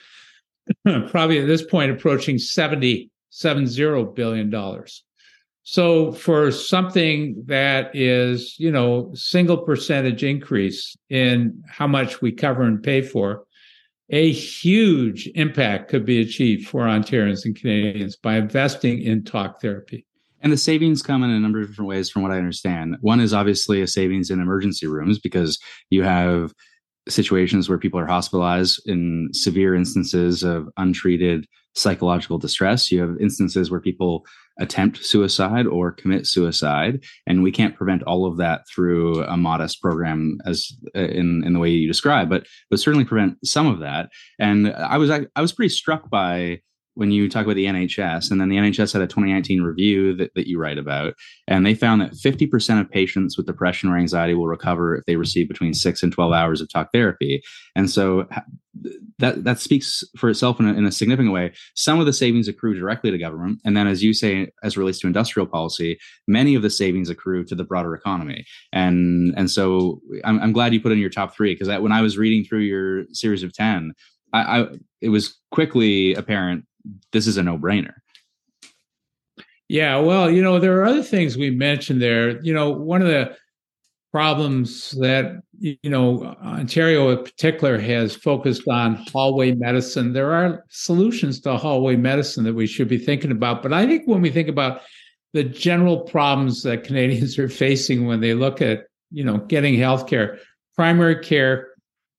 probably 1.09 1.39
at 1.39 1.47
this 1.47 1.65
point 1.65 1.91
approaching 1.91 2.37
70, 2.37 3.11
70 3.31 4.13
billion 4.15 4.51
dollars. 4.51 5.05
So 5.69 6.13
for 6.13 6.53
something 6.53 7.43
that 7.47 7.91
is, 7.93 8.55
you 8.57 8.71
know, 8.71 9.11
single 9.15 9.59
percentage 9.59 10.23
increase 10.23 10.97
in 11.11 11.61
how 11.69 11.89
much 11.89 12.23
we 12.23 12.31
cover 12.31 12.63
and 12.63 12.81
pay 12.81 13.03
for, 13.03 13.43
a 14.11 14.31
huge 14.31 15.29
impact 15.35 15.91
could 15.91 16.07
be 16.07 16.21
achieved 16.21 16.69
for 16.69 16.83
Ontarians 16.83 17.45
and 17.45 17.57
Canadians 17.57 18.15
by 18.15 18.37
investing 18.37 19.03
in 19.03 19.25
talk 19.25 19.61
therapy. 19.61 20.07
And 20.41 20.53
the 20.53 20.57
savings 20.57 21.03
come 21.03 21.25
in 21.25 21.31
a 21.31 21.41
number 21.41 21.61
of 21.61 21.67
different 21.67 21.89
ways, 21.89 22.11
from 22.11 22.23
what 22.23 22.31
I 22.31 22.39
understand. 22.39 22.97
One 23.01 23.19
is 23.19 23.35
obviously 23.35 23.83
a 23.83 23.89
savings 23.89 24.31
in 24.31 24.41
emergency 24.41 24.87
rooms 24.87 25.19
because 25.19 25.59
you 25.91 26.05
have 26.05 26.55
situations 27.09 27.69
where 27.69 27.79
people 27.79 27.99
are 27.99 28.07
hospitalized 28.07 28.81
in 28.87 29.31
severe 29.33 29.75
instances 29.75 30.45
of 30.45 30.69
untreated 30.77 31.45
psychological 31.75 32.39
distress. 32.39 32.93
You 32.93 33.01
have 33.01 33.21
instances 33.21 33.69
where 33.69 33.81
people 33.81 34.25
attempt 34.59 35.05
suicide 35.05 35.67
or 35.67 35.93
commit 35.93 36.27
suicide, 36.27 37.05
and 37.27 37.43
we 37.43 37.53
can't 37.53 37.77
prevent 37.77 38.03
all 38.03 38.27
of 38.27 38.39
that 38.39 38.63
through 38.69 39.23
a 39.25 39.37
modest 39.37 39.81
program 39.81 40.39
as 40.47 40.73
uh, 40.95 41.01
in 41.01 41.45
in 41.45 41.53
the 41.53 41.59
way 41.59 41.71
you 41.71 41.87
describe, 41.87 42.29
but 42.29 42.47
but 42.71 42.81
certainly 42.81 43.05
prevent 43.05 43.37
some 43.47 43.67
of 43.67 43.81
that. 43.81 44.11
And 44.39 44.73
I 44.73 44.99
was 44.99 45.11
I, 45.11 45.27
I 45.35 45.41
was 45.41 45.53
pretty 45.53 45.71
struck 45.71 46.09
by 46.11 46.61
when 46.97 47.13
you 47.13 47.29
talk 47.29 47.45
about 47.45 47.57
the 47.57 47.67
NHS, 47.67 48.31
and 48.31 48.41
then 48.41 48.49
the 48.49 48.57
NHS 48.57 48.95
had 48.95 49.03
a 49.03 49.07
2019 49.07 49.63
review 49.63 50.17
that, 50.17 50.33
that 50.35 50.49
you 50.49 50.59
write 50.59 50.79
about, 50.79 51.15
and 51.47 51.65
they 51.65 51.75
found 51.75 52.01
that 52.01 52.13
50% 52.13 52.81
of 52.81 52.91
patients 52.91 53.37
with 53.37 53.47
depression 53.47 53.91
or 53.91 53.99
anxiety 53.99 54.35
will 54.35 54.49
recover 54.49 54.97
if 54.97 55.05
they 55.05 55.17
receive 55.17 55.47
between 55.47 55.75
six 55.75 56.03
and 56.03 56.11
12 56.11 56.33
hours 56.33 56.61
of 56.61 56.71
talk 56.71 56.89
therapy. 56.93 57.43
And 57.75 57.91
so 57.91 58.27
that 59.19 59.45
that 59.45 59.59
speaks 59.59 60.05
for 60.17 60.29
itself 60.31 60.59
in 60.59 60.67
a, 60.67 60.73
in 60.73 60.87
a 60.87 60.93
significant 60.93 61.33
way. 61.33 61.53
Some 61.75 62.01
of 62.01 62.07
the 62.07 62.13
savings 62.13 62.49
accrue 62.49 62.79
directly 62.79 63.11
to 63.11 63.19
government, 63.19 63.61
and 63.65 63.77
then, 63.77 63.87
as 63.87 64.03
you 64.03 64.13
say, 64.13 64.51
as 64.63 64.77
relates 64.77 64.99
to 65.01 65.07
industrial 65.07 65.47
policy, 65.47 65.99
many 66.27 66.55
of 66.55 66.63
the 66.63 66.71
savings 66.71 67.11
accrue 67.11 67.45
to 67.45 67.55
the 67.55 67.65
broader 67.65 67.95
economy. 67.95 68.45
And 68.73 69.35
and 69.37 69.51
so 69.51 70.01
I'm, 70.25 70.41
I'm 70.41 70.53
glad 70.53 70.73
you 70.73 70.81
put 70.81 70.93
in 70.93 70.99
your 70.99 71.11
top 71.11 71.35
three 71.35 71.55
because 71.55 71.69
when 71.81 71.93
I 71.93 72.03
was 72.03 72.19
reading 72.19 72.45
through 72.45 72.61
your 72.61 73.05
series 73.13 73.43
of 73.43 73.53
ten, 73.53 73.93
I, 74.33 74.61
I 74.61 74.67
it 75.01 75.09
was 75.11 75.39
quickly 75.51 76.15
apparent 76.15 76.65
this 77.13 77.27
is 77.27 77.37
a 77.37 77.43
no 77.43 77.59
brainer. 77.59 77.95
Yeah, 79.69 79.99
well, 79.99 80.31
you 80.31 80.43
know, 80.43 80.61
there 80.61 80.81
are 80.81 80.85
other 80.85 81.03
things 81.03 81.37
we 81.37 81.51
mentioned 81.51 82.01
there. 82.01 82.41
You 82.43 82.55
know, 82.55 82.71
one 82.71 83.03
of 83.03 83.09
the 83.09 83.37
problems 84.13 84.93
that 84.93 85.43
you 85.59 85.77
know 85.85 86.25
Ontario 86.43 87.11
in 87.11 87.23
particular 87.23 87.79
has 87.79 88.15
focused 88.17 88.67
on 88.69 88.95
hallway 89.13 89.53
medicine. 89.53 90.13
There 90.13 90.33
are 90.33 90.65
solutions 90.71 91.41
to 91.41 91.57
hallway 91.57 91.97
medicine 91.97 92.45
that 92.45 92.55
we 92.55 92.67
should 92.67 92.89
be 92.89 92.97
thinking 92.97 93.31
about, 93.31 93.63
but 93.63 93.73
I 93.73 93.87
think 93.87 94.07
when 94.07 94.23
we 94.23 94.31
think 94.31 94.49
about 94.49 94.81
the 95.35 95.45
general 95.45 96.01
problems 96.01 96.63
that 96.63 96.85
Canadians 96.85 97.39
are 97.39 97.49
facing 97.49 98.07
when 98.07 98.21
they 98.21 98.33
look 98.33 98.63
at 98.63 98.87
you 99.11 99.25
know 99.25 99.37
getting 99.37 99.75
healthcare, 99.75 100.39
primary 100.77 101.23
care, 101.23 101.69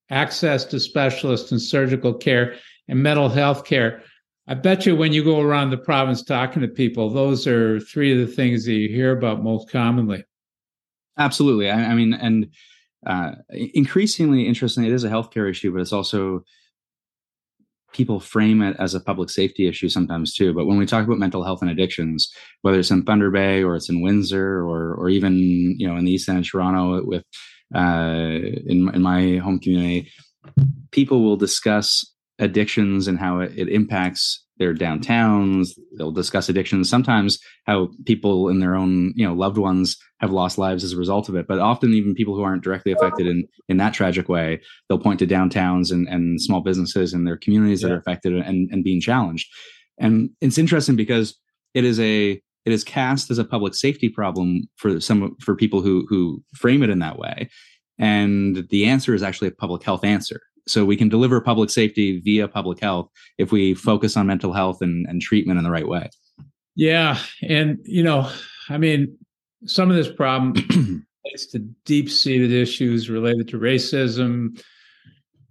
access 0.09 0.65
to 0.65 0.79
specialists 0.79 1.51
and 1.51 1.61
surgical 1.61 2.13
care, 2.13 2.55
and 2.87 3.01
mental 3.01 3.29
health 3.29 3.65
care. 3.65 4.03
I 4.47 4.53
bet 4.53 4.85
you 4.85 4.95
when 4.95 5.11
you 5.11 5.23
go 5.23 5.41
around 5.41 5.71
the 5.71 5.77
province 5.77 6.23
talking 6.23 6.61
to 6.61 6.67
people, 6.69 7.09
those 7.09 7.45
are 7.47 7.79
three 7.81 8.13
of 8.13 8.25
the 8.25 8.33
things 8.33 8.65
that 8.65 8.73
you 8.73 8.87
hear 8.87 9.11
about 9.17 9.43
most 9.43 9.69
commonly. 9.69 10.23
Absolutely. 11.17 11.69
I, 11.69 11.91
I 11.91 11.93
mean, 11.93 12.13
and 12.13 12.47
uh, 13.05 13.31
increasingly 13.49 14.47
interesting, 14.47 14.85
it 14.85 14.93
is 14.93 15.03
a 15.03 15.09
healthcare 15.09 15.49
issue, 15.49 15.73
but 15.73 15.81
it's 15.81 15.91
also 15.91 16.45
people 17.93 18.19
frame 18.19 18.61
it 18.61 18.75
as 18.79 18.93
a 18.93 18.99
public 18.99 19.29
safety 19.29 19.67
issue 19.67 19.89
sometimes 19.89 20.33
too. 20.33 20.53
But 20.53 20.65
when 20.65 20.77
we 20.77 20.85
talk 20.85 21.05
about 21.05 21.19
mental 21.19 21.43
health 21.43 21.61
and 21.61 21.71
addictions, 21.71 22.31
whether 22.61 22.79
it's 22.79 22.91
in 22.91 23.03
Thunder 23.03 23.31
Bay 23.31 23.63
or 23.63 23.75
it's 23.75 23.89
in 23.89 24.01
Windsor 24.01 24.59
or 24.59 24.93
or 24.93 25.09
even 25.09 25.35
you 25.77 25.87
know 25.87 25.97
in 25.97 26.05
the 26.05 26.11
East 26.11 26.29
End 26.29 26.37
of 26.37 26.47
Toronto 26.47 27.03
with 27.03 27.23
uh, 27.75 28.29
in 28.65 28.89
in 28.93 29.01
my 29.01 29.37
home 29.37 29.59
community, 29.59 30.11
people 30.91 31.23
will 31.23 31.37
discuss 31.37 32.05
addictions 32.39 33.07
and 33.07 33.19
how 33.19 33.39
it, 33.39 33.53
it 33.57 33.69
impacts 33.69 34.43
their 34.57 34.73
downtowns. 34.73 35.69
They'll 35.97 36.11
discuss 36.11 36.49
addictions. 36.49 36.89
Sometimes 36.89 37.39
how 37.65 37.89
people 38.05 38.49
in 38.49 38.59
their 38.59 38.75
own, 38.75 39.13
you 39.15 39.25
know, 39.25 39.33
loved 39.33 39.57
ones 39.57 39.97
have 40.19 40.31
lost 40.31 40.57
lives 40.57 40.83
as 40.83 40.93
a 40.93 40.97
result 40.97 41.29
of 41.29 41.35
it. 41.35 41.47
But 41.47 41.59
often 41.59 41.93
even 41.93 42.15
people 42.15 42.35
who 42.35 42.43
aren't 42.43 42.63
directly 42.63 42.91
affected 42.91 43.27
in 43.27 43.47
in 43.69 43.77
that 43.77 43.93
tragic 43.93 44.29
way, 44.29 44.61
they'll 44.89 44.99
point 44.99 45.19
to 45.19 45.27
downtowns 45.27 45.91
and, 45.91 46.07
and 46.07 46.41
small 46.41 46.61
businesses 46.61 47.13
and 47.13 47.27
their 47.27 47.37
communities 47.37 47.81
yeah. 47.81 47.89
that 47.89 47.93
are 47.95 47.99
affected 47.99 48.33
and, 48.33 48.69
and 48.71 48.83
being 48.83 49.01
challenged. 49.01 49.47
And 49.99 50.31
it's 50.41 50.57
interesting 50.57 50.95
because 50.95 51.35
it 51.73 51.83
is 51.83 51.99
a 51.99 52.41
it 52.65 52.73
is 52.73 52.83
cast 52.83 53.31
as 53.31 53.37
a 53.37 53.45
public 53.45 53.75
safety 53.75 54.09
problem 54.09 54.63
for 54.75 54.99
some 54.99 55.35
for 55.39 55.55
people 55.55 55.81
who 55.81 56.05
who 56.09 56.43
frame 56.55 56.83
it 56.83 56.89
in 56.89 56.99
that 56.99 57.19
way. 57.19 57.49
And 57.99 58.67
the 58.69 58.85
answer 58.85 59.15
is 59.15 59.23
actually 59.23 59.47
a 59.47 59.51
public 59.51 59.83
health 59.83 60.03
answer 60.03 60.41
so 60.67 60.85
we 60.85 60.97
can 60.97 61.09
deliver 61.09 61.39
public 61.41 61.69
safety 61.69 62.19
via 62.19 62.47
public 62.47 62.79
health 62.79 63.09
if 63.37 63.51
we 63.51 63.73
focus 63.73 64.17
on 64.17 64.27
mental 64.27 64.53
health 64.53 64.81
and, 64.81 65.05
and 65.07 65.21
treatment 65.21 65.57
in 65.57 65.63
the 65.63 65.71
right 65.71 65.87
way. 65.87 66.09
Yeah. 66.75 67.19
And, 67.41 67.79
you 67.83 68.03
know, 68.03 68.29
I 68.69 68.77
mean, 68.77 69.17
some 69.65 69.89
of 69.89 69.95
this 69.95 70.11
problem 70.11 70.53
relates 71.25 71.47
to 71.51 71.59
deep 71.85 72.09
seated 72.09 72.51
issues 72.51 73.09
related 73.09 73.47
to 73.49 73.59
racism, 73.59 74.61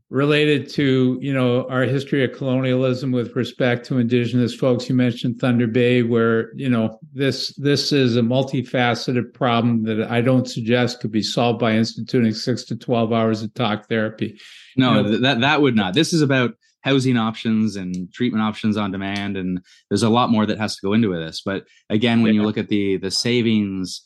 related 0.08 0.68
to 0.68 1.18
you 1.20 1.32
know 1.32 1.66
our 1.68 1.82
history 1.82 2.22
of 2.24 2.32
colonialism 2.32 3.10
with 3.10 3.34
respect 3.34 3.84
to 3.86 3.98
indigenous 3.98 4.54
folks. 4.54 4.88
You 4.88 4.94
mentioned 4.94 5.40
thunder 5.40 5.66
bay 5.66 6.02
where 6.02 6.54
you 6.54 6.68
know 6.68 6.98
this 7.12 7.54
this 7.56 7.92
is 7.92 8.16
a 8.16 8.20
multifaceted 8.20 9.34
problem 9.34 9.82
that 9.84 10.08
i 10.10 10.20
don't 10.20 10.48
suggest 10.48 11.00
could 11.00 11.10
be 11.10 11.22
solved 11.22 11.58
by 11.58 11.72
instituting 11.72 12.32
6 12.32 12.64
to 12.64 12.76
12 12.76 13.12
hours 13.12 13.42
of 13.42 13.52
talk 13.54 13.88
therapy. 13.88 14.38
No 14.76 14.94
you 14.94 15.02
know, 15.02 15.18
that 15.18 15.40
that 15.40 15.60
would 15.60 15.74
not. 15.74 15.94
This 15.94 16.12
is 16.12 16.22
about 16.22 16.52
housing 16.82 17.16
options 17.16 17.74
and 17.74 18.12
treatment 18.12 18.44
options 18.44 18.76
on 18.76 18.92
demand 18.92 19.36
and 19.36 19.60
there's 19.90 20.04
a 20.04 20.08
lot 20.08 20.30
more 20.30 20.46
that 20.46 20.58
has 20.58 20.76
to 20.76 20.86
go 20.86 20.92
into 20.92 21.12
this. 21.16 21.42
But 21.44 21.64
again 21.90 22.22
when 22.22 22.34
yeah. 22.34 22.40
you 22.40 22.46
look 22.46 22.58
at 22.58 22.68
the 22.68 22.96
the 22.98 23.10
savings 23.10 24.02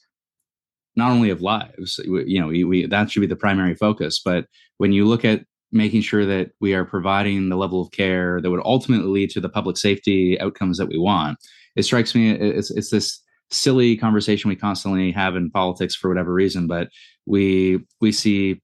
not 0.96 1.12
only 1.12 1.28
of 1.28 1.42
lives 1.42 2.00
you 2.04 2.40
know 2.40 2.48
we, 2.48 2.64
we, 2.64 2.86
that 2.86 3.10
should 3.10 3.20
be 3.20 3.26
the 3.26 3.36
primary 3.36 3.76
focus 3.76 4.20
but 4.22 4.46
when 4.78 4.92
you 4.92 5.04
look 5.06 5.24
at 5.24 5.44
making 5.72 6.02
sure 6.02 6.26
that 6.26 6.50
we 6.60 6.74
are 6.74 6.84
providing 6.84 7.48
the 7.48 7.56
level 7.56 7.80
of 7.80 7.90
care 7.92 8.40
that 8.40 8.50
would 8.50 8.62
ultimately 8.64 9.08
lead 9.08 9.30
to 9.30 9.40
the 9.40 9.48
public 9.48 9.76
safety 9.76 10.40
outcomes 10.40 10.78
that 10.78 10.88
we 10.88 10.98
want. 10.98 11.38
It 11.76 11.84
strikes 11.84 12.14
me 12.14 12.30
it's 12.32 12.70
it's 12.70 12.90
this 12.90 13.22
silly 13.50 13.96
conversation 13.96 14.48
we 14.48 14.56
constantly 14.56 15.12
have 15.12 15.36
in 15.36 15.50
politics 15.50 15.94
for 15.94 16.08
whatever 16.08 16.32
reason, 16.32 16.66
but 16.66 16.88
we 17.26 17.84
we 18.00 18.12
see 18.12 18.60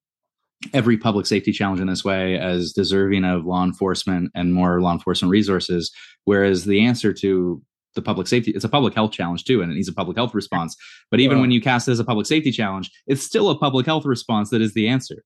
every 0.73 0.97
public 0.97 1.27
safety 1.27 1.53
challenge 1.53 1.81
in 1.81 1.87
this 1.87 2.05
way 2.05 2.39
as 2.39 2.73
deserving 2.73 3.25
of 3.25 3.45
law 3.45 3.63
enforcement 3.63 4.31
and 4.35 4.55
more 4.55 4.81
law 4.81 4.93
enforcement 4.93 5.31
resources, 5.31 5.93
whereas 6.25 6.65
the 6.65 6.81
answer 6.81 7.13
to 7.13 7.63
the 7.95 8.03
public 8.03 8.27
safety 8.27 8.51
it's 8.51 8.65
a 8.65 8.69
public 8.69 8.95
health 8.95 9.13
challenge 9.13 9.45
too 9.45 9.63
and 9.63 9.73
it 9.73 9.75
needs 9.75 9.89
a 9.89 9.93
public 9.93 10.17
health 10.17 10.35
response. 10.35 10.77
But 11.11 11.21
even 11.21 11.41
when 11.41 11.51
you 11.51 11.61
cast 11.61 11.89
it 11.89 11.93
as 11.93 12.01
a 12.01 12.05
public 12.05 12.27
safety 12.27 12.53
challenge 12.53 12.91
it's 13.07 13.23
still 13.23 13.49
a 13.49 13.59
public 13.59 13.87
health 13.87 14.05
response 14.05 14.51
that 14.51 14.61
is 14.61 14.75
the 14.75 14.89
answer. 14.89 15.23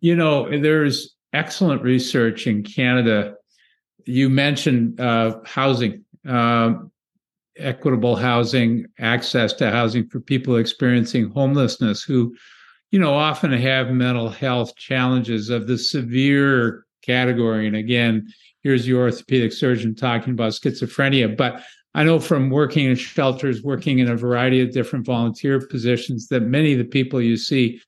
You 0.00 0.16
know 0.16 0.48
there's 0.48 1.14
excellent 1.32 1.82
research 1.82 2.46
in 2.46 2.62
Canada. 2.62 3.34
You 4.04 4.28
mentioned 4.28 5.00
uh, 5.00 5.40
housing, 5.44 6.04
uh, 6.26 6.74
equitable 7.56 8.16
housing, 8.16 8.86
access 8.98 9.52
to 9.54 9.70
housing 9.70 10.08
for 10.08 10.20
people 10.20 10.56
experiencing 10.56 11.30
homelessness 11.30 12.02
who, 12.02 12.34
you 12.90 12.98
know, 12.98 13.14
often 13.14 13.52
have 13.52 13.90
mental 13.90 14.30
health 14.30 14.74
challenges 14.76 15.50
of 15.50 15.66
the 15.66 15.76
severe 15.76 16.86
category. 17.02 17.66
And 17.66 17.76
again, 17.76 18.32
here's 18.62 18.86
your 18.86 19.02
orthopedic 19.02 19.52
surgeon 19.52 19.94
talking 19.94 20.32
about 20.32 20.52
schizophrenia. 20.52 21.36
But 21.36 21.62
I 21.94 22.04
know 22.04 22.20
from 22.20 22.50
working 22.50 22.86
in 22.86 22.96
shelters, 22.96 23.62
working 23.62 23.98
in 23.98 24.08
a 24.08 24.16
variety 24.16 24.60
of 24.60 24.72
different 24.72 25.04
volunteer 25.04 25.60
positions, 25.66 26.28
that 26.28 26.42
many 26.42 26.72
of 26.72 26.78
the 26.78 26.84
people 26.84 27.20
you 27.20 27.36
see 27.36 27.80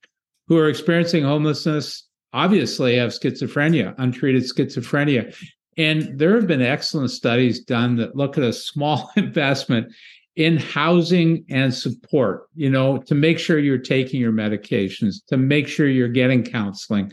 who 0.48 0.58
are 0.58 0.68
experiencing 0.68 1.22
homelessness 1.22 2.08
obviously 2.32 2.96
have 2.96 3.10
schizophrenia, 3.10 3.94
untreated 3.98 4.42
schizophrenia. 4.42 5.34
And 5.76 6.18
there 6.18 6.34
have 6.34 6.46
been 6.46 6.62
excellent 6.62 7.10
studies 7.10 7.60
done 7.64 7.96
that 7.96 8.16
look 8.16 8.36
at 8.36 8.44
a 8.44 8.52
small 8.52 9.10
investment 9.16 9.92
in 10.36 10.56
housing 10.56 11.44
and 11.50 11.74
support, 11.74 12.48
you 12.54 12.70
know, 12.70 12.98
to 12.98 13.14
make 13.14 13.38
sure 13.38 13.58
you're 13.58 13.78
taking 13.78 14.20
your 14.20 14.32
medications, 14.32 15.16
to 15.28 15.36
make 15.36 15.68
sure 15.68 15.88
you're 15.88 16.08
getting 16.08 16.42
counseling, 16.42 17.12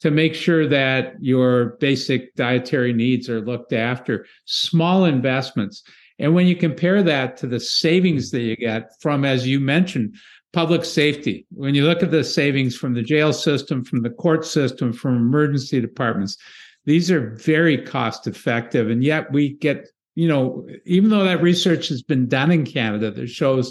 to 0.00 0.10
make 0.10 0.34
sure 0.34 0.66
that 0.66 1.14
your 1.20 1.76
basic 1.80 2.34
dietary 2.34 2.92
needs 2.92 3.30
are 3.30 3.40
looked 3.40 3.72
after. 3.72 4.26
Small 4.44 5.04
investments. 5.04 5.82
And 6.18 6.34
when 6.34 6.46
you 6.46 6.56
compare 6.56 7.02
that 7.02 7.36
to 7.38 7.46
the 7.46 7.60
savings 7.60 8.30
that 8.30 8.40
you 8.40 8.56
get 8.56 8.90
from, 9.00 9.24
as 9.24 9.46
you 9.46 9.60
mentioned, 9.60 10.16
public 10.56 10.86
safety. 10.86 11.46
When 11.50 11.74
you 11.74 11.84
look 11.84 12.02
at 12.02 12.10
the 12.10 12.24
savings 12.24 12.74
from 12.74 12.94
the 12.94 13.02
jail 13.02 13.34
system, 13.34 13.84
from 13.84 14.00
the 14.00 14.08
court 14.08 14.42
system, 14.46 14.90
from 14.90 15.16
emergency 15.16 15.82
departments, 15.82 16.38
these 16.86 17.10
are 17.10 17.36
very 17.36 17.76
cost 17.76 18.26
effective. 18.26 18.88
And 18.88 19.04
yet 19.04 19.30
we 19.30 19.50
get, 19.50 19.86
you 20.14 20.26
know, 20.26 20.66
even 20.86 21.10
though 21.10 21.24
that 21.24 21.42
research 21.42 21.88
has 21.88 22.00
been 22.00 22.26
done 22.26 22.50
in 22.50 22.64
Canada 22.64 23.10
that 23.10 23.26
shows 23.28 23.70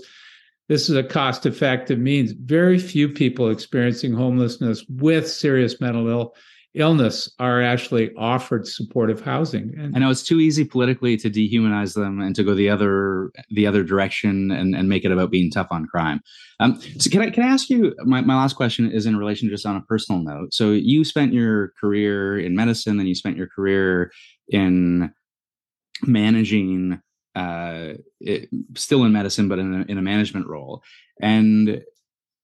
this 0.70 0.88
is 0.88 0.96
a 0.96 1.02
cost 1.02 1.48
effective 1.48 1.98
means, 1.98 2.34
very 2.34 2.78
few 2.78 3.10
people 3.10 3.50
experiencing 3.50 4.14
homelessness 4.14 4.86
with 4.88 5.28
serious 5.28 5.82
mental 5.82 6.08
ill 6.08 6.36
illness 6.76 7.30
are 7.40 7.62
actually 7.62 8.14
offered 8.16 8.68
supportive 8.68 9.22
housing. 9.22 9.74
And 9.78 9.96
I 9.96 10.00
know 10.00 10.10
it's 10.10 10.24
too 10.24 10.40
easy 10.40 10.66
politically 10.66 11.18
to 11.18 11.30
dehumanize 11.30 11.96
them 11.96 12.22
and 12.22 12.36
to 12.36 12.44
go 12.44 12.54
the 12.54 12.70
other 12.70 13.32
the 13.50 13.66
other 13.66 13.84
direction 13.84 14.52
and, 14.52 14.76
and 14.76 14.90
make 14.90 15.06
it 15.06 15.12
about 15.12 15.32
being 15.32 15.50
tough 15.50 15.68
on 15.72 15.88
crime. 15.88 16.22
Um, 16.60 16.80
so 17.00 17.10
can 17.10 17.22
I 17.22 17.30
can 17.30 17.44
I 17.44 17.48
ask 17.48 17.70
you 17.70 17.96
my, 18.04 18.22
my 18.22 18.36
last 18.36 18.56
question 18.56 18.92
is 18.92 19.06
in 19.06 19.18
relation 19.18 19.50
just 19.50 19.66
on 19.66 19.76
a 19.76 19.82
personal 19.82 20.22
note. 20.22 20.54
So 20.54 20.72
you 20.72 21.04
spent 21.04 21.34
your 21.34 21.72
career 21.80 22.38
in 22.38 22.56
medicine, 22.56 22.98
then 22.98 23.08
you 23.08 23.16
spent 23.16 23.38
your 23.38 23.48
career 23.48 24.12
in 24.50 25.12
managing 26.04 27.02
uh, 27.36 27.94
it, 28.20 28.50
still 28.76 29.04
in 29.04 29.12
medicine, 29.12 29.48
but 29.48 29.60
in 29.60 29.82
a, 29.82 29.92
in 29.92 29.98
a 29.98 30.02
management 30.02 30.48
role. 30.48 30.84
And 31.22 31.82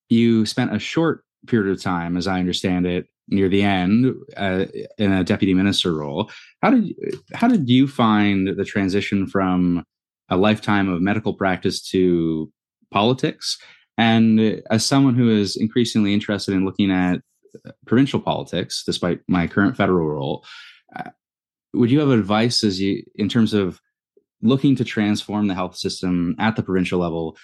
you 0.09 0.45
spent 0.45 0.75
a 0.75 0.79
short 0.79 1.23
period 1.47 1.71
of 1.71 1.81
time, 1.81 2.17
as 2.17 2.27
I 2.27 2.39
understand 2.39 2.85
it, 2.85 3.07
near 3.31 3.49
the 3.49 3.63
end 3.63 4.13
uh, 4.37 4.65
in 4.97 5.11
a 5.11 5.23
deputy 5.23 5.53
minister 5.53 5.93
role. 5.93 6.29
How 6.61 6.71
did 6.71 6.93
how 7.33 7.47
did 7.47 7.69
you 7.69 7.87
find 7.87 8.47
the 8.47 8.65
transition 8.65 9.25
from 9.25 9.85
a 10.29 10.37
lifetime 10.37 10.89
of 10.89 11.01
medical 11.01 11.33
practice 11.33 11.81
to 11.89 12.51
politics? 12.91 13.57
And 13.97 14.61
as 14.69 14.85
someone 14.85 15.15
who 15.15 15.29
is 15.29 15.55
increasingly 15.55 16.13
interested 16.13 16.53
in 16.53 16.65
looking 16.65 16.91
at 16.91 17.21
provincial 17.85 18.19
politics, 18.19 18.83
despite 18.85 19.21
my 19.27 19.47
current 19.47 19.77
federal 19.77 20.07
role, 20.07 20.45
uh, 20.95 21.09
would 21.73 21.91
you 21.91 21.99
have 21.99 22.09
advice 22.09 22.63
as 22.63 22.79
you 22.79 23.03
in 23.15 23.29
terms 23.29 23.53
of 23.53 23.79
looking 24.41 24.75
to 24.75 24.83
transform 24.83 25.47
the 25.47 25.55
health 25.55 25.77
system 25.77 26.35
at 26.39 26.55
the 26.55 26.63
provincial 26.63 26.99
level 26.99 27.37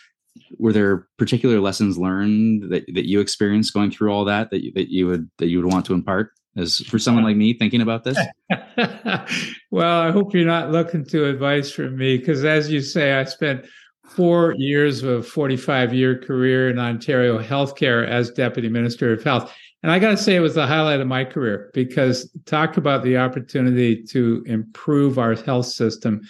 were 0.58 0.74
there 0.74 1.08
particular 1.18 1.60
lessons 1.60 1.98
learned 1.98 2.72
that, 2.72 2.86
that 2.94 3.08
you 3.08 3.20
experienced 3.20 3.74
going 3.74 3.92
through 3.92 4.12
all 4.12 4.26
that 4.26 4.50
that 4.52 4.64
you, 4.64 4.72
that 4.74 4.90
you 4.90 5.08
would 5.08 5.30
that 5.38 5.48
you 5.48 5.62
would 5.62 5.72
want 5.72 5.86
to 5.86 5.94
impart 5.94 6.32
as 6.58 6.80
for 6.82 7.00
someone 7.00 7.24
like 7.24 7.38
me 7.38 7.54
thinking 7.54 7.82
about 7.82 8.04
this? 8.04 8.18
well, 9.72 10.02
I 10.02 10.12
hope 10.12 10.34
you're 10.34 10.46
not 10.46 10.72
looking 10.72 11.06
to 11.06 11.26
advice 11.26 11.72
from 11.72 11.98
me 11.98 12.18
because, 12.18 12.44
as 12.44 12.70
you 12.72 12.82
say, 12.82 13.14
I 13.14 13.24
spent 13.26 13.66
four 14.08 14.56
years 14.58 15.04
of 15.04 15.10
a 15.10 15.24
45 15.24 15.94
year 15.94 16.18
career 16.18 16.70
in 16.70 16.80
Ontario 16.80 17.40
healthcare 17.40 18.08
as 18.08 18.32
Deputy 18.32 18.70
Minister 18.70 19.14
of 19.14 19.24
Health. 19.24 19.54
And 19.84 19.92
I 19.92 20.00
got 20.00 20.12
to 20.12 20.18
say, 20.18 20.36
it 20.36 20.40
was 20.40 20.56
the 20.56 20.66
highlight 20.66 21.02
of 21.02 21.08
my 21.08 21.24
career 21.24 21.70
because 21.74 22.32
talk 22.46 22.78
about 22.78 23.04
the 23.04 23.18
opportunity 23.18 24.04
to 24.04 24.44
improve 24.48 25.20
our 25.20 25.36
health 25.36 25.68
system. 25.68 26.22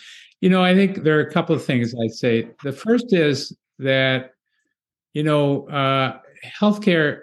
You 0.41 0.49
know, 0.49 0.63
I 0.63 0.75
think 0.75 1.03
there 1.03 1.17
are 1.17 1.23
a 1.23 1.31
couple 1.31 1.55
of 1.55 1.63
things 1.63 1.93
I'd 2.03 2.11
say. 2.11 2.49
The 2.63 2.73
first 2.73 3.13
is 3.13 3.55
that, 3.79 4.31
you 5.13 5.23
know, 5.23 5.67
uh, 5.69 6.19
healthcare 6.45 7.21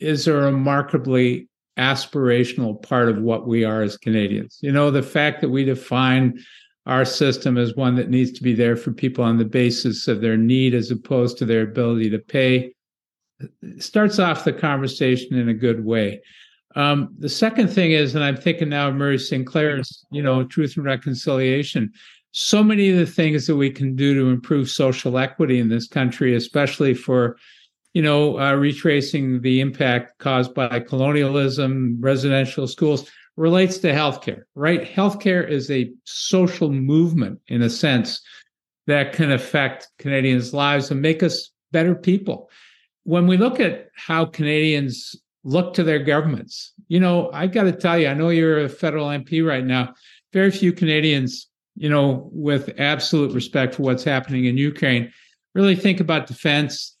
is 0.00 0.26
a 0.26 0.32
remarkably 0.32 1.48
aspirational 1.78 2.80
part 2.82 3.08
of 3.08 3.18
what 3.18 3.46
we 3.46 3.64
are 3.64 3.82
as 3.82 3.96
Canadians. 3.96 4.58
You 4.62 4.72
know, 4.72 4.90
the 4.90 5.02
fact 5.02 5.40
that 5.40 5.48
we 5.48 5.64
define 5.64 6.38
our 6.86 7.04
system 7.04 7.56
as 7.56 7.74
one 7.74 7.94
that 7.96 8.10
needs 8.10 8.30
to 8.32 8.42
be 8.42 8.54
there 8.54 8.76
for 8.76 8.92
people 8.92 9.24
on 9.24 9.38
the 9.38 9.44
basis 9.44 10.06
of 10.06 10.20
their 10.20 10.36
need 10.36 10.74
as 10.74 10.90
opposed 10.90 11.38
to 11.38 11.46
their 11.46 11.62
ability 11.62 12.10
to 12.10 12.18
pay 12.18 12.74
starts 13.78 14.18
off 14.18 14.44
the 14.44 14.52
conversation 14.52 15.36
in 15.36 15.48
a 15.48 15.54
good 15.54 15.84
way. 15.84 16.20
Um, 16.76 17.14
the 17.18 17.28
second 17.28 17.68
thing 17.68 17.92
is, 17.92 18.14
and 18.14 18.24
I'm 18.24 18.36
thinking 18.36 18.68
now 18.68 18.88
of 18.88 18.94
Murray 18.94 19.18
Sinclair's, 19.18 20.04
you 20.10 20.22
know, 20.22 20.44
Truth 20.44 20.76
and 20.76 20.84
Reconciliation. 20.84 21.92
So 22.36 22.62
many 22.62 22.90
of 22.90 22.98
the 22.98 23.06
things 23.06 23.46
that 23.46 23.56
we 23.56 23.70
can 23.70 23.96
do 23.96 24.14
to 24.14 24.28
improve 24.28 24.68
social 24.68 25.18
equity 25.18 25.60
in 25.60 25.68
this 25.68 25.86
country, 25.88 26.34
especially 26.34 26.94
for 26.94 27.36
you 27.94 28.02
know, 28.02 28.38
uh, 28.40 28.54
retracing 28.54 29.40
the 29.40 29.60
impact 29.60 30.18
caused 30.18 30.52
by 30.52 30.80
colonialism, 30.80 31.96
residential 32.00 32.66
schools, 32.66 33.08
relates 33.36 33.78
to 33.78 33.92
healthcare, 33.92 34.42
right? 34.56 34.82
Healthcare 34.82 35.48
is 35.48 35.70
a 35.70 35.92
social 36.04 36.70
movement 36.70 37.40
in 37.46 37.62
a 37.62 37.70
sense 37.70 38.20
that 38.86 39.12
can 39.12 39.30
affect 39.30 39.88
Canadians' 39.98 40.52
lives 40.52 40.90
and 40.90 41.00
make 41.00 41.22
us 41.22 41.50
better 41.72 41.94
people. 41.94 42.50
When 43.04 43.26
we 43.26 43.36
look 43.36 43.60
at 43.60 43.90
how 43.94 44.24
Canadians 44.26 45.16
look 45.44 45.74
to 45.74 45.84
their 45.84 46.00
governments, 46.00 46.72
you 46.88 46.98
know, 46.98 47.30
I 47.32 47.46
got 47.46 47.64
to 47.64 47.72
tell 47.72 47.98
you, 47.98 48.08
I 48.08 48.14
know 48.14 48.30
you're 48.30 48.64
a 48.64 48.68
federal 48.68 49.06
MP 49.06 49.46
right 49.46 49.64
now. 49.64 49.94
Very 50.32 50.50
few 50.50 50.72
Canadians, 50.72 51.48
you 51.76 51.88
know, 51.88 52.28
with 52.32 52.72
absolute 52.78 53.32
respect 53.32 53.74
for 53.74 53.82
what's 53.82 54.04
happening 54.04 54.44
in 54.44 54.56
Ukraine, 54.56 55.12
really 55.54 55.76
think 55.76 56.00
about 56.00 56.26
defense 56.26 56.94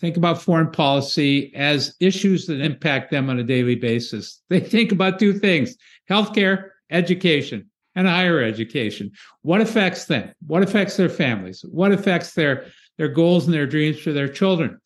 think 0.00 0.16
about 0.16 0.40
foreign 0.40 0.70
policy 0.70 1.54
as 1.54 1.94
issues 2.00 2.46
that 2.46 2.60
impact 2.60 3.10
them 3.10 3.30
on 3.30 3.38
a 3.38 3.44
daily 3.44 3.74
basis. 3.74 4.42
They 4.48 4.60
think 4.60 4.92
about 4.92 5.18
two 5.18 5.32
things 5.32 5.76
healthcare, 6.10 6.70
education, 6.90 7.68
and 7.94 8.06
higher 8.06 8.42
education. 8.42 9.12
What 9.42 9.60
affects 9.60 10.06
them? 10.06 10.32
What 10.46 10.62
affects 10.62 10.96
their 10.96 11.08
families? 11.08 11.64
What 11.68 11.92
affects 11.92 12.34
their, 12.34 12.66
their 12.96 13.08
goals 13.08 13.44
and 13.44 13.54
their 13.54 13.66
dreams 13.66 13.98
for 13.98 14.12
their 14.12 14.28
children? 14.28 14.80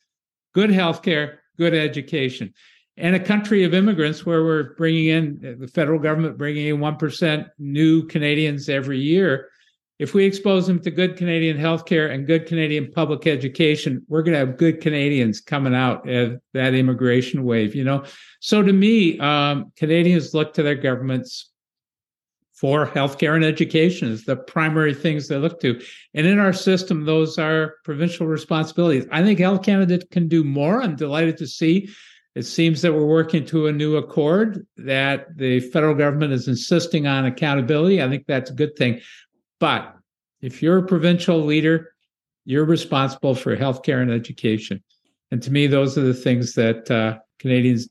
Good 0.54 0.70
healthcare, 0.70 1.38
good 1.58 1.74
education. 1.74 2.52
And 2.96 3.16
a 3.16 3.20
country 3.20 3.64
of 3.64 3.72
immigrants 3.72 4.26
where 4.26 4.44
we're 4.44 4.74
bringing 4.74 5.06
in 5.06 5.56
the 5.60 5.66
federal 5.66 5.98
government 5.98 6.36
bringing 6.36 6.66
in 6.66 6.78
1% 6.78 7.50
new 7.58 8.06
Canadians 8.06 8.68
every 8.68 8.98
year 8.98 9.48
if 10.02 10.14
we 10.14 10.24
expose 10.24 10.66
them 10.66 10.80
to 10.80 10.90
good 10.90 11.16
Canadian 11.16 11.56
healthcare 11.56 12.12
and 12.12 12.26
good 12.26 12.46
Canadian 12.46 12.90
public 12.90 13.28
education, 13.28 14.04
we're 14.08 14.22
going 14.22 14.32
to 14.32 14.38
have 14.40 14.56
good 14.56 14.80
Canadians 14.80 15.40
coming 15.40 15.76
out 15.76 16.08
of 16.08 16.40
that 16.54 16.74
immigration 16.74 17.44
wave, 17.44 17.76
you 17.76 17.84
know? 17.84 18.04
So 18.40 18.62
to 18.62 18.72
me, 18.72 19.16
um, 19.20 19.70
Canadians 19.76 20.34
look 20.34 20.54
to 20.54 20.62
their 20.64 20.74
governments 20.74 21.52
for 22.52 22.84
healthcare 22.84 23.36
and 23.36 23.44
education 23.44 24.10
as 24.10 24.24
the 24.24 24.34
primary 24.34 24.92
things 24.92 25.28
they 25.28 25.36
look 25.36 25.60
to. 25.60 25.80
And 26.14 26.26
in 26.26 26.40
our 26.40 26.52
system, 26.52 27.04
those 27.04 27.38
are 27.38 27.74
provincial 27.84 28.26
responsibilities. 28.26 29.06
I 29.12 29.22
think 29.22 29.38
Health 29.38 29.62
Canada 29.62 30.04
can 30.10 30.26
do 30.26 30.42
more. 30.42 30.82
I'm 30.82 30.96
delighted 30.96 31.36
to 31.38 31.46
see 31.46 31.88
it 32.34 32.44
seems 32.44 32.80
that 32.82 32.92
we're 32.92 33.06
working 33.06 33.44
to 33.46 33.66
a 33.66 33.72
new 33.72 33.96
accord 33.96 34.66
that 34.78 35.36
the 35.36 35.60
federal 35.60 35.94
government 35.94 36.32
is 36.32 36.48
insisting 36.48 37.06
on 37.06 37.26
accountability. 37.26 38.02
I 38.02 38.08
think 38.08 38.26
that's 38.26 38.50
a 38.50 38.54
good 38.54 38.74
thing. 38.76 39.00
But 39.60 39.94
if 40.40 40.62
you're 40.62 40.78
a 40.78 40.86
provincial 40.86 41.38
leader, 41.38 41.92
you're 42.44 42.64
responsible 42.64 43.34
for 43.34 43.56
healthcare 43.56 44.00
and 44.00 44.10
education. 44.10 44.82
And 45.30 45.42
to 45.42 45.50
me, 45.50 45.66
those 45.66 45.96
are 45.96 46.02
the 46.02 46.14
things 46.14 46.54
that 46.54 46.90
uh, 46.90 47.18
Canadians 47.38 47.88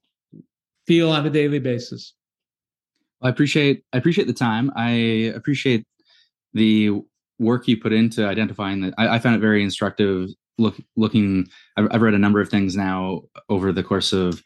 feel 0.87 1.11
on 1.11 1.25
a 1.25 1.29
daily 1.29 1.59
basis. 1.59 2.13
I 3.21 3.29
appreciate 3.29 3.83
I 3.93 3.97
appreciate 3.97 4.25
the 4.25 4.33
time. 4.33 4.71
I 4.75 4.89
appreciate 5.35 5.85
the 6.53 7.01
work 7.39 7.67
you 7.67 7.77
put 7.77 7.93
into 7.93 8.27
identifying 8.27 8.81
that. 8.81 8.93
I, 8.97 9.15
I 9.15 9.19
found 9.19 9.35
it 9.35 9.39
very 9.39 9.63
instructive. 9.63 10.29
Look, 10.57 10.75
looking, 10.95 11.47
I've, 11.77 11.87
I've, 11.91 12.01
read 12.01 12.13
a 12.13 12.19
number 12.19 12.41
of 12.41 12.49
things 12.49 12.75
now 12.75 13.21
over 13.49 13.71
the 13.71 13.83
course 13.83 14.13
of 14.13 14.43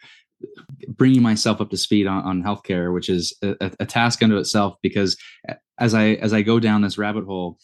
bringing 0.88 1.22
myself 1.22 1.62
up 1.62 1.70
to 1.72 1.78
speed 1.78 2.08
on, 2.08 2.24
on 2.24 2.44
healthcare, 2.44 2.94
which 2.94 3.10
is 3.10 3.36
a, 3.42 3.72
a 3.80 3.86
task 3.86 4.22
unto 4.22 4.38
itself. 4.38 4.76
Because 4.82 5.18
as 5.80 5.94
I 5.94 6.10
as 6.14 6.34
I 6.34 6.42
go 6.42 6.60
down 6.60 6.82
this 6.82 6.98
rabbit 6.98 7.26
hole, 7.26 7.58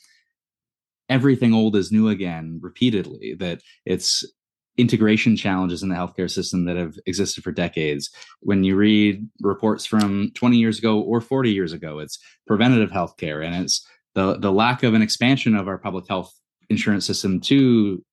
everything 1.10 1.54
old 1.54 1.76
is 1.76 1.92
new 1.92 2.10
again 2.10 2.60
repeatedly. 2.62 3.36
That 3.36 3.62
it's 3.86 4.26
integration 4.78 5.36
challenges 5.36 5.84
in 5.84 5.90
the 5.90 5.96
healthcare 5.96 6.32
system 6.32 6.66
that 6.66 6.78
have 6.78 6.96
existed 7.06 7.44
for 7.44 7.52
decades. 7.52 8.10
When 8.40 8.64
you 8.64 8.76
read 8.76 9.28
reports 9.42 9.86
from 9.86 10.32
20 10.36 10.58
years 10.58 10.80
ago 10.80 11.00
or 11.02 11.22
40 11.22 11.52
years 11.52 11.74
ago, 11.74 12.00
it's 12.00 12.18
preventative 12.48 12.90
healthcare 12.90 13.46
and 13.46 13.56
it's 13.56 13.86
the 14.16 14.38
the 14.38 14.52
lack 14.52 14.84
of 14.84 14.94
an 14.94 15.02
expansion 15.02 15.56
of 15.56 15.68
our 15.68 15.78
public 15.78 16.08
health 16.08 16.34
insurance 16.70 17.06
system 17.06 17.40
to 17.42 18.04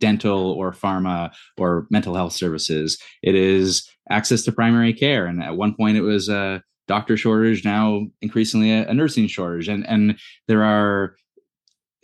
dental 0.00 0.52
or 0.52 0.72
pharma 0.72 1.32
or 1.58 1.86
mental 1.90 2.14
health 2.14 2.32
services. 2.32 2.98
It 3.22 3.34
is 3.34 3.88
access 4.10 4.42
to 4.44 4.52
primary 4.52 4.92
care. 4.92 5.26
And 5.26 5.42
at 5.42 5.56
one 5.56 5.74
point 5.74 5.96
it 5.96 6.02
was 6.02 6.28
a 6.28 6.62
doctor 6.88 7.16
shortage, 7.16 7.64
now 7.64 8.06
increasingly 8.22 8.72
a, 8.72 8.88
a 8.88 8.94
nursing 8.94 9.26
shortage. 9.26 9.68
And, 9.68 9.86
and 9.88 10.18
there 10.48 10.62
are 10.62 11.16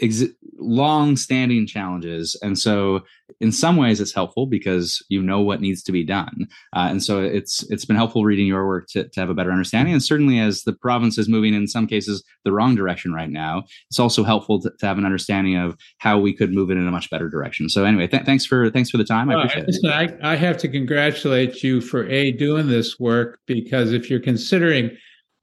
ex- 0.00 0.24
long-standing 0.58 1.66
challenges. 1.66 2.36
And 2.42 2.58
so 2.58 3.00
in 3.40 3.50
some 3.50 3.76
ways 3.76 4.00
it's 4.00 4.14
helpful 4.14 4.46
because 4.46 5.04
you 5.08 5.22
know 5.22 5.40
what 5.40 5.60
needs 5.60 5.82
to 5.82 5.92
be 5.92 6.04
done. 6.04 6.46
Uh, 6.74 6.86
and 6.90 7.02
so 7.02 7.22
it's 7.22 7.64
it's 7.70 7.84
been 7.84 7.96
helpful 7.96 8.24
reading 8.24 8.46
your 8.46 8.66
work 8.66 8.86
to, 8.90 9.08
to 9.08 9.20
have 9.20 9.30
a 9.30 9.34
better 9.34 9.50
understanding. 9.50 9.92
And 9.92 10.02
certainly 10.02 10.38
as 10.38 10.62
the 10.62 10.72
province 10.72 11.18
is 11.18 11.28
moving 11.28 11.54
in 11.54 11.66
some 11.66 11.86
cases 11.86 12.22
the 12.44 12.52
wrong 12.52 12.74
direction 12.74 13.12
right 13.12 13.30
now 13.30 13.64
it's 13.88 13.98
also 13.98 14.24
helpful 14.24 14.60
to, 14.60 14.70
to 14.78 14.86
have 14.86 14.98
an 14.98 15.04
understanding 15.04 15.56
of 15.56 15.76
how 15.98 16.18
we 16.18 16.34
could 16.34 16.52
move 16.52 16.70
it 16.70 16.76
in 16.76 16.86
a 16.86 16.90
much 16.90 17.10
better 17.10 17.28
direction. 17.28 17.68
So 17.68 17.84
anyway 17.84 18.06
th- 18.06 18.24
thanks 18.24 18.46
for 18.46 18.70
thanks 18.70 18.90
for 18.90 18.98
the 18.98 19.04
time. 19.04 19.30
I 19.30 19.34
appreciate 19.34 19.66
listen, 19.66 19.90
it 19.90 20.18
I, 20.22 20.32
I 20.32 20.36
have 20.36 20.58
to 20.58 20.68
congratulate 20.68 21.62
you 21.62 21.80
for 21.80 22.08
a 22.08 22.32
doing 22.32 22.68
this 22.68 22.98
work 23.00 23.40
because 23.46 23.92
if 23.92 24.10
you're 24.10 24.20
considering 24.20 24.96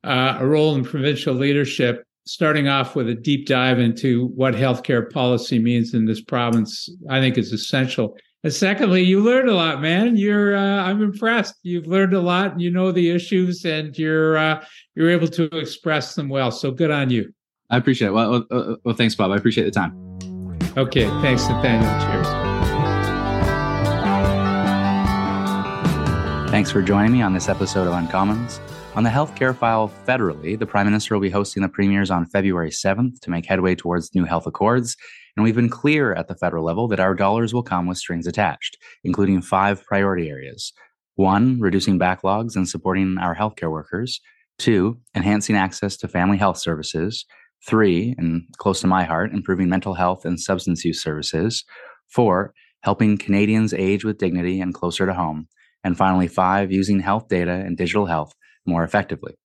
uh, 0.03 0.37
a 0.39 0.47
role 0.47 0.75
in 0.75 0.83
provincial 0.83 1.33
leadership 1.33 2.05
starting 2.29 2.67
off 2.67 2.95
with 2.95 3.09
a 3.09 3.15
deep 3.15 3.47
dive 3.47 3.79
into 3.79 4.27
what 4.35 4.53
healthcare 4.53 5.11
policy 5.11 5.57
means 5.57 5.95
in 5.95 6.05
this 6.05 6.21
province, 6.21 6.87
I 7.09 7.19
think 7.19 7.39
is 7.39 7.51
essential. 7.51 8.15
And 8.43 8.53
secondly, 8.53 9.03
you 9.03 9.19
learned 9.19 9.49
a 9.49 9.55
lot, 9.55 9.81
man. 9.81 10.15
You're 10.15 10.55
uh, 10.55 10.83
I'm 10.83 11.01
impressed. 11.01 11.55
You've 11.63 11.87
learned 11.87 12.13
a 12.13 12.21
lot. 12.21 12.51
And 12.51 12.61
you 12.61 12.69
know 12.69 12.91
the 12.91 13.09
issues, 13.09 13.65
and 13.65 13.97
you're 13.97 14.37
uh, 14.37 14.63
you're 14.95 15.09
able 15.09 15.27
to 15.29 15.43
express 15.57 16.13
them 16.13 16.29
well. 16.29 16.51
So 16.51 16.69
good 16.71 16.91
on 16.91 17.09
you. 17.09 17.33
I 17.71 17.77
appreciate 17.77 18.09
it. 18.09 18.11
Well, 18.11 18.45
well, 18.51 18.77
well 18.85 18.95
thanks, 18.95 19.15
Bob. 19.15 19.31
I 19.31 19.35
appreciate 19.35 19.65
the 19.65 19.71
time. 19.71 19.91
Okay, 20.77 21.07
thanks, 21.21 21.49
Nathaniel. 21.49 21.89
Cheers. 21.99 22.27
Thanks 26.51 26.71
for 26.71 26.81
joining 26.83 27.11
me 27.11 27.23
on 27.23 27.33
this 27.33 27.49
episode 27.49 27.87
of 27.87 27.93
Uncommons. 27.93 28.59
On 28.99 29.03
the 29.03 29.09
healthcare 29.09 29.55
file 29.55 29.89
federally, 30.05 30.59
the 30.59 30.65
Prime 30.65 30.85
Minister 30.85 31.15
will 31.15 31.21
be 31.21 31.29
hosting 31.29 31.63
the 31.63 31.69
premiers 31.69 32.11
on 32.11 32.25
February 32.25 32.69
7th 32.69 33.21
to 33.21 33.29
make 33.29 33.45
headway 33.45 33.73
towards 33.73 34.13
new 34.13 34.25
health 34.25 34.45
accords. 34.45 34.97
And 35.37 35.43
we've 35.45 35.55
been 35.55 35.69
clear 35.69 36.13
at 36.13 36.27
the 36.27 36.35
federal 36.35 36.65
level 36.65 36.89
that 36.89 36.99
our 36.99 37.15
dollars 37.15 37.53
will 37.53 37.63
come 37.63 37.87
with 37.87 37.97
strings 37.97 38.27
attached, 38.27 38.77
including 39.05 39.41
five 39.41 39.85
priority 39.85 40.29
areas. 40.29 40.73
One, 41.15 41.61
reducing 41.61 41.97
backlogs 41.97 42.57
and 42.57 42.67
supporting 42.67 43.17
our 43.19 43.33
healthcare 43.33 43.71
workers. 43.71 44.19
Two, 44.57 44.99
enhancing 45.15 45.55
access 45.55 45.95
to 45.95 46.09
family 46.09 46.37
health 46.37 46.57
services. 46.57 47.23
Three, 47.65 48.15
and 48.17 48.43
close 48.57 48.81
to 48.81 48.87
my 48.87 49.05
heart, 49.05 49.31
improving 49.31 49.69
mental 49.69 49.93
health 49.93 50.25
and 50.25 50.37
substance 50.37 50.83
use 50.83 51.01
services. 51.01 51.63
Four, 52.09 52.53
helping 52.81 53.17
Canadians 53.17 53.73
age 53.73 54.03
with 54.03 54.17
dignity 54.17 54.59
and 54.59 54.73
closer 54.73 55.05
to 55.05 55.13
home. 55.13 55.47
And 55.85 55.95
finally, 55.95 56.27
five, 56.27 56.69
using 56.69 56.99
health 56.99 57.29
data 57.29 57.63
and 57.65 57.77
digital 57.77 58.05
health 58.05 58.33
more 58.65 58.83
effectively. 58.83 59.35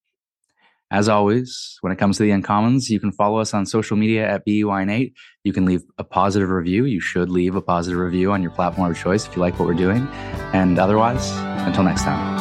As 0.91 1.09
always, 1.09 1.79
when 1.81 1.93
it 1.93 1.99
comes 1.99 2.19
to 2.19 2.23
the 2.23 2.31
Uncommons, 2.31 2.89
you 2.89 3.01
can 3.01 3.11
follow 3.11 3.39
us 3.39 3.53
on 3.53 3.67
social 3.67 3.97
media 3.97 4.29
at 4.29 4.47
BUI8. 4.47 5.13
You 5.43 5.53
can 5.53 5.65
leave 5.65 5.83
a 5.99 6.05
positive 6.05 6.51
review. 6.51 6.85
You 6.85 7.01
should 7.01 7.31
leave 7.31 7.57
a 7.57 7.63
positive 7.63 7.99
review 7.99 8.33
on 8.33 8.43
your 8.43 8.53
platform 8.53 8.91
of 8.91 8.99
choice 8.99 9.27
if 9.27 9.35
you 9.35 9.41
like 9.41 9.59
what 9.59 9.67
we're 9.67 9.75
doing. 9.75 10.07
And 10.53 10.79
otherwise, 10.79 11.33
until 11.67 11.83
next 11.83 12.03
time. 12.03 12.34